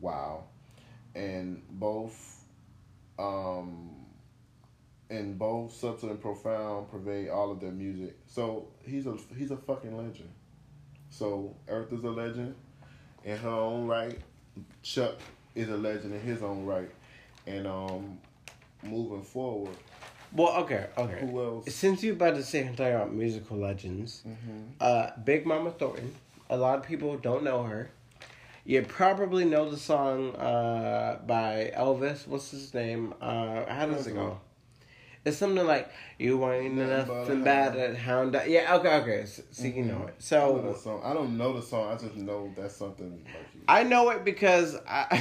Wow. 0.00 0.44
And 1.14 1.60
both 1.68 2.42
um 3.18 3.90
and 5.10 5.38
both 5.38 5.74
subtle 5.74 6.08
and 6.08 6.18
profound 6.18 6.90
pervade 6.90 7.28
all 7.28 7.52
of 7.52 7.60
their 7.60 7.72
music. 7.72 8.16
So 8.26 8.68
he's 8.86 9.06
a 9.06 9.18
he's 9.36 9.50
a 9.50 9.56
fucking 9.58 9.94
legend. 9.94 10.30
So 11.10 11.54
Earth 11.68 11.92
is 11.92 12.02
a 12.02 12.10
legend 12.10 12.54
in 13.22 13.36
her 13.36 13.50
own 13.50 13.86
right. 13.86 14.18
Chuck 14.82 15.16
is 15.54 15.68
a 15.68 15.76
legend 15.76 16.14
in 16.14 16.22
his 16.22 16.42
own 16.42 16.64
right. 16.64 16.90
And 17.46 17.66
um 17.66 18.18
moving 18.82 19.22
forward, 19.22 19.76
well, 20.36 20.56
okay, 20.64 20.86
okay. 20.98 21.20
who 21.20 21.42
else? 21.42 21.74
Since 21.74 22.02
you're 22.02 22.14
about 22.14 22.34
to 22.36 22.42
say 22.42 22.62
talking 22.62 22.86
about 22.94 23.12
musical 23.12 23.56
legends, 23.56 24.22
Mm-hmm. 24.26 24.60
uh, 24.80 25.10
Big 25.24 25.46
Mama 25.46 25.70
Thornton. 25.72 26.14
A 26.48 26.56
lot 26.56 26.78
of 26.78 26.84
people 26.84 27.16
don't 27.16 27.42
know 27.42 27.64
her. 27.64 27.90
You 28.64 28.82
probably 28.82 29.44
know 29.44 29.68
the 29.70 29.76
song 29.76 30.34
uh, 30.36 31.18
by 31.26 31.72
Elvis. 31.76 32.26
What's 32.26 32.50
his 32.50 32.72
name? 32.74 33.14
Uh, 33.20 33.64
how 33.66 33.86
does 33.86 34.06
it 34.06 34.14
go? 34.14 34.40
It's 35.24 35.36
something 35.38 35.66
like 35.66 35.90
"You 36.18 36.48
ain't 36.52 36.74
Nothing 36.76 37.42
bad 37.42 37.76
at 37.76 37.96
hound." 37.96 38.32
dog." 38.34 38.46
Yeah, 38.48 38.76
okay, 38.76 38.94
okay. 39.00 39.26
So, 39.26 39.42
so 39.50 39.66
you 39.66 39.82
know 39.82 40.06
it. 40.06 40.14
I 40.32 40.38
know 40.38 40.72
So 40.72 40.80
song. 40.80 41.00
I 41.04 41.12
don't 41.14 41.36
know 41.36 41.52
the 41.52 41.62
song. 41.62 41.92
I 41.92 41.96
just 41.96 42.14
know 42.16 42.52
that's 42.56 42.76
something 42.76 43.10
like. 43.24 43.46
I 43.66 43.82
know 43.82 44.10
it 44.10 44.24
because 44.24 44.76
I 44.88 45.20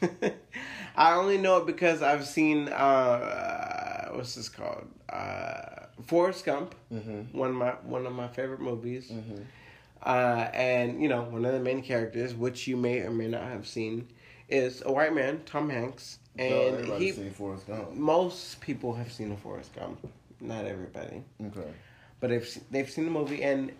I 0.96 1.14
only 1.14 1.38
know 1.38 1.58
it 1.58 1.66
because 1.66 2.02
I've 2.02 2.26
seen 2.26 2.68
uh, 2.68 3.73
what's 4.14 4.34
this 4.34 4.48
called? 4.48 4.86
Uh, 5.08 5.86
Forrest 6.06 6.44
Gump, 6.44 6.74
Mm-hmm. 6.92 7.36
one 7.36 7.50
of 7.50 7.56
my 7.56 7.70
one 7.82 8.06
of 8.06 8.12
my 8.12 8.28
favorite 8.28 8.60
movies. 8.60 9.10
Mm-hmm. 9.10 9.42
Uh, 10.02 10.48
and 10.52 11.00
you 11.02 11.08
know, 11.08 11.22
one 11.22 11.44
of 11.44 11.52
the 11.52 11.60
main 11.60 11.82
characters, 11.82 12.34
which 12.34 12.66
you 12.66 12.76
may 12.76 13.00
or 13.00 13.10
may 13.10 13.28
not 13.28 13.42
have 13.44 13.66
seen, 13.66 14.08
is 14.48 14.82
a 14.84 14.92
white 14.92 15.14
man, 15.14 15.40
Tom 15.46 15.70
Hanks, 15.70 16.18
And 16.38 16.52
everybody 16.52 17.04
he. 17.06 17.12
seen 17.12 17.30
Forrest 17.30 17.66
Gump. 17.66 17.92
Most 17.92 18.60
people 18.60 18.92
have 18.94 19.10
seen 19.12 19.32
a 19.32 19.36
Forrest 19.36 19.74
Gump, 19.74 20.06
not 20.40 20.66
everybody, 20.66 21.22
Okay. 21.46 21.72
but 22.20 22.28
they've 22.30 22.58
they've 22.70 22.90
seen 22.90 23.06
the 23.06 23.10
movie, 23.10 23.42
and 23.42 23.72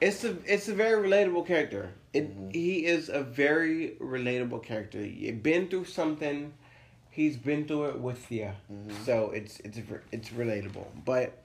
it's 0.00 0.22
a 0.24 0.36
it's 0.46 0.68
a 0.68 0.74
very 0.74 1.08
relatable 1.08 1.46
character. 1.46 1.90
It 2.12 2.30
Mhm. 2.38 2.54
he 2.54 2.86
is 2.86 3.08
a 3.08 3.22
very 3.22 3.96
relatable 4.00 4.62
character. 4.62 5.04
You've 5.04 5.42
been 5.42 5.66
through 5.68 5.86
something, 5.86 6.52
he's 7.12 7.36
been 7.36 7.66
through 7.68 7.84
it 7.90 8.00
with 8.00 8.30
you, 8.32 8.50
Mhm. 8.70 9.04
so 9.06 9.30
it's 9.30 9.60
it's 9.60 9.78
it's 10.10 10.28
relatable. 10.30 10.86
But 11.04 11.38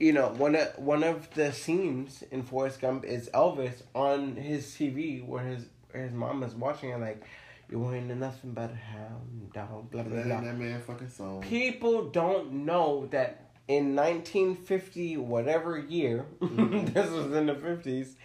you 0.00 0.12
know, 0.12 0.28
one 0.36 0.56
of 0.56 0.76
one 0.78 1.04
of 1.04 1.32
the 1.34 1.52
scenes 1.52 2.24
in 2.32 2.42
Forrest 2.42 2.80
Gump 2.80 3.04
is 3.04 3.28
Elvis 3.32 3.82
on 3.94 4.34
his 4.36 4.66
TV 4.74 5.22
where 5.24 5.44
his 5.44 5.66
his 5.94 6.12
mom 6.12 6.42
is 6.42 6.54
watching 6.54 6.90
it 6.90 6.98
like, 7.00 7.22
"You 7.70 7.92
ain't 7.92 8.08
nothing 8.16 8.52
but 8.52 8.70
a 8.72 8.74
hound 8.74 9.52
dog." 9.54 9.90
Blah 9.92 10.02
blah 10.02 10.22
blah. 10.22 10.40
that 10.40 10.58
man 10.58 10.80
fucking 10.80 11.10
song. 11.10 11.40
People 11.42 12.08
don't 12.10 12.52
know 12.66 13.06
that 13.12 13.52
in 13.68 13.94
1950 13.94 15.16
whatever 15.16 15.78
year, 15.78 16.26
Mhm. 16.40 16.92
this 16.92 17.10
was 17.10 17.32
in 17.32 17.46
the 17.46 17.54
50s. 17.54 18.16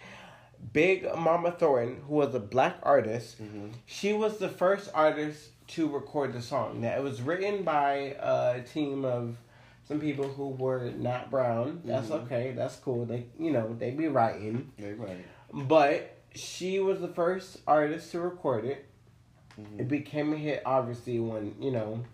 Big 0.72 1.04
Mama 1.16 1.50
Thornton, 1.52 2.02
who 2.06 2.14
was 2.14 2.34
a 2.34 2.40
black 2.40 2.76
artist, 2.82 3.42
Mm-hmm. 3.42 3.68
she 3.86 4.12
was 4.12 4.38
the 4.38 4.48
first 4.48 4.90
artist 4.94 5.48
to 5.68 5.88
record 5.88 6.32
the 6.32 6.42
song. 6.42 6.80
Now 6.80 6.96
it 6.96 7.02
was 7.02 7.22
written 7.22 7.62
by 7.62 8.16
a 8.20 8.60
team 8.62 9.04
of 9.04 9.36
some 9.86 10.00
people 10.00 10.28
who 10.28 10.48
were 10.48 10.90
not 10.96 11.30
brown. 11.30 11.82
That's 11.84 12.08
Mhm. 12.08 12.22
okay. 12.24 12.52
That's 12.52 12.76
cool. 12.76 13.04
They 13.06 13.26
you 13.38 13.50
know 13.52 13.74
they 13.78 13.90
be 13.90 14.08
writing, 14.08 14.70
They 14.78 14.92
right. 14.94 15.24
but 15.52 16.16
she 16.34 16.78
was 16.78 17.00
the 17.00 17.08
first 17.08 17.58
artist 17.66 18.10
to 18.12 18.20
record 18.20 18.64
it. 18.64 18.86
Mm-hmm. 19.60 19.80
It 19.80 19.88
became 19.88 20.32
a 20.32 20.36
hit 20.36 20.62
obviously 20.64 21.18
when 21.18 21.54
you 21.60 21.70
know 21.72 22.04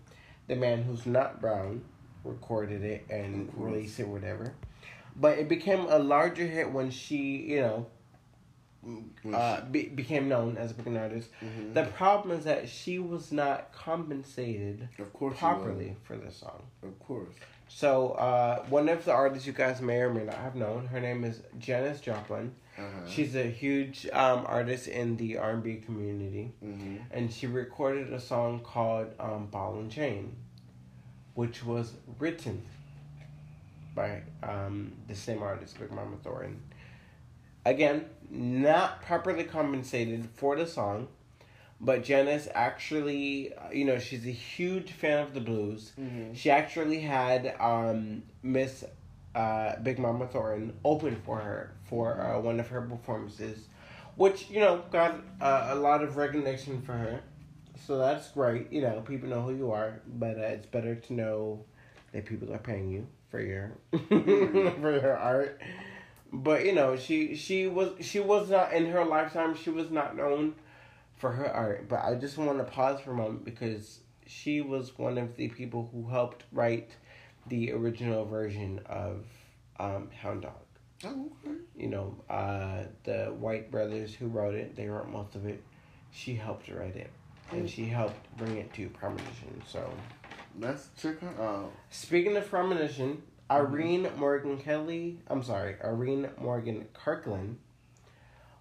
the 0.47 0.55
man 0.55 0.83
who's 0.83 1.05
not 1.05 1.39
brown 1.41 1.83
recorded 2.23 2.83
it 2.83 3.05
and 3.09 3.51
released 3.55 3.99
it, 3.99 4.07
whatever. 4.07 4.53
But 5.15 5.37
it 5.39 5.47
became 5.49 5.81
a 5.89 5.99
larger 5.99 6.45
hit 6.45 6.71
when 6.71 6.89
she 6.91 7.37
you 7.53 7.61
know 7.61 7.85
uh, 9.33 9.61
be, 9.71 9.83
became 9.89 10.27
known 10.29 10.57
as 10.57 10.71
a 10.71 10.73
big 10.75 10.95
artist. 10.95 11.29
Mhm. 11.41 11.73
The 11.73 11.83
problem 11.83 12.37
is 12.37 12.45
that 12.45 12.69
she 12.69 12.99
was 12.99 13.31
not 13.31 13.71
compensated 13.73 14.87
Of 14.99 15.11
course. 15.13 15.37
properly 15.37 15.95
for 16.03 16.15
this 16.17 16.37
song. 16.37 16.63
Of 16.83 16.97
course. 16.99 17.33
So 17.69 18.11
uh, 18.11 18.63
one 18.69 18.87
of 18.89 19.03
the 19.03 19.11
artists 19.11 19.45
you 19.45 19.53
guys 19.53 19.81
may 19.81 19.97
or 19.99 20.13
may 20.13 20.23
not 20.23 20.35
have 20.35 20.55
known, 20.55 20.87
her 20.87 21.01
name 21.01 21.23
is 21.25 21.41
Janis 21.59 21.99
Joplin. 21.99 22.53
Uh-huh. 22.77 23.07
She's 23.09 23.35
a 23.35 23.43
huge 23.49 24.07
um, 24.13 24.45
artist 24.45 24.87
in 24.87 25.17
the 25.17 25.37
R 25.37 25.51
and 25.51 25.63
B 25.63 25.75
community, 25.77 26.53
Mm-hmm. 26.63 26.97
and 27.11 27.33
she 27.33 27.47
recorded 27.47 28.13
a 28.13 28.19
song 28.19 28.59
called 28.61 29.07
um, 29.19 29.47
"Ball 29.47 29.79
and 29.79 29.91
Chain," 29.91 30.35
which 31.33 31.65
was 31.65 31.93
written 32.19 32.63
by 33.95 34.21
um, 34.43 34.93
the 35.07 35.15
same 35.15 35.41
artist, 35.41 35.79
Big 35.79 35.91
Mama 35.91 36.17
Thornton. 36.23 36.61
Again, 37.67 38.05
not 38.29 39.01
properly 39.01 39.43
compensated 39.43 40.29
for 40.35 40.55
the 40.55 40.65
song, 40.65 41.09
but 41.81 42.01
Janis 42.01 42.47
actually, 42.55 43.51
you 43.73 43.83
know, 43.83 43.99
she's 43.99 44.25
a 44.25 44.31
huge 44.31 44.93
fan 44.93 45.19
of 45.19 45.33
the 45.33 45.41
blues. 45.41 45.91
Mm-hmm. 45.99 46.33
She 46.33 46.49
actually 46.49 47.01
had 47.01 47.53
um, 47.59 48.23
Miss 48.41 48.85
uh, 49.35 49.75
Big 49.83 49.99
Mama 49.99 50.27
Thornton 50.27 50.77
open 50.85 51.17
for 51.25 51.39
her 51.39 51.73
for 51.89 52.21
uh, 52.21 52.39
one 52.39 52.61
of 52.61 52.69
her 52.69 52.81
performances, 52.81 53.67
which 54.15 54.49
you 54.49 54.61
know 54.61 54.83
got 54.89 55.21
uh, 55.41 55.67
a 55.71 55.75
lot 55.75 56.01
of 56.01 56.15
recognition 56.15 56.81
for 56.81 56.93
her. 56.93 57.21
So 57.85 57.97
that's 57.97 58.29
great. 58.29 58.71
You 58.71 58.81
know, 58.81 59.01
people 59.01 59.27
know 59.27 59.41
who 59.41 59.53
you 59.53 59.71
are, 59.71 59.99
but 60.07 60.37
uh, 60.37 60.53
it's 60.55 60.67
better 60.67 60.95
to 60.95 61.13
know 61.13 61.65
that 62.13 62.25
people 62.25 62.53
are 62.53 62.59
paying 62.59 62.89
you 62.89 63.07
for 63.29 63.41
your 63.41 63.73
for 64.07 64.99
your 65.01 65.17
art. 65.17 65.61
But 66.31 66.65
you 66.65 66.73
know, 66.73 66.95
she 66.95 67.35
she 67.35 67.67
was 67.67 67.93
she 68.05 68.19
was 68.19 68.49
not 68.49 68.73
in 68.73 68.87
her 68.87 69.05
lifetime. 69.05 69.55
She 69.55 69.69
was 69.69 69.89
not 69.89 70.15
known 70.15 70.55
for 71.15 71.31
her 71.31 71.49
art. 71.51 71.87
But 71.89 72.03
I 72.03 72.15
just 72.15 72.37
want 72.37 72.57
to 72.59 72.63
pause 72.63 72.99
for 73.01 73.11
a 73.11 73.15
moment 73.15 73.45
because 73.45 73.99
she 74.25 74.61
was 74.61 74.97
one 74.97 75.17
of 75.17 75.35
the 75.37 75.47
people 75.49 75.89
who 75.91 76.07
helped 76.09 76.43
write 76.51 76.91
the 77.47 77.71
original 77.71 78.25
version 78.25 78.81
of 78.87 79.25
um, 79.79 80.09
Hound 80.21 80.41
Dog. 80.43 80.51
Oh, 81.05 81.31
okay. 81.45 81.55
You 81.75 81.87
know, 81.87 82.15
uh, 82.29 82.83
the 83.03 83.25
White 83.39 83.71
brothers 83.71 84.13
who 84.13 84.27
wrote 84.27 84.55
it, 84.55 84.75
they 84.75 84.87
wrote 84.87 85.07
most 85.09 85.35
of 85.35 85.45
it. 85.45 85.63
She 86.11 86.33
helped 86.35 86.69
write 86.69 86.95
it, 86.95 87.11
and 87.51 87.69
she 87.69 87.85
helped 87.85 88.17
bring 88.37 88.57
it 88.57 88.73
to 88.73 88.89
prominence. 88.89 89.37
So, 89.67 89.89
Let's 90.59 90.89
check 90.99 91.19
her 91.19 91.41
out. 91.41 91.71
speaking 91.91 92.35
of 92.35 92.49
prominence, 92.49 92.99
Irene 93.49 94.09
Morgan 94.17 94.57
Kelly, 94.57 95.19
I'm 95.27 95.43
sorry, 95.43 95.75
Irene 95.83 96.29
Morgan 96.39 96.87
Kirkland 96.93 97.59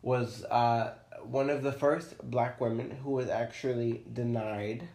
was 0.03 0.45
uh, 0.45 0.95
one 1.25 1.51
of 1.51 1.63
the 1.63 1.73
first 1.73 2.17
black 2.31 2.61
women 2.61 2.93
who 3.03 3.11
was 3.11 3.29
actually 3.29 4.05
denied, 4.13 4.87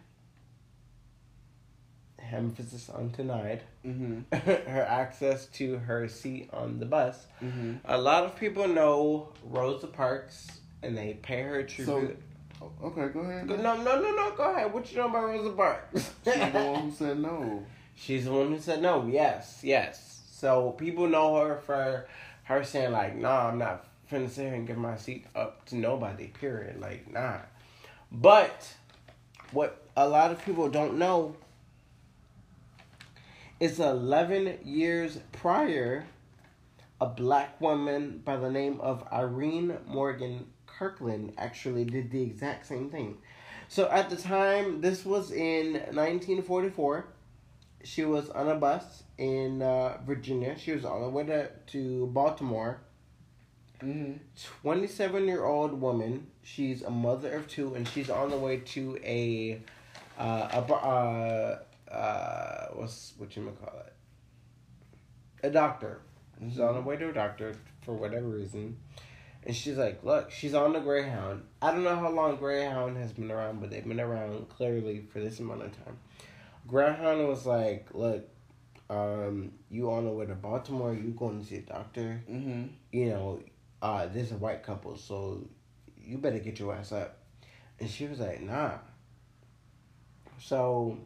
emphasis 2.30 2.88
on 2.90 3.10
denied, 3.10 3.62
Mm-hmm. 3.84 4.36
her 4.70 4.82
access 4.88 5.46
to 5.46 5.76
her 5.78 6.06
seat 6.06 6.48
on 6.52 6.78
the 6.78 6.86
bus. 6.86 7.26
Mm-hmm. 7.42 7.78
A 7.84 7.98
lot 7.98 8.22
of 8.22 8.36
people 8.38 8.68
know 8.68 9.30
Rosa 9.42 9.88
Parks 9.88 10.60
and 10.84 10.96
they 10.96 11.14
pay 11.14 11.42
her 11.42 11.64
tribute. 11.64 12.16
Okay, 12.80 13.08
go 13.08 13.20
ahead. 13.20 13.48
no, 13.48 13.56
no, 13.56 13.76
no, 13.76 14.14
no, 14.14 14.32
go 14.36 14.54
ahead. 14.54 14.72
What 14.72 14.88
you 14.92 14.98
know 14.98 15.08
about 15.08 15.24
Rosa 15.24 15.50
Parks? 15.50 16.12
She's 16.24 16.34
the 16.34 16.40
one 16.40 16.82
who 16.90 16.90
said 16.92 17.18
no. 17.18 17.64
She's 17.94 18.24
the 18.24 18.32
one 18.32 18.48
who 18.48 18.58
said 18.58 18.82
no. 18.82 19.06
Yes, 19.06 19.60
yes. 19.62 20.22
So 20.30 20.70
people 20.72 21.06
know 21.08 21.36
her 21.36 21.56
for 21.56 22.06
her 22.44 22.64
saying 22.64 22.92
like, 22.92 23.16
"Nah, 23.16 23.48
I'm 23.48 23.58
not 23.58 23.86
finna 24.10 24.28
sit 24.28 24.46
here 24.46 24.54
and 24.54 24.66
give 24.66 24.78
my 24.78 24.96
seat 24.96 25.26
up 25.34 25.64
to 25.66 25.76
nobody." 25.76 26.28
Period. 26.28 26.80
Like, 26.80 27.10
nah. 27.10 27.38
But 28.10 28.74
what 29.52 29.82
a 29.96 30.08
lot 30.08 30.30
of 30.30 30.44
people 30.44 30.68
don't 30.68 30.98
know 30.98 31.36
is 33.60 33.78
11 33.78 34.58
years 34.64 35.20
prior, 35.30 36.04
a 37.00 37.06
black 37.06 37.60
woman 37.60 38.20
by 38.24 38.36
the 38.36 38.50
name 38.50 38.80
of 38.80 39.06
Irene 39.12 39.78
Morgan 39.86 40.46
Kirkland 40.66 41.32
actually 41.38 41.84
did 41.84 42.10
the 42.10 42.22
exact 42.22 42.66
same 42.66 42.90
thing. 42.90 43.18
So 43.68 43.88
at 43.88 44.10
the 44.10 44.16
time, 44.16 44.80
this 44.80 45.04
was 45.04 45.30
in 45.30 45.74
1944. 45.74 47.06
She 47.84 48.04
was 48.04 48.30
on 48.30 48.48
a 48.48 48.54
bus 48.54 49.02
in 49.18 49.62
uh, 49.62 49.98
Virginia. 50.04 50.56
She 50.58 50.72
was 50.72 50.84
on 50.84 51.02
the 51.02 51.08
way 51.08 51.24
to, 51.24 51.48
to 51.48 52.06
Baltimore. 52.08 52.80
Mm-hmm. 53.82 54.12
27 54.62 55.26
year 55.26 55.44
old 55.44 55.80
woman. 55.80 56.28
She's 56.42 56.82
a 56.82 56.90
mother 56.90 57.32
of 57.34 57.48
two, 57.48 57.74
and 57.74 57.86
she's 57.88 58.10
on 58.10 58.30
the 58.30 58.36
way 58.36 58.58
to 58.58 58.98
a 59.02 59.60
uh, 60.18 60.48
a 60.52 60.72
uh, 60.72 61.58
uh, 61.90 62.66
what's 62.74 63.14
what 63.18 63.34
you 63.36 63.56
call 63.60 63.80
it? 63.80 63.92
A 65.42 65.50
doctor. 65.50 66.00
She's 66.40 66.60
on 66.60 66.74
the 66.74 66.80
way 66.80 66.96
to 66.96 67.10
a 67.10 67.12
doctor 67.12 67.54
for 67.84 67.94
whatever 67.94 68.28
reason, 68.28 68.76
and 69.44 69.54
she's 69.54 69.76
like, 69.76 70.04
"Look, 70.04 70.30
she's 70.30 70.54
on 70.54 70.72
the 70.72 70.80
Greyhound. 70.80 71.42
I 71.60 71.72
don't 71.72 71.84
know 71.84 71.96
how 71.96 72.10
long 72.10 72.36
Greyhound 72.36 72.96
has 72.96 73.12
been 73.12 73.30
around, 73.30 73.60
but 73.60 73.70
they've 73.70 73.86
been 73.86 74.00
around 74.00 74.48
clearly 74.48 75.04
for 75.12 75.20
this 75.20 75.40
amount 75.40 75.62
of 75.62 75.84
time." 75.84 75.98
Greyhound 76.66 77.26
was 77.28 77.44
like, 77.46 77.88
"Look, 77.92 78.28
um, 78.90 79.52
you 79.70 79.90
on 79.90 80.04
the 80.04 80.10
way 80.10 80.26
to 80.26 80.34
Baltimore? 80.34 80.92
You 80.92 81.10
going 81.10 81.40
to 81.40 81.46
see 81.46 81.56
a 81.56 81.60
doctor? 81.62 82.22
Mm-hmm. 82.30 82.64
you 82.92 83.06
know, 83.06 83.40
uh, 83.80 84.06
is 84.14 84.32
a 84.32 84.36
white 84.36 84.62
couple, 84.62 84.96
so 84.96 85.48
you 85.96 86.18
better 86.18 86.38
get 86.38 86.58
your 86.58 86.74
ass 86.74 86.92
up. 86.92 87.18
And 87.80 87.88
she 87.88 88.06
was 88.06 88.20
like, 88.20 88.42
nah. 88.42 88.72
So 90.38 90.98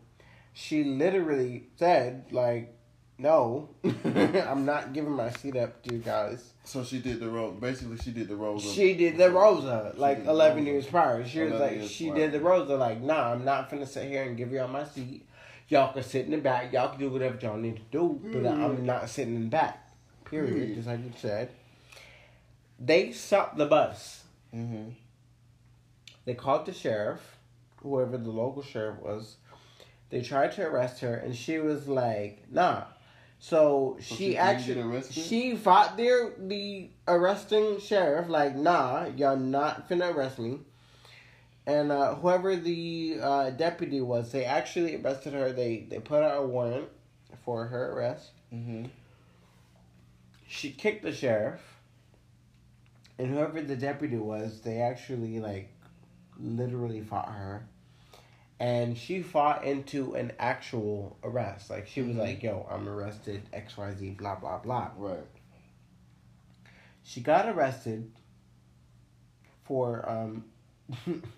she 0.53 0.85
literally 0.85 1.69
said, 1.77 2.27
like, 2.33 2.75
no, 3.19 3.71
I'm 3.85 4.67
not 4.67 4.93
giving 4.93 5.13
my 5.13 5.31
seat 5.31 5.57
up 5.57 5.83
to 5.85 5.95
you 5.95 6.01
guys. 6.01 6.53
So 6.65 6.85
she 6.85 6.99
did 6.99 7.21
the 7.21 7.29
role. 7.29 7.53
Basically, 7.53 7.97
she 7.97 8.11
did 8.11 8.29
the 8.29 8.37
role. 8.37 8.57
Of, 8.57 8.63
She 8.63 8.95
did 8.95 9.17
the 9.17 9.31
Rosa, 9.31 9.95
like 9.97 10.27
11 10.27 10.59
Rosa. 10.59 10.71
years 10.71 10.87
prior. 10.87 11.27
She 11.27 11.41
was 11.41 11.59
like, 11.61 11.83
she 11.83 12.11
prior. 12.11 12.19
did 12.21 12.33
the 12.33 12.41
Rosa, 12.41 12.77
like, 12.77 13.01
nah, 13.01 13.33
I'm 13.33 13.45
not 13.45 13.71
finna 13.71 13.87
sit 13.87 14.09
here 14.09 14.25
and 14.25 14.37
give 14.37 14.53
y'all 14.53 14.69
my 14.69 14.85
seat. 14.85 15.27
Y'all 15.69 15.93
can 15.93 16.03
sit 16.03 16.25
in 16.27 16.31
the 16.31 16.39
back. 16.39 16.73
Y'all 16.73 16.89
can 16.91 16.99
do 17.01 17.11
whatever 17.11 17.37
y'all 17.41 17.57
need 17.57 17.77
to 17.77 17.83
do, 17.91 18.21
but 18.23 18.43
Mm. 18.43 18.65
I'm 18.65 18.87
not 18.87 19.09
sitting 19.09 19.35
in 19.35 19.45
the 19.45 19.49
back. 19.51 19.83
Period, 20.25 20.71
Mm. 20.71 20.75
just 20.77 20.87
like 20.87 21.01
you 21.05 21.13
said. 21.17 21.51
They 22.79 23.13
stopped 23.13 23.57
the 23.57 23.67
bus. 23.67 24.25
Mm-hmm. 24.55 24.91
They 26.25 26.35
called 26.35 26.67
the 26.67 26.73
sheriff, 26.73 27.37
whoever 27.83 28.17
the 28.19 28.31
local 28.31 28.63
sheriff 28.63 28.99
was. 29.01 29.37
They 30.11 30.21
tried 30.23 30.53
to 30.53 30.67
arrest 30.67 31.01
her, 31.01 31.15
and 31.15 31.35
she 31.35 31.59
was 31.59 31.89
like, 31.89 32.45
"Nah." 32.51 32.85
So, 33.39 33.97
So 34.01 34.03
she, 34.03 34.15
she 34.15 34.37
actually 34.39 35.03
she 35.11 35.57
fought 35.57 35.97
the 35.97 36.33
the 36.39 36.91
arresting 37.07 37.81
sheriff 37.81 38.29
like, 38.29 38.57
"Nah, 38.57 39.07
y'all 39.17 39.37
not 39.37 39.89
finna 39.89 40.15
arrest 40.15 40.39
me." 40.39 40.61
And 41.67 41.91
uh, 41.91 42.15
whoever 42.15 42.55
the 42.55 43.19
uh, 43.21 43.51
deputy 43.51 44.01
was, 44.01 44.31
they 44.31 44.45
actually 44.45 44.95
arrested 44.97 45.33
her. 45.33 45.53
They 45.53 45.87
they 45.89 45.99
put 45.99 46.23
out 46.23 46.43
a 46.43 46.47
warrant 46.47 46.89
for 47.45 47.67
her 47.67 47.93
arrest. 47.93 48.31
Mm-hmm. 48.55 48.87
She 50.49 50.71
kicked 50.71 51.03
the 51.03 51.13
sheriff, 51.13 51.61
and 53.19 53.29
whoever 53.35 53.61
the 53.63 53.75
deputy 53.75 54.17
was, 54.17 54.61
they 54.61 54.79
actually 54.81 55.41
like 55.41 55.69
literally 56.39 57.01
fought 57.01 57.31
her, 57.33 57.67
and 58.61 58.97
she 58.97 59.21
fought 59.23 59.65
into 59.65 60.15
an 60.15 60.33
actual 60.39 61.17
arrest. 61.25 61.69
Like 61.69 61.89
she 61.89 62.01
was 62.03 62.15
Mhm. 62.15 62.21
like, 62.21 62.43
"Yo, 62.45 62.65
I'm 62.71 62.89
arrested. 62.89 63.43
X 63.53 63.77
Y 63.77 63.93
Z. 63.95 64.11
Blah 64.11 64.37
blah 64.37 64.59
blah." 64.59 64.91
Right. 64.97 65.19
She 67.03 67.21
got 67.21 67.49
arrested 67.49 68.13
for 69.65 70.09
um, 70.09 70.45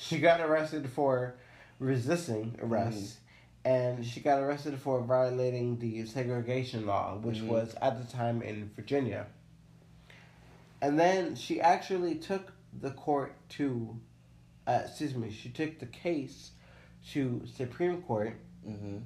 she 0.00 0.18
got 0.20 0.40
arrested 0.40 0.88
for 0.88 1.34
resisting 1.80 2.56
arrest. 2.62 3.18
And 3.64 4.06
she 4.06 4.20
got 4.20 4.38
arrested 4.40 4.78
for 4.78 5.00
violating 5.00 5.78
the 5.80 6.06
segregation 6.06 6.86
law, 6.86 7.16
which 7.18 7.38
Mhm. 7.38 7.48
was 7.48 7.74
at 7.82 7.98
the 8.00 8.10
time 8.10 8.40
in 8.40 8.70
Virginia. 8.76 9.26
And 10.80 10.98
then 10.98 11.34
she 11.34 11.60
actually 11.60 12.14
took 12.14 12.52
the 12.80 12.92
court 12.92 13.34
to, 13.50 13.98
uh, 14.66 14.82
excuse 14.84 15.14
me, 15.16 15.30
she 15.30 15.48
took 15.48 15.80
the 15.80 15.86
case 15.86 16.52
to 17.10 17.42
Supreme 17.46 18.00
Court, 18.02 18.34
Mm-hmm. 18.66 18.98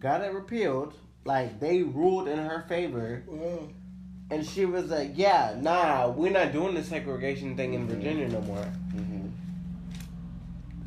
got 0.00 0.20
it 0.22 0.32
repealed, 0.32 0.94
like 1.24 1.60
they 1.60 1.82
ruled 1.84 2.26
in 2.26 2.38
her 2.38 2.64
favor, 2.68 3.22
Well. 3.28 3.68
and 4.30 4.44
she 4.44 4.64
was 4.64 4.90
like, 4.90 5.12
"Yeah, 5.14 5.56
nah, 5.60 6.10
we're 6.10 6.32
not 6.32 6.52
doing 6.52 6.74
the 6.74 6.82
segregation 6.82 7.56
thing 7.56 7.74
in. 7.74 7.86
Virginia 7.86 8.28
no 8.28 8.40
more." 8.42 8.66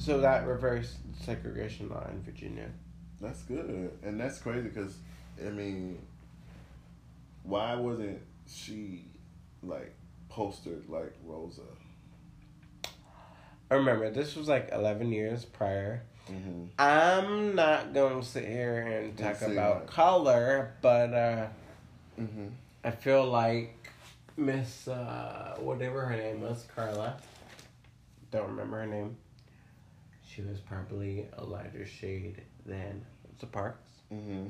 So 0.08 0.22
that 0.22 0.48
reversed 0.48 0.96
segregation 1.22 1.90
law 1.90 2.08
in 2.10 2.22
Virginia. 2.22 2.70
That's 3.20 3.42
good, 3.42 3.92
and 4.02 4.18
that's 4.18 4.40
crazy 4.40 4.70
because 4.70 4.96
I 5.46 5.50
mean, 5.50 6.00
why 7.44 7.76
wasn't 7.76 8.22
she 8.48 9.04
like 9.62 9.94
postered 10.30 10.88
like 10.88 11.14
Rosa? 11.26 11.60
I 13.70 13.74
remember 13.76 14.10
this 14.10 14.38
was 14.38 14.48
like 14.48 14.70
eleven 14.72 15.12
years 15.12 15.44
prior. 15.44 16.04
Mm-hmm. 16.32 16.68
I'm 16.80 17.54
not 17.56 17.94
gonna 17.94 18.24
sit 18.24 18.46
here 18.46 18.80
and 18.80 19.18
talk 19.18 19.42
about 19.42 19.80
like- 19.82 19.88
color, 19.88 20.72
but 20.82 21.14
uh, 21.14 21.48
Mm-hmm. 22.18 22.48
I 22.86 22.92
feel 22.92 23.26
like 23.26 23.90
Miss 24.38 24.88
uh, 24.88 25.58
whatever 25.60 26.06
her 26.06 26.16
name 26.16 26.40
was, 26.40 26.66
Carla. 26.74 27.18
Don't 28.32 28.48
remember 28.48 28.80
her 28.80 28.88
name. 28.88 29.18
She 30.38 30.44
was 30.44 30.60
probably 30.60 31.26
a 31.36 31.44
lighter 31.44 31.84
shade 31.88 32.44
than 32.64 33.04
Rosa 33.28 33.48
Parks, 33.48 33.90
Mm-hmm. 34.14 34.50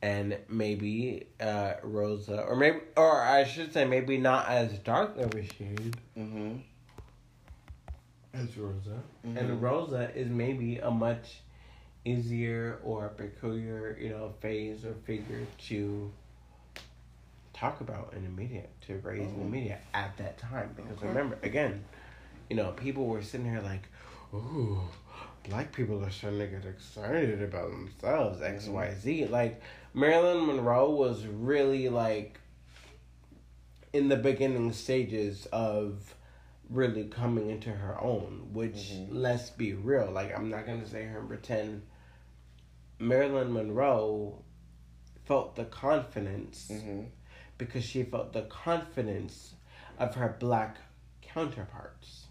and 0.00 0.38
maybe 0.48 1.26
uh, 1.38 1.74
Rosa, 1.82 2.40
or 2.40 2.56
maybe, 2.56 2.78
or 2.96 3.20
I 3.20 3.44
should 3.44 3.74
say, 3.74 3.84
maybe 3.84 4.16
not 4.16 4.48
as 4.48 4.78
dark 4.78 5.18
of 5.18 5.34
a 5.34 5.44
shade 5.44 5.98
Mm-hmm. 6.16 6.56
as 8.32 8.56
Rosa. 8.56 9.02
Mhm. 9.26 9.36
And 9.36 9.60
Rosa 9.62 10.10
is 10.16 10.30
maybe 10.30 10.78
a 10.78 10.90
much 10.90 11.42
easier 12.06 12.80
or 12.84 13.10
peculiar, 13.10 13.98
you 14.00 14.08
know, 14.08 14.32
phase 14.40 14.86
or 14.86 14.94
figure 15.04 15.46
to 15.68 16.10
talk 17.52 17.82
about 17.82 18.14
in 18.16 18.22
the 18.24 18.30
media, 18.30 18.62
to 18.86 18.94
raise 19.00 19.30
in 19.30 19.40
the 19.40 19.44
Oh. 19.44 19.48
media 19.48 19.78
at 19.92 20.16
that 20.16 20.38
time. 20.38 20.72
Because 20.74 20.96
Okay. 20.96 21.06
remember, 21.08 21.38
again, 21.42 21.84
you 22.48 22.54
know, 22.56 22.70
people 22.72 23.06
were 23.06 23.22
sitting 23.22 23.44
here 23.50 23.60
like, 23.60 23.88
ooh, 24.34 24.80
black 25.48 25.72
people 25.72 26.04
are 26.04 26.10
starting 26.10 26.40
to 26.40 26.46
get 26.46 26.64
excited 26.64 27.42
about 27.42 27.70
themselves, 27.70 28.42
X. 28.42 28.66
Y, 28.66 28.94
Z. 28.94 29.26
Like, 29.26 29.60
Marilyn 29.94 30.46
Monroe 30.46 30.90
was 30.90 31.26
really 31.26 31.88
like 31.88 32.40
in 33.92 34.08
the 34.08 34.16
beginning 34.16 34.72
stages 34.72 35.46
of 35.52 36.14
really 36.68 37.04
coming 37.04 37.48
into 37.48 37.70
her 37.70 37.98
own, 38.00 38.50
which 38.52 38.90
Mhm. 38.92 39.08
let's 39.12 39.50
be 39.50 39.72
real, 39.72 40.10
like 40.10 40.36
I'm 40.36 40.50
not 40.50 40.66
gonna 40.66 40.86
say 40.86 41.04
her 41.04 41.20
and 41.20 41.28
pretend 41.28 41.82
Marilyn 42.98 43.52
Monroe 43.52 44.42
felt 45.24 45.54
the 45.56 45.64
confidence 45.64 46.68
Mm-hmm. 46.70 47.04
because 47.58 47.84
she 47.84 48.02
felt 48.02 48.32
the 48.32 48.42
confidence 48.42 49.54
of 49.98 50.14
her 50.16 50.36
black 50.38 50.76
counterparts. 51.22 52.25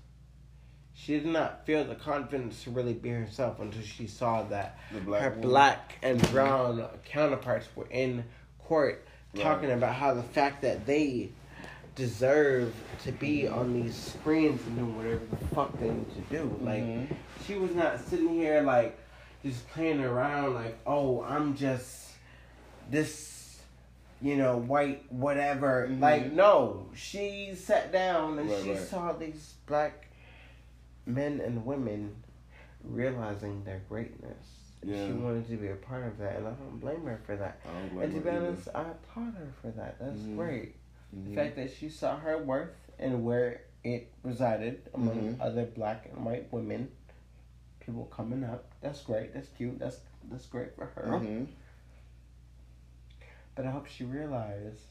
She 0.98 1.20
did 1.20 1.26
not 1.28 1.66
feel 1.66 1.84
the 1.84 1.96
confidence 1.96 2.64
to 2.64 2.72
really 2.72 2.94
be 2.94 3.10
herself 3.10 3.60
until 3.60 3.82
she 3.84 4.08
saw 4.08 4.44
that 4.44 4.80
The 4.94 5.02
black 5.02 5.22
her 5.22 5.30
woman. 5.32 5.42
black 5.50 5.96
and 6.02 6.32
brown 6.32 6.88
counterparts 7.06 7.68
were 7.76 7.88
in 7.92 8.24
court 8.64 9.06
Right. 9.34 9.44
talking 9.44 9.72
about 9.72 9.94
how 9.96 10.14
the 10.14 10.24
fact 10.24 10.62
that 10.62 10.86
they 10.86 11.30
deserve 11.96 12.74
to 13.04 13.12
be 13.12 13.48
on 13.48 13.74
these 13.74 13.96
screens 13.96 14.62
and 14.66 14.78
doing 14.78 14.96
whatever 14.98 15.22
the 15.30 15.56
fuck 15.56 15.78
they 15.80 15.90
need 15.90 16.14
to 16.16 16.22
do. 16.38 16.58
Like 16.62 16.84
Mhm. 16.84 17.08
she 17.46 17.56
was 17.56 17.76
not 17.76 18.00
sitting 18.00 18.30
here 18.30 18.62
like 18.62 18.98
just 19.44 19.68
playing 19.70 20.02
around 20.02 20.54
like, 20.56 20.78
oh, 20.88 21.22
I'm 21.24 21.56
just 21.56 22.12
this, 22.90 23.60
you 24.22 24.36
know, 24.38 24.58
white 24.58 25.12
whatever. 25.12 25.88
Mhm. 25.90 26.00
Like 26.00 26.32
no, 26.32 26.88
she 26.96 27.54
sat 27.56 27.92
down 27.92 28.40
and 28.40 28.50
Right, 28.50 28.64
she 28.64 28.70
right. 28.72 28.80
saw 28.80 29.12
these 29.14 29.56
black 29.68 30.05
men 31.06 31.42
and 31.42 31.66
women 31.66 32.16
realizing 32.84 33.64
their 33.64 33.82
greatness 33.90 34.56
yeah. 34.86 35.08
she 35.08 35.14
wanted 35.14 35.48
to 35.50 35.58
be 35.58 35.68
a 35.68 35.76
part 35.76 36.06
of 36.06 36.18
that, 36.20 36.38
and 36.38 36.48
I 36.48 36.52
don't 36.52 36.80
blame 36.80 37.04
her 37.06 37.20
for 37.26 37.36
that. 37.36 37.60
and 37.66 38.14
to 38.14 38.20
be 38.20 38.30
honest, 38.30 38.68
I 38.74 38.82
applaud 38.82 39.34
her 39.36 39.52
for 39.62 39.72
that. 39.72 39.98
That's 40.00 40.20
mm-hmm. 40.20 40.38
great. 40.38 40.76
Mm-hmm. 41.16 41.30
The 41.30 41.36
fact 41.36 41.56
that 41.56 41.72
she 41.74 41.90
saw 41.90 42.18
her 42.18 42.38
worth 42.38 42.76
and 43.00 43.24
where 43.24 43.62
it 43.84 44.12
resided 44.24 44.82
among 44.94 45.18
mm-hmm. 45.18 45.42
other 45.42 45.66
black 45.66 46.10
and 46.14 46.26
white 46.26 46.52
women, 46.52 46.90
people 47.80 48.06
coming 48.06 48.44
up. 48.44 48.66
That's 48.82 49.02
great. 49.02 49.34
That's 49.34 49.50
cute. 49.50 49.80
That's 49.80 49.98
that's 50.30 50.46
great 50.46 50.76
for 50.76 50.86
her. 50.86 51.04
Mm-hmm. 51.04 51.46
But 53.56 53.66
I 53.66 53.72
hope 53.72 53.88
she 53.88 54.04
realized 54.04 54.82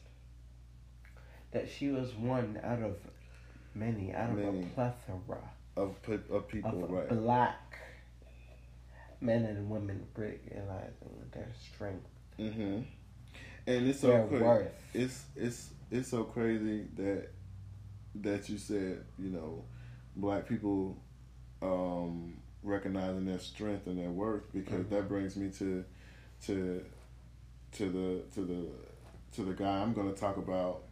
that 1.51 1.69
she 1.69 1.89
was 1.89 2.13
one 2.15 2.59
out 2.63 2.81
of 2.81 2.97
many, 3.73 4.13
out 4.13 4.31
of 4.31 4.37
many. 4.37 4.63
a 4.63 4.65
plethora 4.73 5.37
of 5.75 5.95
of 6.29 6.47
people, 6.47 6.83
of 6.83 6.89
right? 6.89 7.09
Black 7.09 7.79
men 9.21 9.45
and 9.45 9.69
women 9.69 10.05
realizing 10.15 10.93
their 11.31 11.51
strength. 11.73 12.07
Mm-hmm. 12.39 12.81
And 13.67 13.87
it's 13.87 14.01
so 14.01 14.27
crazy. 14.27 14.67
It's 14.93 15.23
it's 15.35 15.69
it's 15.91 16.09
so 16.09 16.23
crazy 16.23 16.85
that 16.95 17.29
that 18.15 18.49
you 18.49 18.57
said 18.57 19.03
you 19.19 19.29
know 19.29 19.65
black 20.15 20.47
people 20.47 20.97
um, 21.61 22.35
recognizing 22.63 23.25
their 23.25 23.39
strength 23.39 23.87
and 23.87 23.99
their 23.99 24.09
worth 24.09 24.43
because 24.53 24.85
mm-hmm. 24.85 24.95
that 24.95 25.09
brings 25.09 25.35
me 25.35 25.49
to 25.49 25.83
to 26.45 26.85
to 27.73 27.89
the 27.89 28.21
to 28.33 28.45
the 28.45 28.67
to 29.33 29.43
the 29.43 29.53
guy 29.53 29.81
I'm 29.81 29.93
going 29.93 30.13
to 30.13 30.19
talk 30.19 30.37
about, 30.37 30.83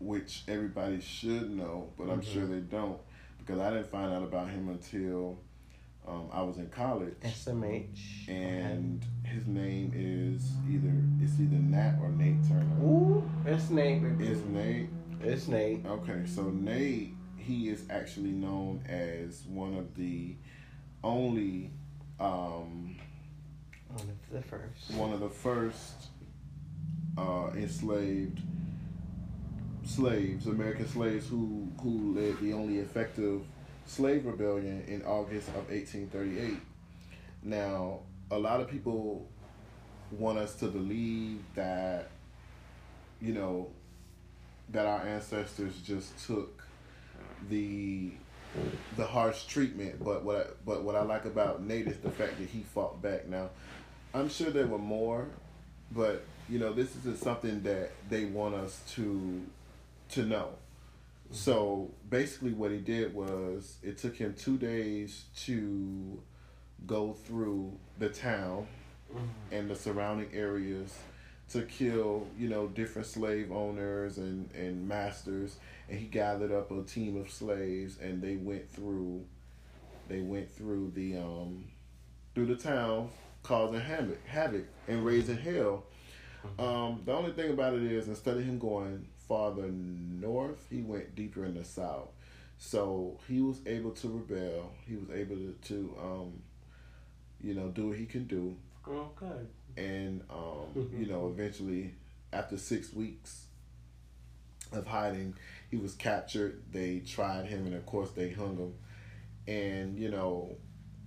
which 0.00 0.42
everybody 0.48 1.00
should 1.00 1.50
know, 1.50 1.90
but 1.96 2.04
I'm 2.04 2.20
mm-hmm. 2.20 2.32
sure 2.32 2.46
they 2.46 2.60
don't 2.60 2.98
because 3.48 3.62
I 3.62 3.70
didn't 3.70 3.90
find 3.90 4.12
out 4.12 4.22
about 4.22 4.50
him 4.50 4.68
until 4.68 5.38
um, 6.06 6.28
I 6.30 6.42
was 6.42 6.58
in 6.58 6.68
college. 6.68 7.14
SMH. 7.24 8.28
And 8.28 9.02
okay. 9.24 9.34
his 9.34 9.46
name 9.46 9.92
is 9.94 10.50
either 10.70 10.92
it's 11.22 11.40
either 11.40 11.56
Nat 11.56 11.96
or 12.02 12.10
Nate 12.10 12.46
Turner. 12.46 12.66
Ooh, 12.82 13.28
it's 13.46 13.70
Nate. 13.70 14.02
It's 14.20 14.40
Nate. 14.44 14.90
It's 15.22 15.48
Nate. 15.48 15.86
Okay, 15.86 16.22
so 16.26 16.42
Nate, 16.50 17.14
he 17.36 17.70
is 17.70 17.84
actually 17.88 18.32
known 18.32 18.84
as 18.86 19.44
one 19.46 19.74
of 19.74 19.94
the 19.94 20.36
only. 21.02 21.70
Um, 22.20 22.96
one 23.88 24.08
of 24.10 24.30
the 24.30 24.42
first. 24.42 24.90
One 24.90 25.12
of 25.14 25.20
the 25.20 25.30
first 25.30 26.08
uh, 27.16 27.50
enslaved 27.56 28.42
slaves, 29.88 30.46
American 30.46 30.86
slaves 30.86 31.28
who 31.28 31.68
who 31.82 32.14
led 32.14 32.38
the 32.40 32.52
only 32.52 32.78
effective 32.78 33.42
slave 33.86 34.26
rebellion 34.26 34.84
in 34.86 35.02
August 35.02 35.48
of 35.48 35.68
1838. 35.70 36.58
Now, 37.42 38.00
a 38.30 38.38
lot 38.38 38.60
of 38.60 38.68
people 38.68 39.26
want 40.10 40.38
us 40.38 40.54
to 40.56 40.66
believe 40.66 41.40
that, 41.54 42.10
you 43.20 43.32
know, 43.32 43.68
that 44.70 44.86
our 44.86 45.00
ancestors 45.00 45.74
just 45.80 46.26
took 46.26 46.62
the 47.48 48.12
the 48.96 49.06
harsh 49.06 49.44
treatment. 49.44 50.04
But 50.04 50.24
what 50.24 50.36
I, 50.36 50.44
but 50.64 50.82
what 50.82 50.94
I 50.94 51.02
like 51.02 51.24
about 51.24 51.62
Nate 51.62 51.86
is 51.88 51.98
the 51.98 52.10
fact 52.10 52.38
that 52.38 52.48
he 52.48 52.60
fought 52.60 53.00
back. 53.00 53.26
Now, 53.26 53.50
I'm 54.12 54.28
sure 54.28 54.50
there 54.50 54.66
were 54.66 54.78
more, 54.78 55.28
but 55.92 56.24
you 56.48 56.58
know, 56.58 56.72
this 56.72 56.94
is 57.04 57.18
something 57.18 57.62
that 57.62 57.92
they 58.08 58.24
want 58.26 58.54
us 58.54 58.82
to 58.94 59.42
to 60.10 60.24
know. 60.24 60.50
So 61.30 61.90
basically, 62.08 62.52
what 62.52 62.70
he 62.70 62.78
did 62.78 63.14
was 63.14 63.76
it 63.82 63.98
took 63.98 64.16
him 64.16 64.34
two 64.34 64.56
days 64.56 65.24
to 65.44 66.22
go 66.86 67.12
through 67.12 67.76
the 67.98 68.08
town 68.08 68.66
mm-hmm. 69.12 69.26
and 69.52 69.70
the 69.70 69.76
surrounding 69.76 70.30
areas 70.32 70.96
to 71.50 71.62
kill, 71.62 72.26
you 72.38 72.48
know, 72.48 72.66
different 72.68 73.06
slave 73.06 73.50
owners 73.50 74.18
and, 74.18 74.50
and 74.54 74.86
masters. 74.86 75.56
And 75.88 75.98
he 75.98 76.06
gathered 76.06 76.52
up 76.52 76.70
a 76.70 76.82
team 76.82 77.16
of 77.20 77.30
slaves, 77.30 77.98
and 78.00 78.22
they 78.22 78.36
went 78.36 78.70
through, 78.70 79.24
they 80.08 80.20
went 80.20 80.50
through 80.50 80.92
the 80.94 81.18
um, 81.18 81.64
through 82.34 82.46
the 82.46 82.56
town, 82.56 83.10
causing 83.42 83.80
havoc, 83.80 84.24
havoc 84.26 84.64
and 84.86 85.04
raising 85.04 85.38
hell. 85.38 85.84
Mm-hmm. 86.46 86.62
Um, 86.62 87.02
the 87.04 87.12
only 87.12 87.32
thing 87.32 87.50
about 87.50 87.74
it 87.74 87.82
is, 87.82 88.08
instead 88.08 88.36
of 88.36 88.44
him 88.44 88.58
going 88.58 89.06
farther 89.28 89.68
north, 89.70 90.66
he 90.70 90.80
went 90.80 91.14
deeper 91.14 91.44
in 91.44 91.54
the 91.54 91.64
south. 91.64 92.08
So 92.58 93.18
he 93.28 93.40
was 93.40 93.60
able 93.66 93.92
to 93.92 94.08
rebel. 94.08 94.72
He 94.86 94.96
was 94.96 95.10
able 95.10 95.36
to, 95.36 95.54
to 95.68 95.96
um, 96.02 96.42
you 97.40 97.54
know, 97.54 97.68
do 97.68 97.88
what 97.88 97.98
he 97.98 98.06
can 98.06 98.24
do. 98.24 98.56
Okay. 98.88 99.46
And 99.76 100.22
um, 100.30 100.90
you 100.96 101.06
know, 101.06 101.28
eventually, 101.38 101.94
after 102.32 102.56
six 102.56 102.92
weeks 102.92 103.44
of 104.72 104.86
hiding, 104.86 105.34
he 105.70 105.76
was 105.76 105.94
captured. 105.94 106.62
They 106.72 107.00
tried 107.00 107.46
him, 107.46 107.66
and 107.66 107.74
of 107.74 107.86
course, 107.86 108.10
they 108.10 108.30
hung 108.30 108.56
him. 108.56 108.74
And 109.46 109.98
you 109.98 110.10
know, 110.10 110.56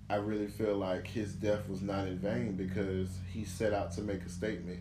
I 0.10 0.16
really 0.16 0.48
feel 0.48 0.78
like 0.78 1.08
his 1.08 1.34
death 1.34 1.68
was 1.68 1.82
not 1.82 2.08
in 2.08 2.18
vain 2.18 2.56
because 2.56 3.10
he 3.32 3.44
set 3.44 3.74
out 3.74 3.92
to 3.94 4.02
make 4.02 4.24
a 4.24 4.30
statement, 4.30 4.80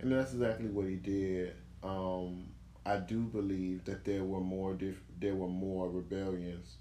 and 0.00 0.12
that's 0.12 0.32
exactly 0.32 0.68
what 0.68 0.86
he 0.86 0.96
did. 0.96 1.54
Um, 1.82 2.49
I 2.84 2.96
do 2.96 3.20
believe 3.20 3.84
that 3.84 4.04
there 4.04 4.24
were 4.24 4.40
more 4.40 4.74
diff- 4.74 5.02
there 5.18 5.34
were 5.34 5.48
more 5.48 5.90
rebellions 5.90 6.76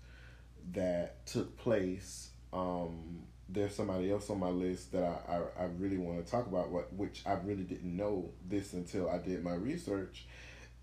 that 0.74 1.26
took 1.26 1.58
place. 1.58 2.30
Um, 2.54 3.24
there's 3.48 3.76
somebody 3.76 4.12
else 4.12 4.30
on 4.30 4.40
my 4.40 4.50
list 4.50 4.92
that 4.92 5.04
I, 5.04 5.34
I, 5.34 5.64
I 5.64 5.66
really 5.78 5.98
want 5.98 6.24
to 6.24 6.32
talk 6.32 6.48
about, 6.48 6.70
what 6.70 6.94
which 6.94 7.24
I 7.26 7.34
really 7.34 7.64
didn't 7.64 7.96
know 7.96 8.32
this 8.48 8.74
until 8.74 9.10
I 9.10 9.18
did 9.18 9.44
my 9.44 9.54
research, 9.56 10.26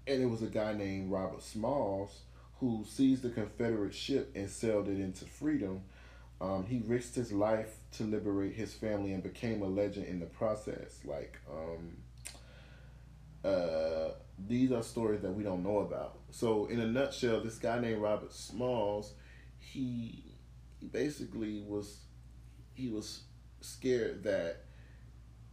and 0.06 0.22
it 0.22 0.26
was 0.26 0.42
a 0.42 0.46
guy 0.48 0.72
named 0.74 1.10
Robert 1.10 1.42
Smalls 1.42 2.20
who 2.60 2.84
seized 2.88 3.22
the 3.22 3.30
Confederate 3.30 3.94
ship 3.94 4.32
and 4.34 4.48
sailed 4.48 4.88
it 4.88 4.98
into 4.98 5.24
freedom. 5.24 5.82
Um, 6.40 6.66
he 6.66 6.82
risked 6.86 7.14
his 7.14 7.32
life 7.32 7.76
to 7.92 8.04
liberate 8.04 8.54
his 8.54 8.74
family 8.74 9.12
and 9.12 9.22
became 9.22 9.62
a 9.62 9.66
legend 9.66 10.06
in 10.06 10.20
the 10.20 10.26
process. 10.26 11.00
Like, 11.04 11.38
um, 11.50 11.96
uh, 13.44 14.10
these 14.38 14.72
are 14.72 14.82
stories 14.82 15.22
that 15.22 15.32
we 15.32 15.42
don't 15.42 15.62
know 15.62 15.78
about. 15.78 16.18
So, 16.30 16.66
in 16.66 16.80
a 16.80 16.86
nutshell, 16.86 17.40
this 17.40 17.58
guy 17.58 17.78
named 17.80 18.02
Robert 18.02 18.32
Smalls, 18.32 19.14
he, 19.58 20.24
he 20.78 20.86
basically 20.86 21.62
was 21.66 22.00
he 22.74 22.88
was 22.90 23.22
scared 23.60 24.22
that 24.24 24.64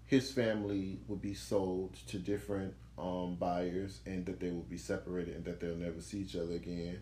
his 0.05 0.31
family 0.31 0.99
would 1.07 1.21
be 1.21 1.33
sold 1.33 1.95
to 2.07 2.19
different 2.19 2.73
um, 2.97 3.35
buyers 3.39 4.01
and 4.05 4.25
that 4.25 4.39
they 4.39 4.49
would 4.49 4.69
be 4.69 4.77
separated 4.77 5.35
and 5.35 5.45
that 5.45 5.59
they'll 5.59 5.75
never 5.75 6.01
see 6.01 6.19
each 6.19 6.35
other 6.35 6.53
again. 6.53 7.01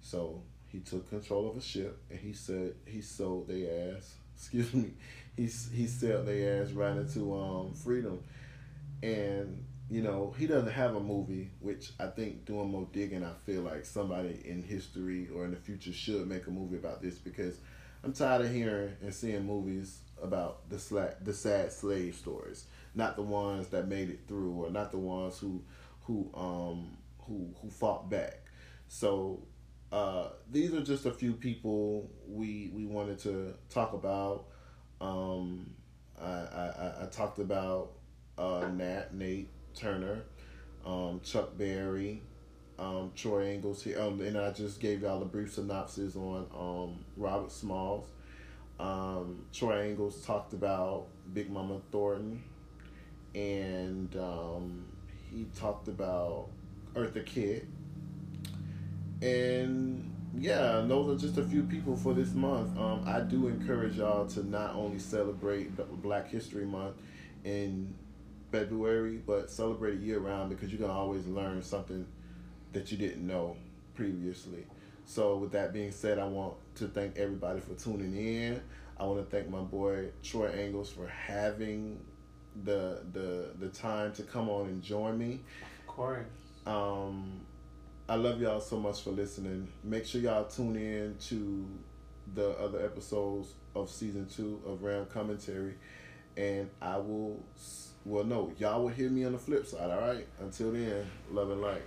So 0.00 0.42
he 0.68 0.80
took 0.80 1.08
control 1.08 1.50
of 1.50 1.56
a 1.56 1.60
ship 1.60 2.00
and 2.10 2.20
he 2.20 2.32
said 2.34 2.74
he 2.86 3.00
sold 3.00 3.48
their 3.48 3.96
ass. 3.96 4.14
Excuse 4.36 4.74
me. 4.74 4.92
He 5.36 5.44
he 5.44 5.86
sold 5.86 6.26
their 6.26 6.62
ass 6.62 6.72
right 6.72 6.96
into 6.96 7.34
um, 7.34 7.74
freedom, 7.74 8.22
and 9.02 9.64
you 9.92 10.00
know, 10.00 10.34
he 10.38 10.46
doesn't 10.46 10.72
have 10.72 10.96
a 10.96 11.00
movie, 11.00 11.50
which 11.60 11.92
I 12.00 12.06
think 12.06 12.46
doing 12.46 12.70
more 12.70 12.88
digging, 12.92 13.22
I 13.22 13.32
feel 13.44 13.60
like 13.60 13.84
somebody 13.84 14.40
in 14.42 14.62
history 14.62 15.28
or 15.34 15.44
in 15.44 15.50
the 15.50 15.58
future 15.58 15.92
should 15.92 16.26
make 16.26 16.46
a 16.46 16.50
movie 16.50 16.76
about 16.76 17.02
this 17.02 17.16
because 17.18 17.58
I'm 18.02 18.14
tired 18.14 18.46
of 18.46 18.50
hearing 18.50 18.94
and 19.02 19.12
seeing 19.12 19.46
movies 19.46 19.98
about 20.22 20.70
the 20.70 20.76
sla- 20.76 21.22
the 21.22 21.34
sad 21.34 21.72
slave 21.72 22.14
stories, 22.14 22.64
not 22.94 23.16
the 23.16 23.22
ones 23.22 23.68
that 23.68 23.86
made 23.86 24.08
it 24.08 24.20
through 24.26 24.52
or 24.64 24.70
not 24.70 24.92
the 24.92 24.98
ones 24.98 25.38
who 25.38 25.62
who 26.04 26.30
um 26.34 26.96
who 27.18 27.54
who 27.60 27.68
fought 27.68 28.08
back. 28.08 28.46
So 28.88 29.42
uh, 29.92 30.28
these 30.50 30.72
are 30.72 30.82
just 30.82 31.04
a 31.04 31.12
few 31.12 31.34
people 31.34 32.08
we 32.26 32.70
we 32.74 32.86
wanted 32.86 33.18
to 33.20 33.52
talk 33.68 33.92
about. 33.92 34.46
Um, 35.02 35.74
I, 36.18 36.24
I, 36.24 36.92
I 37.02 37.06
talked 37.10 37.40
about 37.40 37.92
uh, 38.38 38.68
Nat 38.72 39.14
Nate 39.14 39.50
Turner, 39.74 40.22
um, 40.84 41.20
Chuck 41.22 41.56
Berry, 41.56 42.22
um, 42.78 43.12
Troy 43.14 43.46
Angles 43.46 43.82
here, 43.82 44.00
um, 44.00 44.20
and 44.20 44.36
I 44.36 44.50
just 44.50 44.80
gave 44.80 45.02
y'all 45.02 45.22
a 45.22 45.26
brief 45.26 45.54
synopsis 45.54 46.16
on 46.16 46.46
um, 46.56 47.04
Robert 47.16 47.52
Smalls. 47.52 48.06
Um, 48.80 49.44
Troy 49.52 49.82
Angles 49.82 50.24
talked 50.24 50.52
about 50.52 51.06
Big 51.32 51.50
Mama 51.50 51.80
Thornton, 51.90 52.42
and 53.34 54.14
um, 54.16 54.84
he 55.30 55.46
talked 55.56 55.88
about 55.88 56.48
Eartha 56.94 57.24
Kitt, 57.24 57.66
and 59.20 60.10
yeah, 60.38 60.82
those 60.86 61.16
are 61.16 61.26
just 61.26 61.38
a 61.38 61.44
few 61.44 61.62
people 61.62 61.96
for 61.96 62.14
this 62.14 62.32
month. 62.32 62.76
Um, 62.78 63.04
I 63.06 63.20
do 63.20 63.48
encourage 63.48 63.96
y'all 63.96 64.26
to 64.28 64.48
not 64.48 64.74
only 64.74 64.98
celebrate 64.98 65.70
Black 66.02 66.28
History 66.28 66.64
Month 66.64 66.96
in 67.44 67.94
February, 68.52 69.20
but 69.26 69.50
celebrate 69.50 69.94
it 69.94 70.00
year 70.00 70.18
round 70.18 70.50
because 70.50 70.70
you 70.70 70.78
can 70.78 70.90
always 70.90 71.26
learn 71.26 71.62
something 71.62 72.06
that 72.72 72.92
you 72.92 72.98
didn't 72.98 73.26
know 73.26 73.56
previously. 73.94 74.66
So, 75.04 75.36
with 75.36 75.52
that 75.52 75.72
being 75.72 75.90
said, 75.90 76.18
I 76.18 76.26
want 76.26 76.54
to 76.76 76.86
thank 76.86 77.16
everybody 77.16 77.60
for 77.60 77.74
tuning 77.74 78.14
in. 78.16 78.60
I 78.98 79.04
want 79.04 79.18
to 79.18 79.36
thank 79.36 79.50
my 79.50 79.60
boy 79.60 80.10
Troy 80.22 80.48
Angles 80.48 80.90
for 80.90 81.08
having 81.08 81.98
the 82.64 83.02
the 83.12 83.48
the 83.58 83.68
time 83.68 84.12
to 84.12 84.22
come 84.22 84.48
on 84.48 84.66
and 84.66 84.82
join 84.82 85.18
me. 85.18 85.40
Of 85.80 85.86
course. 85.86 86.26
Um, 86.66 87.40
I 88.08 88.14
love 88.16 88.40
y'all 88.40 88.60
so 88.60 88.78
much 88.78 89.02
for 89.02 89.10
listening. 89.10 89.68
Make 89.82 90.04
sure 90.06 90.20
y'all 90.20 90.44
tune 90.44 90.76
in 90.76 91.16
to 91.28 91.66
the 92.34 92.50
other 92.50 92.84
episodes 92.84 93.54
of 93.74 93.90
season 93.90 94.26
two 94.26 94.60
of 94.66 94.82
Ram 94.82 95.06
Commentary, 95.06 95.74
and 96.36 96.70
I 96.80 96.98
will. 96.98 97.42
Well, 98.04 98.24
no, 98.24 98.50
y'all 98.58 98.82
will 98.82 98.88
hear 98.88 99.08
me 99.10 99.24
on 99.24 99.32
the 99.32 99.38
flip 99.38 99.64
side. 99.64 99.88
All 99.90 100.00
right. 100.00 100.26
Until 100.40 100.72
then, 100.72 101.06
love 101.30 101.50
and 101.50 101.60
light. 101.60 101.82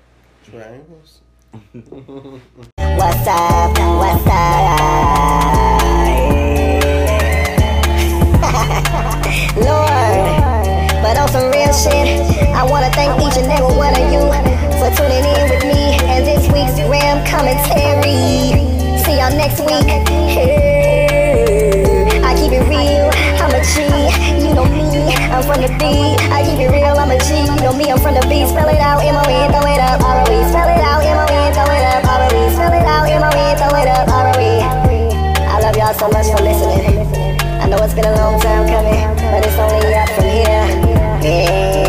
Triangles. 0.45 1.19
What's 1.51 3.27
up? 3.27 3.77
What's 3.99 4.27
up? 4.27 4.79
Lord, 9.55 11.03
but 11.03 11.17
on 11.17 11.27
some 11.29 11.51
real 11.51 11.73
shit, 11.73 12.21
I 12.55 12.63
wanna 12.69 12.89
thank 12.91 13.19
each 13.21 13.37
and 13.37 13.51
every 13.51 13.75
one 13.75 13.91
of 13.93 14.11
you 14.11 14.21
for 14.79 14.89
tuning 14.95 15.25
in 15.25 15.49
with 15.49 15.63
me 15.65 15.99
and 16.07 16.25
this 16.25 16.47
week's 16.51 16.79
Ram 16.89 17.25
commentary. 17.25 17.64
the 25.67 25.73
D. 25.81 25.85
I 26.29 26.45
keep 26.45 26.59
it 26.61 26.69
real, 26.69 26.97
I'm 26.97 27.09
a 27.09 27.17
G. 27.25 27.45
Know 27.61 27.73
me, 27.73 27.89
I'm 27.89 27.97
from 27.97 28.13
the 28.13 28.25
B. 28.29 28.45
Spell 28.45 28.69
it 28.69 28.79
out, 28.79 29.01
M-O-N, 29.01 29.49
throw 29.49 29.65
it 29.65 29.81
up, 29.81 30.01
R-O-E. 30.01 30.37
Spell 30.49 30.69
it 30.69 30.83
out, 30.85 31.01
M-O-N, 31.01 31.53
throw 31.53 31.65
it 31.65 31.85
up, 31.89 32.05
R-O-E. 32.05 32.41
Spell 32.53 32.73
it 32.73 32.85
out, 32.85 33.09
M-O-N, 33.09 33.57
throw 33.57 33.73
it 33.73 33.89
up, 33.89 34.07
R-O-E. 34.07 34.61
I 34.61 35.59
love 35.61 35.75
y'all 35.75 35.93
so 35.93 36.07
much 36.09 36.27
for 36.29 36.43
listening. 36.43 37.01
I 37.61 37.67
know 37.67 37.77
it's 37.83 37.93
been 37.93 38.05
a 38.05 38.15
long 38.15 38.39
time 38.41 38.67
coming, 38.67 39.09
but 39.31 39.45
it's 39.45 39.57
only 39.57 39.95
up 39.95 40.09
from 40.09 40.25
here. 40.25 40.65
Yeah. 41.25 41.84